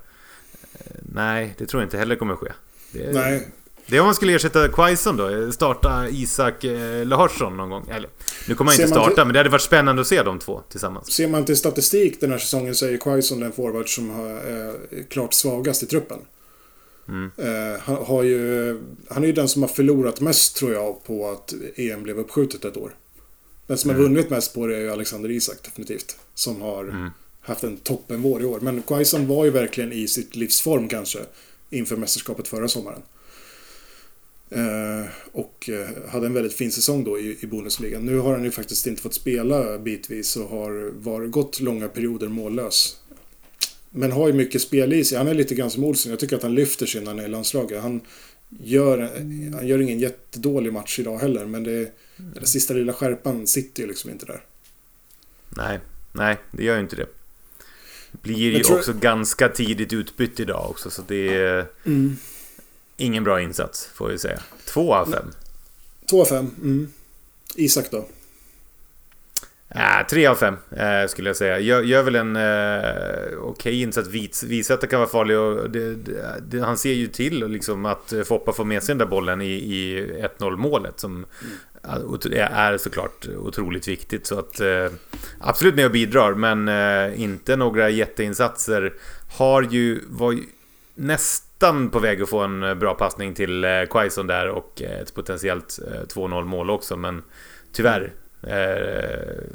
Nej, 1.14 1.56
det 1.58 1.66
tror 1.66 1.82
jag 1.82 1.88
inte 1.88 1.98
heller 1.98 2.16
kommer 2.16 2.36
ske. 2.36 2.52
Det, 2.92 3.14
nej. 3.14 3.48
Det 3.88 3.98
är 3.98 4.00
om 4.00 4.06
man 4.06 4.16
skulle 4.16 4.36
ersätta 4.36 4.68
Quaison 4.68 5.18
då, 5.18 5.52
starta 5.52 6.08
Isak 6.10 6.64
eh, 6.64 7.06
Larsson 7.06 7.58
någon 7.58 7.70
gång. 7.70 7.90
Eller, 7.92 8.10
nu 8.48 8.56
kommer 8.56 8.72
han 8.72 8.82
inte 8.82 8.88
starta, 8.88 9.16
till, 9.16 9.24
men 9.24 9.34
det 9.34 9.40
hade 9.40 9.50
varit 9.50 9.62
spännande 9.62 10.02
att 10.02 10.08
se 10.08 10.24
de 10.24 10.40
två 10.40 10.62
tillsammans. 10.70 11.12
Ser 11.12 11.28
man 11.28 11.46
till 11.46 11.58
statistik 11.58 12.22
den 12.22 12.32
här 12.32 12.38
säsongen 12.38 12.76
så 12.76 12.86
är 12.86 12.98
Quaison 12.98 13.40
den 13.40 13.52
forward 13.52 13.96
som 13.96 14.10
har, 14.10 14.30
är 14.30 15.10
klart 15.10 15.34
svagast 15.34 15.84
i 15.84 15.86
truppen. 15.86 16.20
Mm. 17.08 17.32
Eh, 17.38 17.80
han, 17.82 17.96
har 17.96 18.24
ju, 18.24 18.68
han 19.10 19.24
är 19.24 19.28
ju 19.28 19.34
den 19.34 19.48
som 19.48 19.62
har 19.62 19.70
förlorat 19.70 20.22
mest 20.22 20.56
tror 20.56 20.74
jag 20.74 21.04
på 21.04 21.30
att 21.30 21.54
EM 21.76 22.04
blev 22.04 22.20
uppskjutet 22.20 22.66
ett 22.66 22.78
år. 22.78 22.96
Den 23.68 23.78
som 23.78 23.90
mm. 23.90 24.02
har 24.02 24.10
vunnit 24.10 24.30
mest 24.30 24.54
på 24.54 24.68
det 24.68 24.76
är 24.76 24.82
ju 24.82 24.92
Alexander 24.92 25.32
Isak 25.32 25.64
definitivt. 25.64 26.18
Som 26.34 26.62
har 26.62 26.84
mm. 26.84 27.10
haft 27.42 27.64
en 27.64 27.78
toppenvår 27.78 28.42
i 28.42 28.46
år. 28.46 28.60
Men 28.60 28.82
Quaison 28.82 29.28
var 29.28 29.46
ju 29.46 29.52
verkligen 29.52 29.94
i 29.94 30.08
sitt 30.08 30.36
livsform 30.36 30.88
kanske. 30.88 31.20
Inför 31.70 31.96
mästerskapet 31.98 32.48
förra 32.48 32.68
sommaren. 32.68 33.02
Eh, 34.50 35.06
och 35.32 35.70
eh, 35.70 36.10
hade 36.10 36.26
en 36.26 36.34
väldigt 36.34 36.54
fin 36.54 36.72
säsong 36.72 37.04
då 37.04 37.20
i, 37.20 37.38
i 37.42 37.48
Bundesliga. 37.48 38.00
Nu 38.00 38.18
har 38.18 38.34
han 38.34 38.44
ju 38.44 38.52
faktiskt 38.52 38.88
inte 38.88 39.02
fått 39.02 39.14
spela 39.14 39.78
bitvis 39.78 40.36
och 40.36 40.50
har 40.50 40.92
var, 40.94 41.26
gått 41.26 41.60
långa 41.60 41.88
perioder 41.88 42.28
mållös. 42.28 43.00
Men 43.90 44.12
har 44.12 44.28
ju 44.28 44.34
mycket 44.34 44.62
spel 44.62 44.94
i 44.94 45.06
sig. 45.06 45.18
Han 45.18 45.28
är 45.28 45.34
lite 45.34 45.56
grann 45.56 45.72
som 45.72 45.84
Olsson. 45.84 46.10
Jag 46.10 46.20
tycker 46.20 46.36
att 46.36 46.44
han 46.44 46.56
lyfter 46.56 46.86
sig 46.86 47.02
när 47.02 47.08
han 47.08 47.20
är 47.20 47.26
i 47.26 47.28
landslaget. 47.28 47.82
Han 47.82 48.02
gör, 48.60 49.00
han 49.54 49.68
gör 49.68 49.82
ingen 49.82 50.00
jättedålig 50.00 50.74
match 50.74 51.00
idag 51.00 51.18
heller. 51.18 51.46
Men 51.46 51.64
det, 51.64 51.92
den 52.18 52.46
sista 52.46 52.74
lilla 52.74 52.94
skärpan 52.94 53.48
sitter 53.48 53.82
ju 53.82 53.88
liksom 53.88 54.10
inte 54.10 54.26
där. 54.26 54.44
Nej, 55.50 55.80
nej, 56.12 56.38
det 56.52 56.64
gör 56.64 56.76
ju 56.76 56.82
inte 56.82 56.96
det. 56.96 57.08
Blir 58.12 58.36
ju 58.36 58.76
också 58.76 58.94
ganska 58.94 59.50
tidigt 59.50 59.94
utbytt 59.94 60.40
idag 60.40 60.70
också. 60.70 60.90
Så 60.90 61.02
det 61.08 61.38
är 61.38 61.68
mm. 61.86 62.18
ingen 62.98 63.24
bra 63.24 63.42
insats, 63.42 63.90
får 63.94 64.08
vi 64.08 64.18
säga. 64.18 64.42
Två 64.66 64.96
av 64.96 65.12
fem. 65.12 65.26
Två 66.10 66.22
av 66.22 66.26
fem, 66.26 66.52
mm. 66.62 66.94
Isak 67.56 67.92
då? 67.92 68.08
Äh, 69.76 70.08
tre 70.10 70.28
av 70.28 70.36
fem 70.36 70.58
äh, 70.72 71.08
skulle 71.08 71.30
jag 71.30 71.36
säga. 71.36 71.60
Gör, 71.60 71.82
gör 71.82 72.04
väl 72.04 72.16
en 72.16 72.36
äh, 72.36 72.42
okej 73.38 73.40
okay 73.40 73.82
insats. 73.82 74.10
Vis, 74.10 74.44
visar 74.44 74.74
att 74.74 74.82
det 74.82 74.88
kan 74.88 75.00
vara 75.00 75.10
farligt. 75.10 75.38
Och 75.38 75.70
det, 75.70 75.96
det, 76.42 76.60
han 76.60 76.78
ser 76.78 76.94
ju 76.94 77.08
till 77.08 77.48
liksom, 77.48 77.86
att 77.86 78.14
Foppa 78.26 78.54
får 78.54 78.66
med 78.66 78.84
sig 78.84 78.94
den 78.96 78.98
där 78.98 79.06
bollen 79.06 79.42
i, 79.42 79.54
i 79.54 80.12
1-0 80.40 80.56
målet. 80.56 81.00
Som 81.00 81.26
mm. 81.84 82.48
är 82.54 82.78
såklart 82.78 83.28
otroligt 83.38 83.88
viktigt. 83.88 84.28
Så 84.28 84.40
att 84.40 84.60
äh, 84.60 84.88
absolut 85.40 85.76
med 85.76 85.86
och 85.86 85.92
bidrar. 85.92 86.34
Men 86.34 86.70
inte 87.14 87.56
några 87.56 87.90
jätteinsatser. 87.90 88.94
Har 89.38 89.62
ju, 89.62 90.02
var 90.08 90.32
ju 90.32 90.44
nästan 90.96 91.90
på 91.90 92.00
väg 92.00 92.22
att 92.22 92.30
få 92.30 92.40
en 92.40 92.80
bra 92.80 92.94
passning 92.94 93.34
till 93.34 93.64
eh, 93.64 93.70
Quaison 93.90 94.28
där 94.28 94.50
och 94.50 94.82
ett 94.82 95.14
potentiellt 95.14 95.80
2-0 96.14 96.44
mål 96.44 96.70
också. 96.70 96.98
Men 96.98 97.24
tyvärr 97.72 98.02
Eh, 98.02 98.25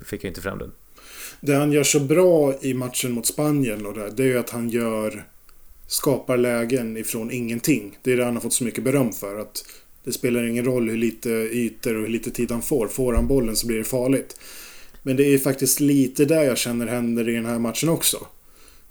fick 0.04 0.24
jag 0.24 0.30
inte 0.30 0.40
fram 0.40 0.58
den. 0.58 0.72
Det 1.40 1.54
han 1.54 1.72
gör 1.72 1.82
så 1.82 2.00
bra 2.00 2.54
i 2.60 2.74
matchen 2.74 3.12
mot 3.12 3.26
Spanien 3.26 3.86
och 3.86 3.94
det, 3.94 4.10
det 4.10 4.22
är 4.22 4.26
ju 4.26 4.38
att 4.38 4.50
han 4.50 4.68
gör 4.68 5.24
skapar 5.86 6.36
lägen 6.36 6.96
ifrån 6.96 7.30
ingenting. 7.30 7.98
Det 8.02 8.12
är 8.12 8.16
det 8.16 8.24
han 8.24 8.34
har 8.34 8.40
fått 8.40 8.52
så 8.52 8.64
mycket 8.64 8.84
beröm 8.84 9.12
för. 9.12 9.40
Att 9.40 9.64
det 10.04 10.12
spelar 10.12 10.44
ingen 10.44 10.64
roll 10.64 10.88
hur 10.88 10.96
lite 10.96 11.30
ytor 11.30 11.96
och 11.96 12.02
hur 12.02 12.08
lite 12.08 12.30
tid 12.30 12.50
han 12.50 12.62
får. 12.62 12.88
Får 12.88 13.14
han 13.14 13.26
bollen 13.26 13.56
så 13.56 13.66
blir 13.66 13.78
det 13.78 13.84
farligt. 13.84 14.40
Men 15.02 15.16
det 15.16 15.34
är 15.34 15.38
faktiskt 15.38 15.80
lite 15.80 16.24
där 16.24 16.42
jag 16.42 16.58
känner 16.58 16.86
händer 16.86 17.28
i 17.28 17.32
den 17.32 17.46
här 17.46 17.58
matchen 17.58 17.88
också. 17.88 18.26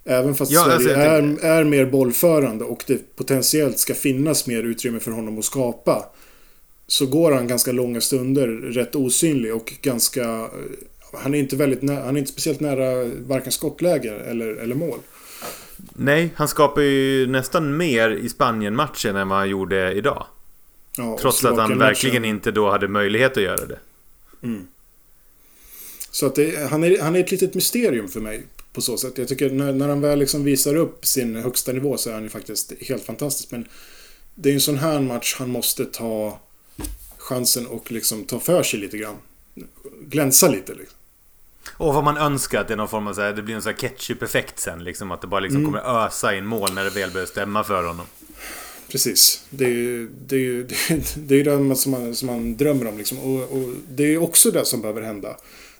Även 0.04 0.34
fast 0.34 0.52
ja, 0.52 0.64
Sverige 0.64 1.14
alltså, 1.16 1.46
är, 1.46 1.50
är 1.50 1.64
mer 1.64 1.86
bollförande 1.86 2.64
och 2.64 2.84
det 2.86 3.16
potentiellt 3.16 3.78
ska 3.78 3.94
finnas 3.94 4.46
mer 4.46 4.62
utrymme 4.62 5.00
för 5.00 5.10
honom 5.10 5.38
att 5.38 5.44
skapa 5.44 6.04
så 6.90 7.06
går 7.06 7.32
han 7.32 7.46
ganska 7.46 7.72
långa 7.72 8.00
stunder 8.00 8.46
rätt 8.48 8.94
osynlig 8.94 9.54
och 9.54 9.72
ganska... 9.82 10.50
Han 11.12 11.34
är 11.34 11.38
inte, 11.38 11.56
väldigt 11.56 11.82
nä- 11.82 12.00
han 12.00 12.16
är 12.16 12.18
inte 12.18 12.32
speciellt 12.32 12.60
nära 12.60 13.10
varken 13.26 13.52
skottläge 13.52 14.20
eller, 14.20 14.46
eller 14.46 14.74
mål. 14.74 14.98
Nej, 15.92 16.30
han 16.36 16.48
skapar 16.48 16.82
ju 16.82 17.26
nästan 17.26 17.76
mer 17.76 18.10
i 18.10 18.28
Spanien-matchen 18.28 19.16
än 19.16 19.28
vad 19.28 19.38
han 19.38 19.48
gjorde 19.48 19.92
idag. 19.92 20.26
Ja, 20.96 21.18
Trots 21.20 21.44
att 21.44 21.58
han 21.58 21.78
verkligen 21.78 22.24
inte 22.24 22.50
då 22.50 22.70
hade 22.70 22.88
möjlighet 22.88 23.36
att 23.36 23.42
göra 23.42 23.66
det. 23.66 23.78
Mm. 24.42 24.66
Så 26.10 26.26
att 26.26 26.34
det, 26.34 26.70
han, 26.70 26.84
är, 26.84 27.02
han 27.02 27.16
är 27.16 27.20
ett 27.20 27.30
litet 27.30 27.54
mysterium 27.54 28.08
för 28.08 28.20
mig 28.20 28.42
på 28.72 28.80
så 28.80 28.96
sätt. 28.96 29.18
Jag 29.18 29.28
tycker 29.28 29.50
när, 29.50 29.72
när 29.72 29.88
han 29.88 30.00
väl 30.00 30.18
liksom 30.18 30.44
visar 30.44 30.76
upp 30.76 31.06
sin 31.06 31.36
högsta 31.36 31.72
nivå 31.72 31.96
så 31.96 32.10
är 32.10 32.14
han 32.14 32.22
ju 32.22 32.28
faktiskt 32.28 32.72
helt 32.80 33.04
fantastisk. 33.04 33.50
Men 33.50 33.68
det 34.34 34.50
är 34.50 34.54
en 34.54 34.60
sån 34.60 34.78
här 34.78 35.00
match 35.00 35.36
han 35.38 35.50
måste 35.50 35.84
ta 35.84 36.40
chansen 37.30 37.66
och 37.66 37.92
liksom 37.92 38.24
ta 38.24 38.40
för 38.40 38.62
sig 38.62 38.80
lite 38.80 38.98
grann. 38.98 39.16
Glänsa 40.02 40.48
lite 40.48 40.74
liksom. 40.74 40.96
Och 41.76 41.94
vad 41.94 42.04
man 42.04 42.16
önskar 42.16 42.60
att 42.60 42.68
det 42.68 42.74
är 42.74 42.76
någon 42.76 42.88
form 42.88 43.06
av 43.06 43.14
så 43.14 43.20
här, 43.20 43.32
det 43.32 43.42
blir 43.42 43.54
en 43.54 43.62
sån 43.62 43.72
här 43.72 43.78
ketchup-effekt 43.78 44.58
sen. 44.58 44.84
Liksom, 44.84 45.10
att 45.10 45.20
det 45.20 45.26
bara 45.26 45.40
liksom 45.40 45.60
mm. 45.60 45.72
kommer 45.72 46.06
ösa 46.06 46.36
in 46.36 46.46
mål 46.46 46.74
när 46.74 46.84
det 46.84 46.90
väl 46.90 47.10
börjar 47.10 47.26
stämma 47.26 47.64
för 47.64 47.84
honom. 47.84 48.06
Precis. 48.88 49.44
Det 49.50 49.64
är 49.64 49.68
ju 49.68 50.08
det, 50.26 50.36
är 50.36 50.40
ju, 50.40 50.62
det, 51.16 51.40
är 51.40 51.44
det 51.44 51.76
som 51.76 51.92
man, 51.92 52.14
som 52.14 52.26
man 52.26 52.56
drömmer 52.56 52.88
om. 52.88 52.98
Liksom. 52.98 53.18
Och, 53.18 53.52
och, 53.52 53.74
det 53.88 54.14
är 54.14 54.22
också 54.22 54.50
det 54.50 54.64
som 54.64 54.80
behöver 54.80 55.02
hända. 55.02 55.36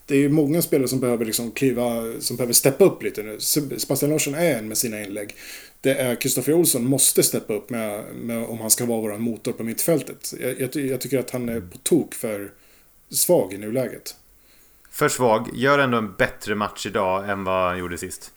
Det 0.06 0.14
är 0.14 0.18
ju 0.18 0.28
många 0.28 0.62
spelare 0.62 0.88
som 0.88 1.00
behöver 1.00 1.24
liksom 1.24 1.50
kliva, 1.50 2.12
som 2.20 2.36
behöver 2.36 2.52
steppa 2.52 2.84
upp 2.84 3.02
lite 3.02 3.22
nu. 3.22 3.40
Sebastian 3.40 4.10
Larsson 4.10 4.34
är 4.34 4.58
en 4.58 4.68
med 4.68 4.78
sina 4.78 5.02
inlägg 5.02 5.34
det 5.80 5.94
är 5.94 6.14
Kristoffer 6.14 6.52
Olsson 6.52 6.84
måste 6.84 7.22
steppa 7.22 7.54
upp 7.54 7.70
med, 7.70 8.04
med, 8.14 8.44
om 8.44 8.58
han 8.60 8.70
ska 8.70 8.84
vara 8.84 9.00
vår 9.00 9.18
motor 9.18 9.52
på 9.52 9.62
mittfältet. 9.62 10.34
Jag, 10.40 10.60
jag, 10.60 10.76
jag, 10.76 11.00
tycker 11.00 11.18
att 11.18 11.30
han 11.30 11.48
är 11.48 11.60
på 11.60 11.78
tok 11.78 12.14
för 12.14 12.52
svag 13.10 13.52
i 13.52 13.58
nuläget. 13.58 14.16
För 14.90 15.08
svag. 15.08 15.48
Gör 15.54 15.78
ändå 15.78 15.98
en 15.98 16.14
bättre 16.14 16.54
match 16.54 16.86
idag 16.86 17.30
än 17.30 17.44
vad 17.44 17.68
han 17.68 17.78
gjorde 17.78 17.98
sist. 17.98 18.32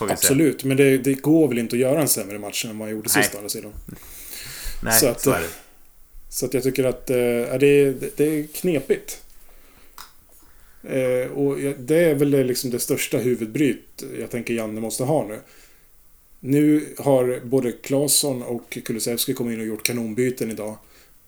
Absolut, 0.00 0.64
men 0.64 0.76
det, 0.76 0.98
det, 0.98 1.14
går 1.14 1.48
väl 1.48 1.58
inte 1.58 1.76
att 1.76 1.80
göra 1.80 2.00
en 2.00 2.08
sämre 2.08 2.38
match 2.38 2.64
än 2.64 2.78
vad 2.78 2.88
han 2.88 2.96
gjorde 2.96 3.08
Nej. 3.14 3.24
sist 3.24 3.34
å 3.34 3.38
andra 3.38 3.48
sidan. 3.48 3.72
Nej, 4.82 5.00
så, 5.00 5.08
att, 5.08 5.20
så 5.20 5.30
är 5.30 5.40
det. 5.40 5.48
Så 6.28 6.46
att 6.46 6.54
jag 6.54 6.62
tycker 6.62 6.84
att 6.84 7.10
äh, 7.10 7.16
det, 7.16 8.16
det 8.16 8.24
är 8.24 8.46
knepigt. 8.46 9.22
Eh, 10.82 11.32
och 11.32 11.56
det 11.78 12.04
är 12.04 12.14
väl 12.14 12.30
liksom 12.30 12.70
det 12.70 12.78
största 12.78 13.18
huvudbryt 13.18 14.04
jag 14.18 14.30
tänker 14.30 14.54
Janne 14.54 14.80
måste 14.80 15.04
ha 15.04 15.26
nu. 15.28 15.38
Nu 16.40 16.94
har 16.98 17.40
både 17.44 17.72
Claesson 17.72 18.42
och 18.42 18.78
Kulusevski 18.84 19.34
kommit 19.34 19.54
in 19.54 19.60
och 19.60 19.66
gjort 19.66 19.82
kanonbyten 19.82 20.50
idag. 20.50 20.76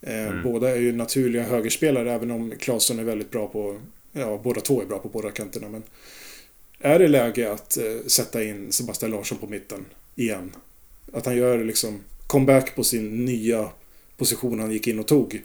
Eh, 0.00 0.26
mm. 0.26 0.42
Båda 0.42 0.70
är 0.70 0.80
ju 0.80 0.92
naturliga 0.92 1.42
högerspelare 1.42 2.12
även 2.12 2.30
om 2.30 2.52
Claesson 2.58 2.98
är 2.98 3.04
väldigt 3.04 3.30
bra 3.30 3.48
på... 3.48 3.78
Ja, 4.12 4.40
båda 4.44 4.60
två 4.60 4.82
är 4.82 4.86
bra 4.86 4.98
på 4.98 5.08
båda 5.08 5.30
kanterna. 5.30 5.68
Men 5.68 5.82
är 6.78 6.98
det 6.98 7.08
läge 7.08 7.52
att 7.52 7.76
eh, 7.76 8.06
sätta 8.06 8.42
in 8.42 8.72
Sebastian 8.72 9.10
Larsson 9.10 9.38
på 9.38 9.46
mitten 9.46 9.84
igen? 10.14 10.52
Att 11.12 11.26
han 11.26 11.36
gör 11.36 11.64
liksom 11.64 12.00
comeback 12.26 12.76
på 12.76 12.84
sin 12.84 13.24
nya 13.24 13.68
position 14.16 14.60
han 14.60 14.72
gick 14.72 14.86
in 14.86 14.98
och 14.98 15.06
tog. 15.06 15.42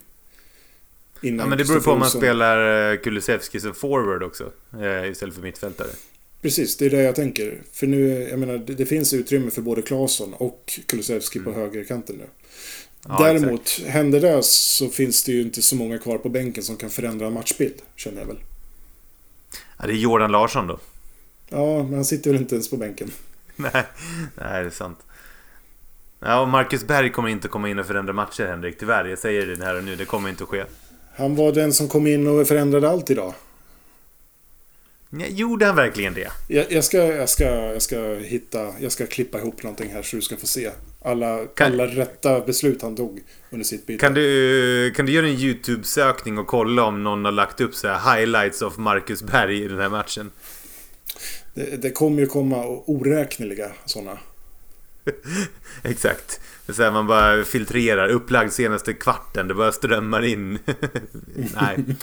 ja, 1.20 1.46
men 1.46 1.58
det 1.58 1.64
beror 1.64 1.80
på 1.80 1.90
om 1.90 1.98
man 1.98 2.10
spelar 2.10 2.92
eh, 2.92 2.98
Kulusevski 2.98 3.60
som 3.60 3.74
forward 3.74 4.22
också. 4.22 4.52
Istället 5.10 5.34
för 5.34 5.42
mittfältare. 5.42 5.88
Precis, 6.42 6.76
det 6.76 6.86
är 6.86 6.90
det 6.90 7.02
jag 7.02 7.14
tänker. 7.14 7.62
För 7.72 7.86
nu, 7.86 8.28
jag 8.30 8.38
menar, 8.38 8.58
det, 8.58 8.74
det 8.74 8.86
finns 8.86 9.14
utrymme 9.14 9.50
för 9.50 9.62
både 9.62 9.82
Claesson 9.82 10.34
och 10.34 10.80
Kulusevski 10.86 11.38
mm. 11.38 11.52
på 11.52 11.60
högerkanten 11.60 12.16
nu. 12.16 12.24
Ja, 13.08 13.18
Däremot, 13.18 13.60
exakt. 13.60 13.88
händer 13.88 14.20
det 14.20 14.42
så 14.42 14.88
finns 14.88 15.24
det 15.24 15.32
ju 15.32 15.42
inte 15.42 15.62
så 15.62 15.76
många 15.76 15.98
kvar 15.98 16.18
på 16.18 16.28
bänken 16.28 16.62
som 16.62 16.76
kan 16.76 16.90
förändra 16.90 17.26
en 17.26 17.32
matchbild, 17.32 17.74
känner 17.96 18.20
jag 18.20 18.26
väl. 18.26 18.38
Ja, 19.78 19.86
det 19.86 19.92
är 19.92 19.96
Jordan 19.96 20.32
Larsson 20.32 20.66
då. 20.66 20.78
Ja, 21.48 21.82
men 21.82 21.94
han 21.94 22.04
sitter 22.04 22.30
väl 22.30 22.40
inte 22.40 22.54
ens 22.54 22.70
på 22.70 22.76
bänken. 22.76 23.10
nej, 23.56 23.70
nej, 24.34 24.62
det 24.62 24.66
är 24.66 24.70
sant. 24.70 24.98
Ja, 26.20 26.40
och 26.40 26.48
Marcus 26.48 26.86
Berg 26.86 27.12
kommer 27.12 27.28
inte 27.28 27.48
komma 27.48 27.68
in 27.68 27.78
och 27.78 27.86
förändra 27.86 28.12
matcher, 28.12 28.46
Henrik. 28.46 28.78
Tyvärr, 28.78 29.04
jag 29.04 29.18
säger 29.18 29.46
det 29.46 29.64
här 29.64 29.76
och 29.76 29.84
nu. 29.84 29.96
Det 29.96 30.04
kommer 30.04 30.28
inte 30.28 30.42
att 30.42 30.48
ske. 30.48 30.64
Han 31.16 31.36
var 31.36 31.52
den 31.52 31.72
som 31.72 31.88
kom 31.88 32.06
in 32.06 32.26
och 32.26 32.48
förändrade 32.48 32.90
allt 32.90 33.10
idag. 33.10 33.34
Gjorde 35.10 35.66
han 35.66 35.76
verkligen 35.76 36.14
det? 36.14 36.30
Jag, 36.48 36.72
jag, 36.72 36.84
ska, 36.84 36.98
jag, 36.98 37.28
ska, 37.28 37.44
jag 37.44 37.82
ska 37.82 38.14
hitta, 38.14 38.72
jag 38.80 38.92
ska 38.92 39.06
klippa 39.06 39.38
ihop 39.38 39.62
någonting 39.62 39.90
här 39.90 40.02
så 40.02 40.16
du 40.16 40.22
ska 40.22 40.36
få 40.36 40.46
se. 40.46 40.70
Alla, 41.02 41.46
kan, 41.46 41.72
alla 41.72 41.86
rätta 41.86 42.40
beslut 42.40 42.82
han 42.82 42.96
tog 42.96 43.20
under 43.50 43.64
sitt 43.64 43.86
byte. 43.86 44.00
Kan 44.00 44.14
du, 44.14 44.92
kan 44.96 45.06
du 45.06 45.12
göra 45.12 45.26
en 45.26 45.32
YouTube-sökning 45.32 46.38
och 46.38 46.46
kolla 46.46 46.84
om 46.84 47.02
någon 47.02 47.24
har 47.24 47.32
lagt 47.32 47.60
upp 47.60 47.74
så 47.74 47.88
här 47.88 48.16
highlights 48.16 48.62
of 48.62 48.78
Marcus 48.78 49.22
Berg 49.22 49.64
i 49.64 49.68
den 49.68 49.78
här 49.78 49.88
matchen? 49.88 50.30
Det, 51.54 51.82
det 51.82 51.90
kommer 51.90 52.20
ju 52.20 52.26
komma 52.26 52.64
oräkneliga 52.66 53.70
sådana. 53.84 54.18
Exakt. 55.82 56.40
Så 56.68 56.82
här, 56.82 56.90
man 56.90 57.06
bara 57.06 57.44
filtrerar. 57.44 58.08
Upplagd 58.08 58.52
senaste 58.52 58.92
kvarten. 58.92 59.48
Det 59.48 59.54
bara 59.54 59.72
strömmar 59.72 60.24
in. 60.24 60.58
Nej. 61.34 61.78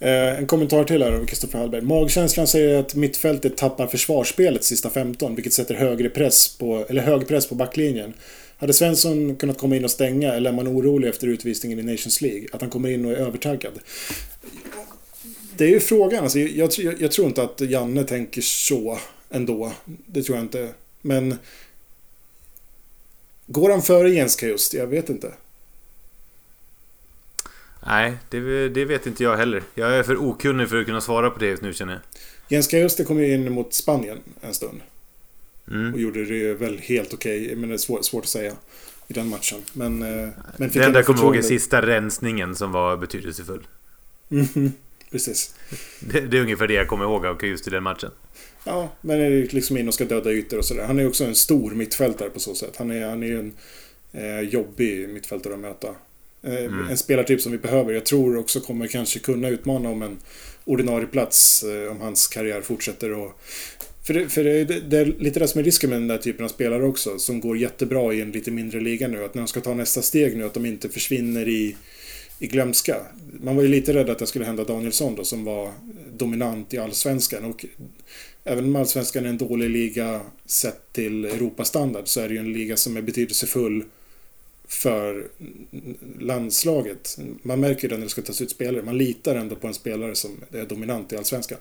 Eh, 0.00 0.38
en 0.38 0.46
kommentar 0.46 0.84
till 0.84 1.02
här 1.02 1.12
av 1.12 1.26
Kristoffer 1.26 1.58
Hallberg. 1.58 1.82
Magkänslan 1.82 2.46
säger 2.46 2.78
att 2.78 2.94
mittfältet 2.94 3.56
tappar 3.56 3.86
försvarsspelet 3.86 4.64
sista 4.64 4.90
15, 4.90 5.34
vilket 5.34 5.52
sätter 5.52 5.74
högre 5.74 6.08
press 6.08 6.56
på, 6.58 6.86
eller 6.88 7.02
hög 7.02 7.28
press 7.28 7.48
på 7.48 7.54
backlinjen. 7.54 8.14
Hade 8.56 8.72
Svensson 8.72 9.36
kunnat 9.36 9.58
komma 9.58 9.76
in 9.76 9.84
och 9.84 9.90
stänga 9.90 10.32
eller 10.34 10.50
är 10.50 10.54
man 10.54 10.68
orolig 10.68 11.08
efter 11.08 11.26
utvisningen 11.26 11.78
i 11.78 11.82
Nations 11.82 12.20
League? 12.20 12.46
Att 12.52 12.60
han 12.60 12.70
kommer 12.70 12.88
in 12.88 13.04
och 13.04 13.12
är 13.12 13.16
övertaggad? 13.16 13.72
Det 15.56 15.64
är 15.64 15.68
ju 15.68 15.80
frågan. 15.80 16.22
Alltså, 16.22 16.38
jag, 16.38 16.70
jag, 16.78 17.02
jag 17.02 17.12
tror 17.12 17.28
inte 17.28 17.42
att 17.42 17.60
Janne 17.60 18.04
tänker 18.04 18.40
så 18.40 18.98
ändå. 19.30 19.72
Det 20.06 20.22
tror 20.22 20.36
jag 20.36 20.44
inte. 20.44 20.68
Men... 21.02 21.38
Går 23.46 23.70
han 23.70 23.82
före 23.82 24.10
Jens 24.10 24.36
Kajust? 24.36 24.74
Jag 24.74 24.86
vet 24.86 25.08
inte. 25.08 25.32
Nej, 27.86 28.16
det, 28.28 28.68
det, 28.68 28.84
vet 28.84 29.06
inte 29.06 29.22
jag 29.22 29.36
heller. 29.36 29.62
Jag 29.74 29.96
är 29.96 30.02
för 30.02 30.16
okunnig 30.16 30.68
för 30.68 30.80
att 30.80 30.86
kunna 30.86 31.00
svara 31.00 31.30
på 31.30 31.38
det 31.38 31.46
just 31.46 31.62
nu 31.62 31.72
känner 31.72 31.92
jag. 31.92 32.02
Jens 32.48 32.66
Kajuste 32.66 33.04
kom 33.04 33.18
ju 33.18 33.34
in 33.34 33.52
mot 33.52 33.74
Spanien 33.74 34.18
en 34.40 34.54
stund. 34.54 34.80
Mm. 35.70 35.94
Och 35.94 36.00
gjorde 36.00 36.24
det 36.24 36.54
väl 36.54 36.78
helt 36.78 37.14
okej, 37.14 37.44
okay, 37.44 37.56
men 37.56 37.68
det 37.68 37.74
är 37.74 37.78
svårt, 37.78 38.04
svårt 38.04 38.24
att 38.24 38.28
säga. 38.28 38.52
i 39.08 39.12
den 39.12 39.28
matchen. 39.28 39.58
Men, 39.72 40.02
eh, 40.02 40.28
men 40.56 40.70
det 40.72 40.84
enda 40.84 40.98
jag 40.98 41.06
kommer 41.06 41.22
ihåg 41.22 41.36
är 41.36 41.42
sista 41.42 41.86
rensningen 41.86 42.54
som 42.54 42.72
var 42.72 42.96
betydelsefull. 42.96 43.66
Mm, 44.30 44.72
precis. 45.10 45.54
Det, 46.00 46.20
det, 46.20 46.38
är 46.38 46.42
ungefär 46.42 46.68
det 46.68 46.74
jag 46.74 46.88
kommer 46.88 47.04
ihåg 47.04 47.42
just 47.42 47.66
i 47.66 47.70
den 47.70 47.82
matchen. 47.82 48.10
Ja, 48.64 48.92
men 49.00 49.20
är 49.20 49.48
liksom 49.50 49.76
in 49.76 49.88
och 49.88 49.94
ska 49.94 50.04
döda 50.04 50.30
ytor 50.30 50.58
och 50.58 50.64
sådär. 50.64 50.84
Han 50.86 50.98
är 50.98 51.08
också 51.08 51.24
en 51.24 51.34
stor 51.34 51.70
mittfältare 51.70 52.30
på 52.30 52.40
så 52.40 52.54
sätt. 52.54 52.76
Han 52.76 52.90
är, 52.90 53.08
han 53.08 53.22
är 53.22 53.38
en 53.38 53.52
eh, 54.12 54.40
jobbig 54.40 55.08
mittfältare 55.08 55.54
att 55.54 55.60
möta. 55.60 55.94
Eh, 56.42 56.64
mm. 56.64 56.88
En 56.88 56.96
spelartyp 56.96 57.40
som 57.40 57.52
vi 57.52 57.58
behöver. 57.58 57.92
Jag 57.92 58.06
tror 58.06 58.36
också 58.36 58.60
kommer 58.60 58.86
kanske 58.86 59.18
kunna 59.18 59.48
utmana 59.48 59.88
om 59.88 60.02
en 60.02 60.18
ordinarie 60.64 61.06
plats 61.06 61.62
eh, 61.62 61.90
om 61.90 62.00
hans 62.00 62.28
karriär 62.28 62.60
fortsätter. 62.60 63.12
Och, 63.12 63.40
för 64.06 64.14
det, 64.14 64.28
för 64.28 64.44
det, 64.44 64.64
det, 64.64 64.98
är 64.98 65.04
lite 65.04 65.40
det 65.40 65.48
som 65.48 65.58
är 65.58 65.64
risken 65.64 65.90
med 65.90 65.98
den 65.98 66.08
där 66.08 66.18
typen 66.18 66.44
av 66.44 66.48
spelare 66.48 66.84
också. 66.84 67.18
Som 67.18 67.40
går 67.40 67.58
jättebra 67.58 68.14
i 68.14 68.20
en 68.20 68.30
lite 68.30 68.50
mindre 68.50 68.80
liga 68.80 69.08
nu. 69.08 69.24
Att 69.24 69.34
när 69.34 69.42
de 69.42 69.48
ska 69.48 69.60
ta 69.60 69.74
nästa 69.74 70.02
steg 70.02 70.36
nu, 70.36 70.44
att 70.44 70.54
de 70.54 70.66
inte 70.66 70.88
försvinner 70.88 71.48
i, 71.48 71.76
i 72.38 72.46
glömska. 72.46 72.96
Man 73.42 73.56
var 73.56 73.62
ju 73.62 73.68
lite 73.68 73.94
rädd 73.94 74.10
att 74.10 74.18
det 74.18 74.26
skulle 74.26 74.44
hända 74.44 74.64
Danielsson 74.64 75.14
då, 75.14 75.24
som 75.24 75.44
var 75.44 75.72
dominant 76.16 76.74
i 76.74 76.78
allsvenskan. 76.78 77.44
Och 77.44 77.66
även 78.44 78.64
om 78.64 78.76
allsvenskan 78.76 79.24
är 79.24 79.28
en 79.28 79.38
dålig 79.38 79.70
liga 79.70 80.20
sett 80.46 80.92
till 80.92 81.24
Europastandard 81.24 82.08
så 82.08 82.20
är 82.20 82.28
det 82.28 82.34
ju 82.34 82.40
en 82.40 82.52
liga 82.52 82.76
som 82.76 82.96
är 82.96 83.02
betydelsefull 83.02 83.84
för 84.70 85.28
landslaget. 86.18 87.18
Man 87.42 87.60
märker 87.60 87.88
det 87.88 87.96
när 87.96 88.04
det 88.04 88.10
ska 88.10 88.22
tas 88.22 88.40
ut 88.40 88.50
spelare. 88.50 88.82
Man 88.82 88.98
litar 88.98 89.34
ändå 89.34 89.56
på 89.56 89.66
en 89.66 89.74
spelare 89.74 90.14
som 90.14 90.30
är 90.52 90.66
dominant 90.66 91.12
i 91.12 91.16
allsvenskan. 91.16 91.58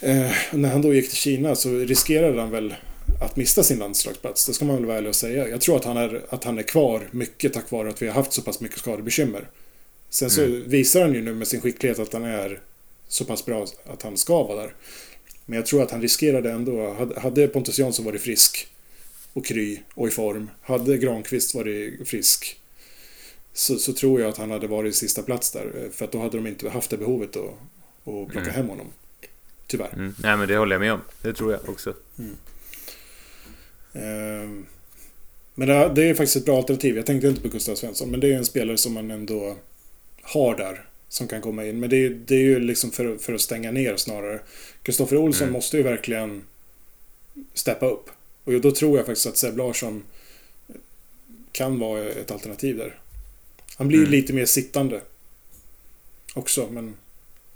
Eh, 0.00 0.32
när 0.52 0.68
han 0.68 0.82
då 0.82 0.94
gick 0.94 1.08
till 1.08 1.18
Kina 1.18 1.54
så 1.54 1.70
riskerade 1.70 2.40
han 2.40 2.50
väl 2.50 2.74
att 3.20 3.36
mista 3.36 3.62
sin 3.62 3.78
landslagsplats. 3.78 4.46
Det 4.46 4.52
ska 4.52 4.64
man 4.64 4.76
väl 4.76 4.84
vara 4.84 4.96
ärlig 4.98 5.08
och 5.08 5.16
säga. 5.16 5.48
Jag 5.48 5.60
tror 5.60 5.76
att 5.76 5.84
han, 5.84 5.96
är, 5.96 6.24
att 6.28 6.44
han 6.44 6.58
är 6.58 6.62
kvar 6.62 7.08
mycket 7.10 7.52
tack 7.52 7.70
vare 7.70 7.88
att 7.88 8.02
vi 8.02 8.06
har 8.06 8.14
haft 8.14 8.32
så 8.32 8.42
pass 8.42 8.60
mycket 8.60 8.78
skadebekymmer. 8.78 9.48
Sen 10.10 10.30
så 10.30 10.44
mm. 10.44 10.68
visar 10.68 11.02
han 11.02 11.14
ju 11.14 11.22
nu 11.22 11.34
med 11.34 11.48
sin 11.48 11.60
skicklighet 11.60 11.98
att 11.98 12.12
han 12.12 12.24
är 12.24 12.60
så 13.08 13.24
pass 13.24 13.46
bra 13.46 13.66
att 13.86 14.02
han 14.02 14.16
ska 14.16 14.42
vara 14.42 14.62
där. 14.62 14.74
Men 15.46 15.56
jag 15.56 15.66
tror 15.66 15.82
att 15.82 15.90
han 15.90 16.02
riskerade 16.02 16.50
ändå. 16.50 16.96
Hade 17.16 17.48
Pontus 17.48 17.78
Jansson 17.78 18.04
varit 18.04 18.22
frisk 18.22 18.68
och 19.38 19.46
kry 19.46 19.78
och 19.94 20.08
i 20.08 20.10
form. 20.10 20.50
Hade 20.60 20.98
Granqvist 20.98 21.54
varit 21.54 22.08
frisk 22.08 22.60
så, 23.52 23.78
så, 23.78 23.92
tror 23.92 24.20
jag 24.20 24.28
att 24.28 24.36
han 24.36 24.50
hade 24.50 24.66
varit 24.66 24.94
sista 24.94 25.22
plats 25.22 25.50
där. 25.50 25.88
För 25.92 26.04
att 26.04 26.12
då 26.12 26.18
hade 26.18 26.36
de 26.36 26.46
inte 26.46 26.70
haft 26.70 26.90
det 26.90 26.96
behovet 26.96 27.36
att, 27.36 27.44
att 27.44 28.28
plocka 28.28 28.40
mm. 28.40 28.54
hem 28.54 28.68
honom. 28.68 28.86
Tyvärr. 29.66 29.92
Mm. 29.92 30.14
Nej 30.18 30.36
men 30.36 30.48
det 30.48 30.56
håller 30.56 30.74
jag 30.74 30.80
med 30.80 30.92
om. 30.92 31.00
Det 31.22 31.32
tror 31.32 31.52
jag 31.52 31.68
också. 31.68 31.94
Mm. 32.18 32.36
Ehm. 33.92 34.66
Men 35.54 35.68
det, 35.68 35.92
det 35.94 36.08
är 36.08 36.14
faktiskt 36.14 36.36
ett 36.36 36.44
bra 36.44 36.56
alternativ. 36.56 36.96
Jag 36.96 37.06
tänkte 37.06 37.28
inte 37.28 37.40
på 37.40 37.48
Gustav 37.48 37.74
Svensson. 37.74 38.10
Men 38.10 38.20
det 38.20 38.32
är 38.32 38.36
en 38.36 38.44
spelare 38.44 38.76
som 38.76 38.94
man 38.94 39.10
ändå 39.10 39.56
har 40.22 40.56
där. 40.56 40.84
Som 41.08 41.28
kan 41.28 41.40
komma 41.40 41.64
in. 41.64 41.80
Men 41.80 41.90
det, 41.90 42.08
det 42.08 42.34
är 42.34 42.42
ju 42.42 42.60
liksom 42.60 42.90
för, 42.90 43.16
för 43.16 43.34
att 43.34 43.40
stänga 43.40 43.70
ner 43.70 43.96
snarare. 43.96 44.40
Kristoffer 44.82 45.16
Olsson 45.16 45.44
mm. 45.44 45.52
måste 45.52 45.76
ju 45.76 45.82
verkligen 45.82 46.42
steppa 47.54 47.86
upp. 47.86 48.10
Och 48.48 48.60
då 48.60 48.70
tror 48.70 48.96
jag 48.96 49.06
faktiskt 49.06 49.26
att 49.26 49.36
Seb 49.36 49.56
Larsson 49.58 50.02
kan 51.52 51.78
vara 51.78 52.04
ett 52.04 52.30
alternativ 52.30 52.76
där. 52.76 52.98
Han 53.76 53.88
blir 53.88 53.98
mm. 53.98 54.10
lite 54.10 54.32
mer 54.32 54.46
sittande. 54.46 55.00
Också, 56.34 56.68
men 56.70 56.94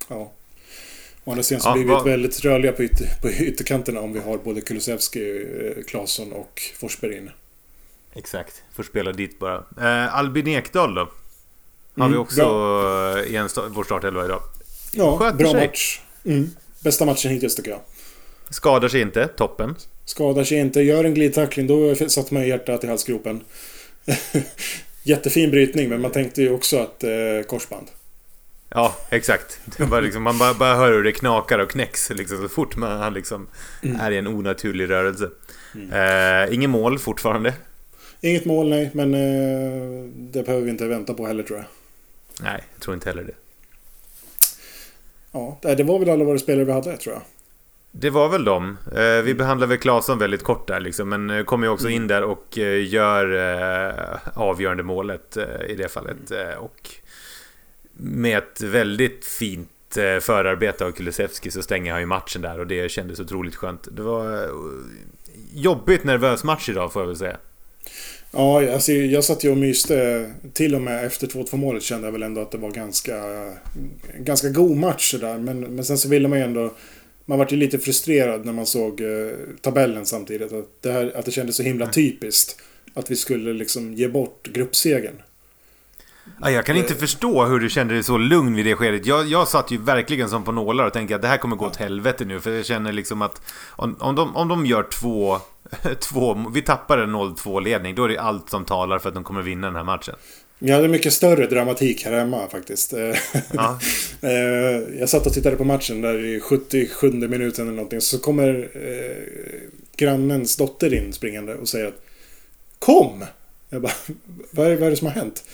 ja. 0.08 0.32
Å 1.24 1.30
andra 1.30 1.42
sidan 1.42 1.60
så 1.60 1.68
ja, 1.68 1.72
blir 1.72 1.84
vi 1.84 2.10
väldigt 2.10 2.44
rörliga 2.44 2.72
på, 2.72 2.82
ytter, 2.82 3.06
på 3.22 3.30
ytterkanterna 3.30 4.00
om 4.00 4.12
vi 4.12 4.20
har 4.20 4.38
både 4.38 4.60
Kulusevski, 4.60 5.46
eh, 5.76 5.84
Claesson 5.84 6.32
och 6.32 6.62
Forsberg 6.76 7.16
inne. 7.16 7.32
Exakt, 8.12 8.62
får 8.72 8.82
spela 8.82 9.12
dit 9.12 9.38
bara. 9.38 9.64
Eh, 9.80 10.14
Albin 10.14 10.48
Ekdal 10.48 10.94
då? 10.94 11.00
Har 11.00 11.10
mm, 12.06 12.12
vi 12.12 12.18
också 12.18 12.36
bra. 12.36 13.24
i 13.24 13.36
en 13.36 13.48
vår 13.70 13.84
startelva 13.84 14.24
idag. 14.24 14.42
Ja, 14.92 15.18
Sköter 15.18 15.36
bra 15.36 15.50
sig. 15.50 15.66
match. 15.66 16.00
Mm. 16.24 16.50
Bästa 16.80 17.04
matchen 17.04 17.30
hittills 17.30 17.56
tycker 17.56 17.70
jag. 17.70 17.80
Skadar 18.52 18.88
sig 18.88 19.00
inte, 19.00 19.28
toppen. 19.28 19.74
Skadar 20.04 20.44
sig 20.44 20.58
inte, 20.58 20.80
gör 20.82 21.04
en 21.04 21.14
glidtackling, 21.14 21.66
då 21.66 21.94
satte 21.94 22.34
man 22.34 22.46
hjärtat 22.46 22.84
i 22.84 22.86
halsgropen. 22.86 23.40
Jättefin 25.02 25.50
brytning, 25.50 25.88
men 25.88 26.00
man 26.00 26.10
tänkte 26.10 26.42
ju 26.42 26.50
också 26.50 26.78
att 26.78 27.04
eh, 27.04 27.10
korsband. 27.46 27.86
Ja, 28.68 28.96
exakt. 29.10 29.60
Bara 29.90 30.00
liksom, 30.00 30.22
man 30.22 30.38
bara, 30.38 30.54
bara, 30.54 30.74
hör 30.74 30.92
hur 30.92 31.02
det 31.02 31.12
knakar 31.12 31.58
och 31.58 31.70
knäcks 31.70 32.10
liksom, 32.10 32.38
så 32.42 32.48
fort 32.48 32.76
man 32.76 32.98
han 32.98 33.14
liksom 33.14 33.46
mm. 33.82 34.00
är 34.00 34.10
i 34.10 34.18
en 34.18 34.26
onaturlig 34.26 34.90
rörelse. 34.90 35.30
Mm. 35.74 35.92
Eh, 35.92 36.54
inget 36.54 36.70
mål 36.70 36.98
fortfarande. 36.98 37.54
Inget 38.20 38.44
mål, 38.44 38.68
nej. 38.68 38.90
Men 38.94 39.14
eh, 39.14 40.04
det 40.14 40.42
behöver 40.42 40.64
vi 40.64 40.70
inte 40.70 40.86
vänta 40.86 41.14
på 41.14 41.26
heller 41.26 41.42
tror 41.42 41.58
jag. 41.58 41.66
Nej, 42.44 42.64
jag 42.74 42.82
tror 42.82 42.94
inte 42.94 43.08
heller 43.08 43.24
det. 43.24 43.34
Ja, 45.32 45.58
det 45.62 45.82
var 45.82 45.98
väl 45.98 46.10
alla 46.10 46.24
våra 46.24 46.38
spelare 46.38 46.64
vi 46.64 46.72
hade 46.72 46.96
tror 46.96 47.14
jag. 47.14 47.22
Det 47.94 48.10
var 48.10 48.28
väl 48.28 48.44
dem. 48.44 48.78
Eh, 48.96 49.22
vi 49.24 49.34
behandlar 49.34 49.66
väl 49.66 49.78
Claesson 49.78 50.18
väldigt 50.18 50.42
kort 50.42 50.68
där 50.68 50.80
liksom, 50.80 51.08
men 51.08 51.30
eh, 51.30 51.44
kommer 51.44 51.66
ju 51.66 51.72
också 51.72 51.88
in 51.88 52.06
där 52.06 52.22
och 52.22 52.58
eh, 52.58 52.92
gör 52.92 53.26
avgörande 54.34 54.82
målet 54.82 55.36
i 55.68 55.74
det 55.74 55.88
fallet. 55.88 56.16
Och 56.58 56.90
med 57.92 58.38
ett 58.38 58.60
väldigt 58.60 59.24
fint 59.24 59.68
förarbete 60.20 60.84
av 60.84 60.92
Kulusevski 60.92 61.50
så 61.50 61.62
stänger 61.62 61.92
han 61.92 62.00
ju 62.00 62.06
matchen 62.06 62.42
där 62.42 62.58
och 62.58 62.66
det 62.66 62.90
kändes 62.90 63.20
otroligt 63.20 63.54
skönt. 63.54 63.88
Det 63.92 64.02
var 64.02 64.48
jobbigt 65.52 66.04
nervös 66.04 66.44
match 66.44 66.68
idag 66.68 66.92
får 66.92 67.02
jag 67.02 67.06
väl 67.06 67.16
säga. 67.16 67.36
Ja, 68.30 68.72
alltså 68.72 68.92
jag 68.92 69.24
satt 69.24 69.44
ju 69.44 69.50
och 69.50 69.56
myste. 69.56 70.26
Till 70.52 70.74
och 70.74 70.80
med 70.80 71.04
efter 71.06 71.26
2-2 71.26 71.56
målet 71.56 71.82
kände 71.82 72.06
jag 72.06 72.12
väl 72.12 72.22
ändå 72.22 72.40
att 72.40 72.50
det 72.50 72.58
var 72.58 72.70
ganska, 72.70 73.14
ganska 74.18 74.48
god 74.48 74.76
match 74.76 75.14
där. 75.20 75.38
Men, 75.38 75.60
men 75.60 75.84
sen 75.84 75.98
så 75.98 76.08
ville 76.08 76.28
man 76.28 76.38
ju 76.38 76.44
ändå 76.44 76.70
man 77.26 77.38
var 77.38 77.46
ju 77.50 77.56
lite 77.56 77.78
frustrerad 77.78 78.44
när 78.44 78.52
man 78.52 78.66
såg 78.66 79.00
eh, 79.00 79.08
tabellen 79.60 80.06
samtidigt. 80.06 80.52
Att 80.52 80.82
det, 80.82 80.92
här, 80.92 81.12
att 81.16 81.24
det 81.24 81.30
kändes 81.30 81.56
så 81.56 81.62
himla 81.62 81.86
typiskt. 81.86 82.56
Att 82.94 83.10
vi 83.10 83.16
skulle 83.16 83.52
liksom 83.52 83.94
ge 83.94 84.08
bort 84.08 84.48
gruppsegern. 84.52 85.22
Ja, 86.40 86.50
jag 86.50 86.66
kan 86.66 86.76
inte 86.76 86.94
förstå 86.94 87.44
hur 87.44 87.60
du 87.60 87.70
kände 87.70 87.94
dig 87.94 88.02
så 88.02 88.18
lugn 88.18 88.54
vid 88.54 88.66
det 88.66 88.76
skedet. 88.76 89.06
Jag, 89.06 89.26
jag 89.26 89.48
satt 89.48 89.70
ju 89.70 89.78
verkligen 89.78 90.28
som 90.28 90.44
på 90.44 90.52
nålar 90.52 90.86
och 90.86 90.92
tänkte 90.92 91.16
att 91.16 91.22
det 91.22 91.28
här 91.28 91.36
kommer 91.36 91.56
gå 91.56 91.66
åt 91.66 91.76
helvete 91.76 92.24
nu. 92.24 92.40
För 92.40 92.50
jag 92.50 92.66
känner 92.66 92.92
liksom 92.92 93.22
att 93.22 93.42
om, 93.70 93.96
om, 94.00 94.14
de, 94.14 94.36
om 94.36 94.48
de 94.48 94.66
gör 94.66 94.82
två, 94.82 95.38
två... 96.00 96.50
Vi 96.54 96.62
tappar 96.62 96.98
en 96.98 97.16
0-2 97.16 97.60
ledning. 97.60 97.94
Då 97.94 98.04
är 98.04 98.08
det 98.08 98.18
allt 98.18 98.50
som 98.50 98.64
talar 98.64 98.98
för 98.98 99.08
att 99.08 99.14
de 99.14 99.24
kommer 99.24 99.42
vinna 99.42 99.66
den 99.66 99.76
här 99.76 99.84
matchen. 99.84 100.14
Jag 100.64 100.76
hade 100.76 100.88
mycket 100.88 101.12
större 101.12 101.46
dramatik 101.46 102.04
här 102.04 102.12
hemma 102.12 102.48
faktiskt. 102.48 102.92
Ja. 103.52 103.78
Eh, 104.20 104.98
jag 104.98 105.08
satt 105.08 105.26
och 105.26 105.32
tittade 105.32 105.56
på 105.56 105.64
matchen 105.64 106.00
där 106.00 106.24
i 106.24 106.40
77 106.40 107.12
minuten 107.12 107.66
eller 107.66 107.76
någonting. 107.76 108.00
Så 108.00 108.18
kommer 108.18 108.70
eh, 108.74 109.68
grannens 109.96 110.56
dotter 110.56 110.94
in 110.94 111.12
springande 111.12 111.54
och 111.54 111.68
säger 111.68 111.86
att 111.86 112.02
Kom! 112.78 113.24
Jag 113.68 113.82
bara, 113.82 113.92
vad 114.50 114.66
är, 114.66 114.76
vad 114.76 114.86
är 114.86 114.90
det 114.90 114.96
som 114.96 115.06
har 115.06 115.14
hänt? 115.14 115.44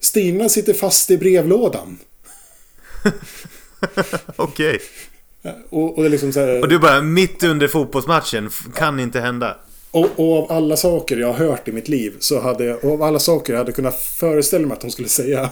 Stina 0.00 0.48
sitter 0.48 0.74
fast 0.74 1.10
i 1.10 1.18
brevlådan. 1.18 1.98
Okej. 4.36 4.80
Okay. 5.42 5.52
Och, 5.68 5.98
och, 5.98 6.10
liksom 6.10 6.28
och 6.62 6.68
du 6.68 6.78
bara, 6.78 7.02
mitt 7.02 7.42
under 7.42 7.68
fotbollsmatchen, 7.68 8.50
kan 8.74 9.00
inte 9.00 9.20
hända. 9.20 9.56
Och, 9.90 10.08
och, 10.16 10.38
av 10.38 10.52
alla 10.52 10.76
saker 10.76 11.16
jag 11.16 11.32
har 11.32 11.46
hört 11.46 11.68
i 11.68 11.72
mitt 11.72 11.88
liv 11.88 12.16
så 12.18 12.40
hade 12.40 12.64
jag, 12.64 12.84
och 12.84 12.92
av 12.92 13.02
alla 13.02 13.18
saker 13.18 13.52
jag 13.52 13.58
hade 13.58 13.72
kunnat 13.72 14.02
föreställa 14.02 14.66
mig 14.66 14.76
att 14.76 14.82
hon 14.82 14.90
skulle 14.90 15.08
säga 15.08 15.50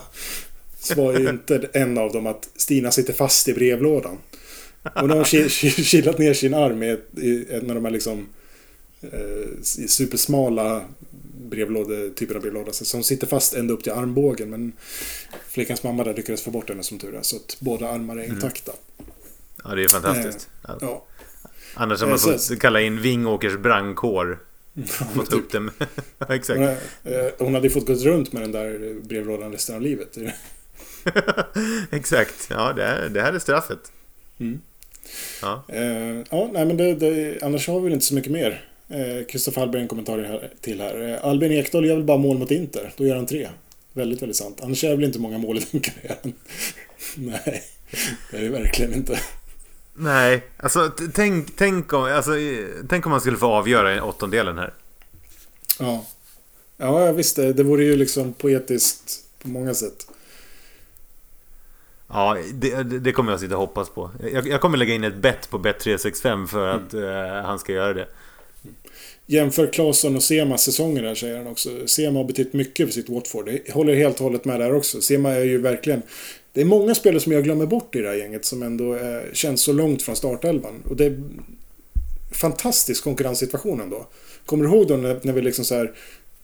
så 0.80 0.95
var 0.95 1.18
ju 1.18 1.28
inte 1.28 1.68
en 1.72 1.99
av 1.99 2.12
dem 2.12 2.26
att 2.26 2.49
Stina 2.57 2.91
sitter 2.91 3.12
fast 3.12 3.49
i 3.49 3.55
brevlådan. 3.55 4.18
Och 4.82 5.09
nu 5.09 5.14
har 5.14 5.41
hon 5.41 5.49
kilat 5.84 6.18
ner 6.18 6.34
sin 6.34 6.55
arm 6.55 6.82
i, 6.82 6.99
i 7.22 7.47
en 7.51 7.68
av 7.70 7.74
de 7.74 7.84
här 7.84 7.93
liksom 7.93 8.28
eh, 9.01 9.62
supersmala 9.86 10.84
brevlådor, 11.51 12.11
typer 12.14 12.34
av 12.34 12.41
brevlådor. 12.41 12.72
Så 12.72 12.97
hon 12.97 13.05
sitter 13.05 13.26
fast 13.26 13.55
ända 13.55 13.74
upp 13.74 13.82
till 13.82 13.93
armbågen. 13.93 14.51
Men 14.51 14.72
flickans 15.49 15.82
mamma 15.82 16.05
där 16.05 16.14
lyckades 16.14 16.43
få 16.43 16.51
bort 16.51 16.68
henne 16.68 16.82
som 16.82 16.99
tur 16.99 17.14
är. 17.14 17.22
Så 17.22 17.36
att 17.36 17.57
båda 17.61 17.89
armar 17.89 18.16
är 18.16 18.24
mm. 18.24 18.36
intakta. 18.36 18.72
Mm. 18.72 19.12
Ja, 19.64 19.74
det 19.74 19.84
är 19.84 19.89
fantastiskt. 19.89 20.49
Eh, 20.68 20.74
ja. 20.80 21.05
Annars 21.75 22.01
har 22.01 22.09
man 22.09 22.19
fått 22.19 22.61
kalla 22.61 22.81
in 22.81 23.01
Vingåkers 23.01 23.57
brandkår. 23.57 24.39
Ja, 25.14 25.23
typ. 25.23 25.33
upp 25.33 25.53
dem. 25.53 25.71
Exakt. 26.29 26.59
Hon, 26.59 26.69
eh, 27.14 27.31
hon 27.39 27.55
hade 27.55 27.71
fått 27.71 27.87
gå 27.87 27.95
runt 27.95 28.33
med 28.33 28.43
den 28.43 28.53
där 28.53 28.95
brevlådan 29.03 29.53
resten 29.53 29.75
av 29.75 29.83
livet. 29.83 30.19
Exakt. 31.91 32.47
Ja, 32.51 32.73
det, 32.73 32.85
är, 32.85 33.09
det 33.09 33.23
här 33.23 33.33
är 33.33 33.39
straffet. 33.39 33.93
Mm. 34.39 34.61
Ja. 35.43 35.64
Eh, 35.69 36.19
ja, 36.31 36.51
nej 36.53 36.66
men 36.66 36.77
det, 36.77 36.95
det, 36.95 37.43
annars 37.43 37.69
har 37.69 37.81
vi 37.81 37.85
väl 37.85 37.93
inte 37.93 38.05
så 38.05 38.14
mycket 38.14 38.33
mer. 38.33 38.64
Kristoffer 39.29 39.61
eh, 39.61 39.62
Hallberg 39.62 39.83
en 39.83 39.89
kommentar 39.89 40.19
här, 40.19 40.51
till 40.61 40.81
här. 40.81 41.09
Eh, 41.09 41.25
Albin 41.25 41.53
Ekdal 41.53 41.87
gör 41.87 41.95
väl 41.95 42.05
bara 42.05 42.19
mål 42.19 42.39
mot 42.39 42.51
Inter. 42.51 42.93
Då 42.97 43.07
gör 43.07 43.16
han 43.16 43.27
tre. 43.27 43.49
Väldigt, 43.93 44.23
väldigt 44.23 44.37
sant. 44.37 44.61
Annars 44.62 44.81
det 44.81 44.97
väl 44.97 45.05
inte 45.05 45.19
många 45.19 45.39
mål 45.39 45.59
i 45.59 45.66
den 45.71 45.81
karriären. 45.81 46.33
nej, 47.16 47.62
det 48.31 48.37
är 48.37 48.43
det 48.43 48.49
verkligen 48.49 48.95
inte. 48.95 49.19
Nej, 50.01 50.43
alltså 50.57 50.93
tänk, 51.15 51.57
tänk, 51.57 51.93
om, 51.93 52.03
alltså 52.03 52.31
tänk 52.89 53.07
om 53.07 53.11
man 53.11 53.21
skulle 53.21 53.37
få 53.37 53.47
avgöra 53.47 53.97
i 53.97 54.01
åttondelen 54.01 54.59
här. 54.59 54.75
Ja. 55.79 56.07
Ja, 56.77 57.13
visst. 57.13 57.37
Det, 57.37 57.53
det 57.53 57.63
vore 57.63 57.85
ju 57.85 57.97
liksom 57.97 58.33
poetiskt 58.33 59.25
på 59.43 59.49
många 59.49 59.75
sätt. 59.75 60.07
Ja, 62.09 62.37
det, 62.53 62.83
det 62.83 63.13
kommer 63.13 63.33
jag 63.33 63.41
sitta 63.41 63.55
och 63.55 63.61
hoppas 63.61 63.89
på. 63.89 64.11
Jag, 64.33 64.49
jag 64.49 64.61
kommer 64.61 64.79
lägga 64.79 64.95
in 64.95 65.05
ett 65.05 65.17
bett 65.17 65.51
på 65.51 65.59
Bet365 65.59 66.47
för 66.47 66.69
att 66.69 66.93
mm. 66.93 67.45
han 67.45 67.59
ska 67.59 67.73
göra 67.73 67.95
det. 67.95 68.07
Jämför 69.27 69.67
Claesson 69.67 70.17
och 70.17 70.23
Semas 70.23 70.63
säsonger 70.63 71.03
där 71.03 71.15
säger 71.15 71.39
han 71.39 71.47
också. 71.47 71.87
Sema 71.87 72.19
har 72.19 72.25
betytt 72.25 72.53
mycket 72.53 72.87
för 72.87 72.95
sitt 72.95 73.09
Watford. 73.09 73.49
Jag 73.67 73.75
håller 73.75 73.95
helt 73.95 74.17
och 74.17 74.25
hållet 74.25 74.45
med 74.45 74.61
där 74.61 74.75
också. 74.75 75.01
Sema 75.01 75.31
är 75.31 75.45
ju 75.45 75.59
verkligen... 75.59 76.03
Det 76.59 76.63
är 76.63 76.67
många 76.67 76.95
spelare 76.95 77.21
som 77.21 77.33
jag 77.33 77.45
glömmer 77.45 77.67
bort 77.67 77.97
i 77.97 78.01
det 78.01 78.09
här 78.09 78.15
gänget 78.15 78.45
som 78.45 78.63
ändå 78.63 78.95
eh, 78.95 79.21
känns 79.33 79.61
så 79.61 79.73
långt 79.73 80.03
från 80.03 80.17
startelvan. 80.17 80.83
Och 80.85 80.97
det 80.97 81.05
är 81.05 81.21
fantastisk 82.33 83.05
konkurrenssituation 83.05 83.81
ändå. 83.81 84.07
Kommer 84.47 84.65
du 84.65 84.71
ihåg 84.71 84.89
då 84.89 84.97
när, 84.97 85.21
när 85.23 85.33
vi 85.33 85.43
liksom 85.43 85.65
så 85.65 85.75
här 85.75 85.93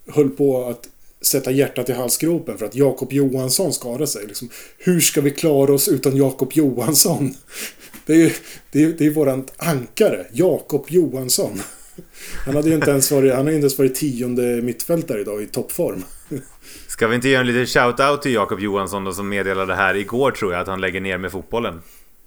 höll 0.06 0.30
på 0.30 0.64
att 0.64 0.88
sätta 1.20 1.50
hjärtat 1.50 1.88
i 1.88 1.92
halsgropen 1.92 2.58
för 2.58 2.66
att 2.66 2.74
Jakob 2.74 3.12
Johansson 3.12 3.72
skadade 3.72 4.06
sig. 4.06 4.26
Liksom, 4.26 4.48
hur 4.78 5.00
ska 5.00 5.20
vi 5.20 5.30
klara 5.30 5.74
oss 5.74 5.88
utan 5.88 6.16
Jakob 6.16 6.52
Johansson? 6.52 7.34
Det 8.06 8.12
är 8.12 8.16
ju 8.16 8.30
det 8.72 8.84
är, 8.84 8.88
det 8.88 9.06
är 9.06 9.10
våran 9.10 9.44
ankare, 9.56 10.26
Jakob 10.32 10.86
Johansson. 10.88 11.62
Han 12.46 12.56
hade 12.56 12.68
ju 12.68 12.74
inte 12.74 12.90
ens 12.90 13.10
varit, 13.10 13.34
han 13.34 13.46
har 13.46 13.52
inte 13.52 13.60
ens 13.60 13.78
varit 13.78 13.94
tionde 13.94 14.62
mittfältare 14.62 15.20
idag 15.20 15.42
i 15.42 15.46
toppform. 15.46 16.04
Ska 16.94 17.06
vi 17.06 17.14
inte 17.14 17.28
göra 17.28 17.40
en 17.40 17.46
liten 17.46 17.66
shout-out 17.66 18.22
till 18.22 18.34
Jakob 18.34 18.60
Johansson 18.60 19.04
då 19.04 19.12
som 19.12 19.28
meddelade 19.28 19.74
här 19.74 19.94
igår 19.94 20.30
tror 20.30 20.52
jag 20.52 20.60
att 20.60 20.68
han 20.68 20.80
lägger 20.80 21.00
ner 21.00 21.18
med 21.18 21.32
fotbollen? 21.32 21.82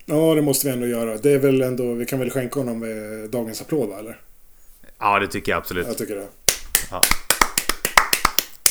Ja, 0.05 0.35
det 0.35 0.41
måste 0.41 0.67
vi 0.67 0.73
ändå 0.73 0.87
göra. 0.87 1.17
Det 1.17 1.31
är 1.31 1.39
väl 1.39 1.61
ändå, 1.61 1.93
vi 1.93 2.05
kan 2.05 2.19
väl 2.19 2.29
skänka 2.29 2.59
honom 2.59 2.85
dagens 3.31 3.61
applåd 3.61 3.89
va, 3.89 3.99
eller? 3.99 4.19
Ja, 4.99 5.19
det 5.19 5.27
tycker 5.27 5.51
jag 5.51 5.59
absolut. 5.59 5.87
Jag 5.87 5.97
tycker 5.97 6.15
det. 6.15 6.27
Ja 6.91 7.01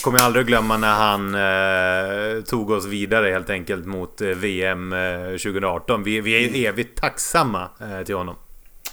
kommer 0.07 0.19
jag 0.19 0.27
aldrig 0.27 0.47
glömma 0.47 0.77
när 0.77 0.95
han 0.95 1.35
eh, 1.35 2.43
tog 2.45 2.71
oss 2.71 2.87
vidare 2.87 3.31
helt 3.31 3.51
enkelt 3.51 3.87
mot 3.87 4.21
eh, 4.21 4.29
VM 4.29 4.93
eh, 4.93 5.29
2018. 5.29 6.05
Vi, 6.05 6.21
vi 6.21 6.45
är 6.45 6.49
mm. 6.49 6.65
evigt 6.65 7.01
tacksamma 7.01 7.69
eh, 7.81 8.05
till 8.05 8.15
honom. 8.15 8.35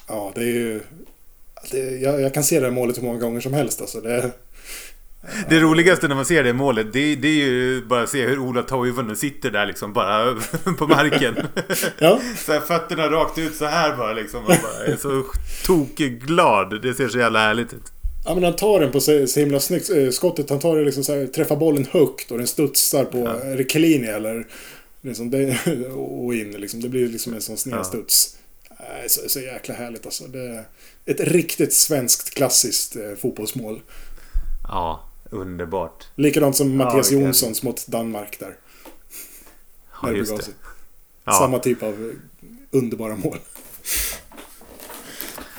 Ja, 0.08 0.32
det 0.36 0.42
är 0.42 0.46
ju... 0.46 0.82
Det, 1.72 1.78
jag, 1.78 2.22
jag, 2.22 2.34
kan 2.34 2.44
se 2.44 2.60
det 2.60 2.72
målet 2.72 2.98
hur 2.98 3.04
många 3.04 3.20
gånger 3.20 3.42
som 3.42 3.54
helst 3.54 3.82
alltså. 3.82 4.02
Det, 4.02 4.32
det 5.50 5.60
roligaste 5.60 6.08
när 6.08 6.16
man 6.16 6.26
ser 6.26 6.44
det 6.44 6.54
målet, 6.54 6.94
det, 6.94 7.16
det 7.16 7.28
är 7.28 7.46
ju 7.46 7.86
bara 7.86 8.04
att 8.04 8.10
se 8.10 8.28
hur 8.28 8.40
Ola 8.40 8.62
Toivonen 8.62 9.16
sitter 9.16 9.52
där 9.52 9.66
liksom 9.66 9.94
bara 9.94 10.36
på 10.78 10.88
marken. 10.88 11.36
ja. 12.00 12.22
Så 12.38 12.54
här, 12.54 12.60
fötterna 12.60 13.10
rakt 13.10 13.38
ut 13.38 13.56
så 13.56 13.66
här 13.66 13.98
bara 13.98 14.14
liksom. 14.14 14.40
Och 14.40 14.48
bara 14.48 14.86
är 14.86 14.96
så 14.96 15.26
tokglad. 15.66 16.82
Det 16.82 16.94
ser 16.94 17.08
så 17.08 17.18
jävla 17.20 17.40
härligt 17.40 17.74
ut. 17.74 17.92
Ja 18.26 18.34
men 18.34 18.44
han 18.44 18.56
tar 18.56 18.80
den 18.80 18.92
på 18.92 19.00
så, 19.00 19.28
så 19.28 19.40
himla 19.40 19.60
snyggt. 19.60 19.90
Eh, 19.90 20.10
skottet, 20.10 20.50
han 20.50 20.60
tar 20.60 20.78
det 20.78 20.86
liksom 20.86 21.04
så 21.04 21.16
här, 21.16 21.28
träffar 21.28 21.56
bollen 21.56 21.88
högt 21.92 22.32
och 22.32 22.38
den 22.38 22.48
studsar 22.48 23.06
på, 23.06 23.18
ja. 23.18 23.40
är 23.40 23.58
det 23.58 23.72
Chiellini 23.72 24.08
eller? 24.08 24.48
Liksom 25.02 25.30
det, 25.30 25.58
och 25.96 26.36
in 26.36 26.52
liksom. 26.52 26.82
Det 26.82 26.90
blir 26.90 27.08
liksom 27.08 27.34
en 27.34 27.42
sån 27.42 27.58
snedstuds. 27.58 28.38
Ja. 28.70 28.76
Så, 29.08 29.30
så 29.30 29.40
jäkla 29.40 29.76
härligt 29.76 30.06
alltså. 30.06 30.24
Det 30.24 30.66
ett 31.06 31.20
riktigt 31.20 31.74
svenskt 31.74 32.34
klassiskt 32.34 32.96
eh, 32.96 33.16
fotbollsmål. 33.22 33.82
Ja, 34.68 35.04
underbart. 35.34 36.08
Likadant 36.16 36.56
som 36.56 36.78
Mattias 36.78 37.12
ja, 37.12 37.20
Jonssons 37.20 37.64
mot 37.64 37.88
Danmark 37.88 38.40
där. 38.40 38.56
Ja, 40.02 40.12
just 40.12 40.38
det. 40.38 40.52
Ja. 41.26 41.32
Samma 41.32 41.60
typ 41.60 41.84
av 41.84 42.14
underbara 42.72 43.16
mål. 43.16 43.38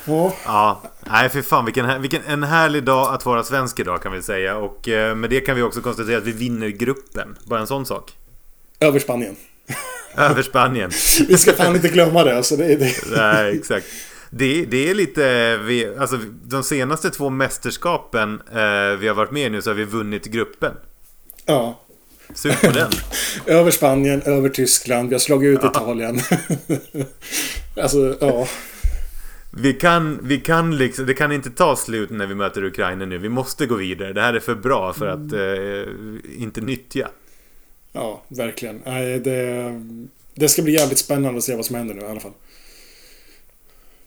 Ja. 0.05 0.35
ja. 0.45 0.83
Nej, 1.11 1.29
för 1.29 1.43
fan 1.43 1.65
vilken, 1.65 2.03
vilken 2.03 2.23
en 2.23 2.43
härlig 2.43 2.85
dag 2.85 3.15
att 3.15 3.27
vara 3.27 3.45
svensk 3.45 3.81
idag 3.81 4.03
kan 4.03 4.13
vi 4.13 4.23
säga. 4.23 4.57
Och 4.57 4.89
eh, 4.89 5.15
med 5.15 5.31
det 5.31 5.41
kan 5.41 5.57
vi 5.57 5.63
också 5.63 5.81
konstatera 5.81 6.19
att 6.19 6.25
vi 6.25 6.33
vinner 6.33 6.69
gruppen. 6.69 7.39
Bara 7.45 7.61
en 7.61 7.67
sån 7.67 7.87
sak. 7.87 8.13
Över 8.81 8.99
Spanien. 8.99 9.37
Över 10.17 10.43
Spanien. 10.43 10.91
vi 11.29 11.39
ska 11.39 11.53
fan 11.53 11.75
inte 11.77 11.89
glömma 11.89 12.25
det. 12.25 12.37
Alltså, 12.37 12.57
det, 12.57 12.73
är 12.73 12.79
det. 12.79 12.93
Nej, 13.17 13.59
exakt. 13.59 13.87
Det, 14.37 14.65
det 14.65 14.91
är 14.91 14.95
lite... 14.95 15.57
Vi, 15.57 15.97
alltså, 15.99 16.19
de 16.45 16.63
senaste 16.63 17.11
två 17.11 17.31
mästerskapen 17.31 18.43
eh, 18.49 18.99
vi 18.99 19.09
har 19.09 19.15
varit 19.15 19.31
med 19.31 19.47
i 19.47 19.51
nu 19.51 19.63
så 19.63 19.71
har 19.71 19.75
vi 19.75 19.85
vunnit 19.85 20.25
gruppen. 20.25 20.73
Ja. 21.47 21.81
Sug 22.35 22.61
på 22.61 22.71
den. 22.71 22.91
över 23.47 23.71
Spanien, 23.71 24.23
över 24.23 24.49
Tyskland. 24.49 25.09
Vi 25.09 25.15
har 25.15 25.21
slagit 25.21 25.49
ut 25.49 25.61
ja. 25.63 25.71
Italien. 25.71 26.21
alltså, 27.83 28.17
ja. 28.21 28.49
Vi 29.51 29.73
kan, 29.73 30.19
vi 30.23 30.41
kan 30.41 30.77
liksom, 30.77 31.07
det 31.07 31.15
kan 31.15 31.33
inte 31.33 31.51
ta 31.51 31.77
slut 31.77 32.11
när 32.11 32.27
vi 32.27 32.35
möter 32.35 32.65
Ukraina 32.65 33.05
nu. 33.05 33.19
Vi 33.19 33.29
måste 33.29 33.67
gå 33.67 33.75
vidare. 33.75 34.13
Det 34.13 34.21
här 34.21 34.35
är 34.35 34.41
för 34.41 34.55
bra 34.55 34.93
för 34.93 35.07
att 35.07 35.33
mm. 35.33 36.19
eh, 36.23 36.43
inte 36.43 36.61
nyttja. 36.61 37.09
Ja, 37.93 38.23
verkligen. 38.29 38.83
Det, 39.25 39.81
det 40.35 40.49
ska 40.49 40.63
bli 40.63 40.73
jävligt 40.73 40.99
spännande 40.99 41.39
att 41.39 41.45
se 41.45 41.57
vad 41.57 41.65
som 41.65 41.77
händer 41.77 41.95
nu 41.95 42.03
i 42.03 42.07
alla 42.07 42.21
fall. 42.21 42.33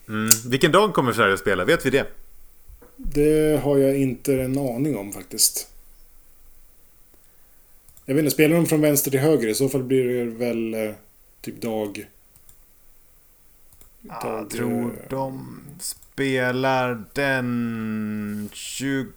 Mm. 0.08 0.30
Vilken 0.46 0.72
dag 0.72 0.94
kommer 0.94 1.12
Sverige 1.12 1.34
att 1.34 1.40
spela? 1.40 1.64
Vet 1.64 1.86
vi 1.86 1.90
det? 1.90 2.06
Det 2.96 3.62
har 3.62 3.78
jag 3.78 3.96
inte 3.96 4.34
en 4.34 4.58
aning 4.58 4.96
om 4.96 5.12
faktiskt. 5.12 5.68
Jag 8.04 8.14
vet 8.14 8.22
inte, 8.22 8.34
spelar 8.34 8.56
de 8.56 8.66
från 8.66 8.80
vänster 8.80 9.10
till 9.10 9.20
höger? 9.20 9.48
I 9.48 9.54
så 9.54 9.68
fall 9.68 9.82
blir 9.82 10.04
det 10.04 10.24
väl 10.24 10.74
eh, 10.74 10.94
typ 11.40 11.60
dag... 11.60 12.08
Jag 14.00 14.50
tror 14.50 15.06
de 15.08 15.60
spelar 15.80 17.04
den 17.12 18.50
28 18.52 19.08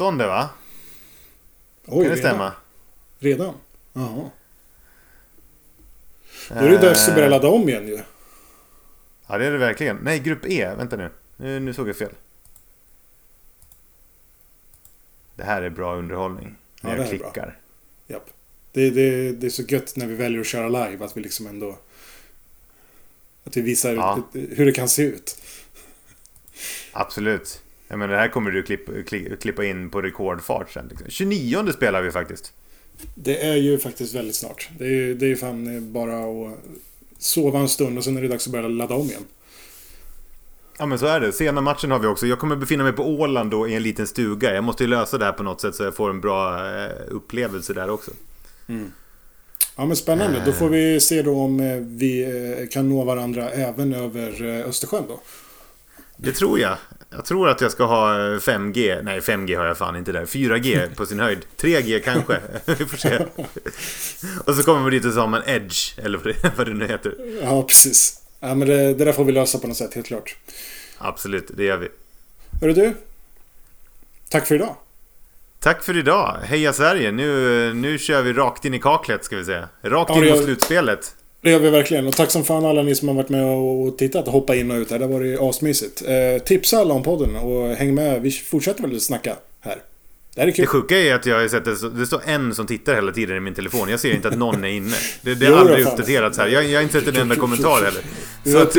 va? 0.00 0.50
Oj, 1.86 2.04
kan 2.04 2.12
det 2.12 2.18
stämma? 2.18 2.52
Redan? 3.18 3.54
Jaha. 3.92 4.30
Då 6.48 6.54
är 6.54 6.70
det 6.70 6.78
dags 6.78 7.08
att 7.08 7.14
börja 7.14 7.28
ladda 7.28 7.48
om 7.48 7.68
igen 7.68 7.88
ju. 7.88 7.98
Ja 9.26 9.38
det 9.38 9.46
är 9.46 9.50
det 9.50 9.58
verkligen. 9.58 9.96
Nej, 9.96 10.18
grupp 10.18 10.46
E. 10.46 10.74
Vänta 10.76 10.96
nu. 10.96 11.10
Nu, 11.36 11.60
nu 11.60 11.74
såg 11.74 11.88
jag 11.88 11.96
fel. 11.96 12.12
Det 15.36 15.44
här 15.44 15.62
är 15.62 15.70
bra 15.70 15.96
underhållning. 15.96 16.56
När 16.82 16.90
ja, 16.90 16.96
jag 16.96 17.08
klickar. 17.08 17.58
Japp. 18.06 18.30
Det, 18.72 18.90
det, 18.90 19.32
det 19.32 19.46
är 19.46 19.50
så 19.50 19.62
gött 19.62 19.96
när 19.96 20.06
vi 20.06 20.14
väljer 20.14 20.40
att 20.40 20.46
köra 20.46 20.68
live 20.68 21.04
att 21.04 21.16
vi 21.16 21.20
liksom 21.20 21.46
ändå 21.46 21.78
att 23.44 23.56
vi 23.56 23.60
visar 23.60 23.94
ja. 23.94 24.22
hur 24.32 24.66
det 24.66 24.72
kan 24.72 24.88
se 24.88 25.02
ut. 25.02 25.40
Absolut. 26.92 27.62
Jag 27.88 27.98
menar, 27.98 28.14
det 28.14 28.20
här 28.20 28.28
kommer 28.28 28.50
du 28.50 28.62
klippa, 28.62 28.92
klippa 29.40 29.64
in 29.64 29.90
på 29.90 30.02
rekordfart 30.02 30.70
sen. 30.70 30.86
Liksom. 30.88 31.10
29 31.10 31.72
spelar 31.72 32.02
vi 32.02 32.10
faktiskt. 32.10 32.52
Det 33.14 33.46
är 33.46 33.56
ju 33.56 33.78
faktiskt 33.78 34.14
väldigt 34.14 34.36
snart. 34.36 34.68
Det 34.78 34.84
är 34.84 34.90
ju 34.90 35.14
det 35.14 35.26
är 35.32 35.36
fan 35.36 35.92
bara 35.92 36.18
att 36.18 36.58
sova 37.24 37.58
en 37.58 37.68
stund 37.68 37.98
och 37.98 38.04
sen 38.04 38.16
är 38.16 38.22
det 38.22 38.28
dags 38.28 38.46
att 38.46 38.52
börja 38.52 38.68
ladda 38.68 38.94
om 38.94 39.06
igen. 39.06 39.24
Ja 40.78 40.86
men 40.86 40.98
så 40.98 41.06
är 41.06 41.20
det. 41.20 41.32
Sena 41.32 41.60
matchen 41.60 41.90
har 41.90 41.98
vi 41.98 42.06
också. 42.06 42.26
Jag 42.26 42.38
kommer 42.38 42.56
befinna 42.56 42.84
mig 42.84 42.92
på 42.92 43.02
Åland 43.08 43.50
då 43.50 43.68
i 43.68 43.74
en 43.74 43.82
liten 43.82 44.06
stuga. 44.06 44.54
Jag 44.54 44.64
måste 44.64 44.84
ju 44.84 44.90
lösa 44.90 45.18
det 45.18 45.24
här 45.24 45.32
på 45.32 45.42
något 45.42 45.60
sätt 45.60 45.74
så 45.74 45.82
jag 45.84 45.94
får 45.94 46.10
en 46.10 46.20
bra 46.20 46.66
eh, 46.66 46.90
upplevelse 47.08 47.72
där 47.72 47.90
också. 47.90 48.10
Mm. 48.66 48.92
Ja 49.76 49.86
men 49.86 49.96
spännande. 49.96 50.42
Då 50.46 50.52
får 50.52 50.68
vi 50.68 51.00
se 51.00 51.22
då 51.22 51.40
om 51.40 51.60
eh, 51.60 51.76
vi 51.76 52.22
eh, 52.22 52.68
kan 52.68 52.88
nå 52.88 53.04
varandra 53.04 53.50
även 53.50 53.94
över 53.94 54.44
eh, 54.44 54.68
Östersjön 54.68 55.04
då. 55.08 55.20
Det 56.16 56.32
tror 56.32 56.58
jag. 56.58 56.76
Jag 57.16 57.24
tror 57.24 57.48
att 57.48 57.60
jag 57.60 57.72
ska 57.72 57.84
ha 57.84 58.14
5G. 58.18 59.02
Nej, 59.02 59.20
5G 59.20 59.58
har 59.58 59.66
jag 59.66 59.78
fan 59.78 59.96
inte 59.96 60.12
där. 60.12 60.24
4G 60.24 60.94
på 60.94 61.06
sin 61.06 61.20
höjd. 61.20 61.46
3G 61.56 62.00
kanske. 62.00 62.40
Vi 62.64 62.86
får 62.86 62.96
se. 62.96 63.18
Och 64.44 64.54
så 64.54 64.62
kommer 64.62 64.80
man 64.80 64.90
dit 64.90 65.04
och 65.04 65.12
så 65.12 65.20
har 65.20 65.26
man 65.26 65.42
Edge. 65.46 65.98
Eller 65.98 66.36
vad 66.56 66.66
det 66.66 66.74
nu 66.74 66.86
heter. 66.86 67.14
Ja, 67.42 67.62
precis. 67.62 68.20
Ja, 68.40 68.54
men 68.54 68.68
det, 68.68 68.94
det 68.94 69.04
där 69.04 69.12
får 69.12 69.24
vi 69.24 69.32
lösa 69.32 69.58
på 69.58 69.66
något 69.66 69.76
sätt, 69.76 69.94
helt 69.94 70.06
klart. 70.06 70.36
Absolut, 70.98 71.50
det 71.56 71.64
gör 71.64 71.76
vi. 71.76 71.88
Hörru 72.60 72.72
du. 72.72 72.94
Tack 74.28 74.46
för 74.46 74.54
idag. 74.54 74.76
Tack 75.60 75.82
för 75.82 75.96
idag. 75.96 76.38
Heja 76.44 76.72
Sverige. 76.72 77.12
Nu, 77.12 77.74
nu 77.74 77.98
kör 77.98 78.22
vi 78.22 78.32
rakt 78.32 78.64
in 78.64 78.74
i 78.74 78.78
kaklet 78.78 79.24
ska 79.24 79.36
vi 79.36 79.44
säga. 79.44 79.68
Rakt 79.82 80.10
ja, 80.10 80.24
in 80.24 80.32
mot 80.32 80.44
slutspelet. 80.44 81.14
Det 81.44 81.50
gör 81.50 81.58
vi 81.58 81.70
verkligen. 81.70 82.06
Och 82.06 82.16
tack 82.16 82.30
som 82.30 82.44
fan 82.44 82.64
alla 82.64 82.82
ni 82.82 82.94
som 82.94 83.08
har 83.08 83.14
varit 83.14 83.28
med 83.28 83.44
och 83.44 83.98
tittat 83.98 84.26
och 84.26 84.32
hoppat 84.32 84.56
in 84.56 84.70
och 84.70 84.76
ut 84.76 84.90
här. 84.90 84.98
Det 84.98 85.04
har 85.04 85.12
varit 85.12 85.40
asmysigt. 85.40 86.02
Eh, 86.06 86.42
tipsa 86.42 86.78
alla 86.78 86.94
om 86.94 87.02
podden 87.02 87.36
och 87.36 87.68
häng 87.68 87.94
med. 87.94 88.22
Vi 88.22 88.30
fortsätter 88.30 88.82
väl 88.82 88.96
att 88.96 89.02
snacka 89.02 89.36
här. 89.60 89.76
Det 90.34 90.40
här 90.40 90.48
är 90.48 90.52
kul. 90.52 90.62
Det 90.62 90.66
sjuka 90.66 90.98
är 90.98 91.14
att 91.14 91.26
jag 91.26 91.40
har 91.40 91.48
sett 91.48 91.64
det, 91.64 91.98
det 91.98 92.06
står 92.06 92.20
en 92.24 92.54
som 92.54 92.66
tittar 92.66 92.94
hela 92.94 93.12
tiden 93.12 93.36
i 93.36 93.40
min 93.40 93.54
telefon. 93.54 93.88
Jag 93.88 94.00
ser 94.00 94.14
inte 94.14 94.28
att 94.28 94.38
någon 94.38 94.64
är 94.64 94.68
inne. 94.68 94.96
Det, 95.22 95.34
det 95.34 95.46
är 95.46 95.52
aldrig 95.52 95.86
uppdaterats 95.86 96.38
här. 96.38 96.48
Jag, 96.48 96.64
jag 96.64 96.78
har 96.78 96.82
inte 96.82 97.00
sett 97.00 97.08
en 97.08 97.16
enda 97.16 97.36
kommentar 97.36 97.84
heller. 97.84 98.02
Så 98.44 98.58
att, 98.58 98.76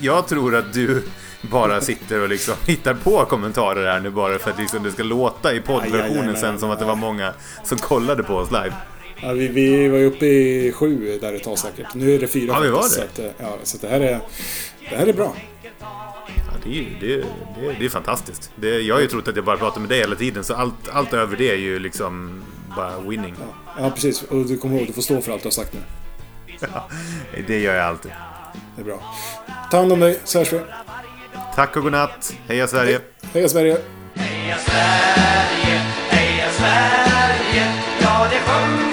jag 0.00 0.28
tror 0.28 0.56
att 0.56 0.72
du 0.72 1.02
bara 1.50 1.80
sitter 1.80 2.20
och 2.20 2.28
liksom 2.28 2.54
hittar 2.66 2.94
på 2.94 3.24
kommentarer 3.24 3.92
här 3.92 4.00
nu 4.00 4.10
bara 4.10 4.38
för 4.38 4.50
att 4.50 4.58
liksom 4.58 4.82
det 4.82 4.92
ska 4.92 5.02
låta 5.02 5.54
i 5.54 5.60
poddversionen 5.60 6.36
sen 6.36 6.58
som 6.58 6.70
att 6.70 6.78
det 6.78 6.84
var 6.84 6.96
många 6.96 7.34
som 7.64 7.78
kollade 7.78 8.22
på 8.22 8.34
oss 8.34 8.50
live. 8.50 8.74
Ja, 9.22 9.32
vi, 9.32 9.48
vi 9.48 9.88
var 9.88 9.98
ju 9.98 10.04
uppe 10.04 10.26
i 10.26 10.72
sju 10.72 11.18
där 11.20 11.32
ett 11.32 11.44
tag 11.44 11.58
säkert. 11.58 11.94
Nu 11.94 12.14
är 12.14 12.18
det 12.18 12.26
fyra. 12.26 12.52
Ja, 12.54 12.60
vi 12.60 12.68
var 12.70 12.82
det. 12.82 12.88
Så, 12.88 13.02
att, 13.02 13.20
ja, 13.38 13.58
så 13.62 13.78
det, 13.78 13.88
här 13.88 14.00
är, 14.00 14.20
det 14.90 14.96
här 14.96 15.06
är 15.06 15.12
bra. 15.12 15.34
Ja, 15.80 16.52
det, 16.64 16.78
är, 16.78 16.96
det, 17.00 17.16
det, 17.16 17.76
det 17.78 17.84
är 17.84 17.88
fantastiskt. 17.88 18.52
Det, 18.56 18.80
jag 18.80 18.94
har 18.94 19.02
ju 19.02 19.06
trott 19.06 19.28
att 19.28 19.36
jag 19.36 19.44
bara 19.44 19.56
pratar 19.56 19.80
med 19.80 19.88
dig 19.88 19.98
hela 19.98 20.16
tiden, 20.16 20.44
så 20.44 20.54
allt, 20.54 20.88
allt 20.92 21.12
över 21.12 21.36
det 21.36 21.50
är 21.50 21.56
ju 21.56 21.78
liksom 21.78 22.42
bara 22.76 23.00
winning. 23.00 23.34
Ja, 23.38 23.82
ja 23.82 23.90
precis. 23.90 24.22
Och 24.22 24.46
du 24.46 24.58
kommer 24.58 24.78
ihåg, 24.78 24.86
du 24.86 24.92
får 24.92 25.02
stå 25.02 25.20
för 25.20 25.32
allt 25.32 25.42
du 25.42 25.46
har 25.46 25.50
sagt 25.50 25.72
nu. 25.72 25.80
Ja, 26.60 26.88
det 27.46 27.58
gör 27.58 27.74
jag 27.74 27.86
alltid. 27.86 28.12
Det 28.76 28.82
är 28.82 28.84
bra. 28.84 29.14
Ta 29.70 29.76
hand 29.76 29.92
om 29.92 30.00
dig, 30.00 30.18
så 30.24 30.38
hörs 30.38 30.52
vi. 30.52 30.60
Tack 31.54 31.76
och 31.76 31.82
godnatt. 31.82 32.34
Heja 32.48 32.66
Sverige! 32.66 33.00
Heja 33.32 33.48
Sverige! 33.48 33.78
Heja 34.14 34.56
Sverige, 34.58 35.78
heja 36.10 36.50
Sverige, 36.50 37.72
ja 38.00 38.28
det 38.30 38.38
sjunger 38.38 38.89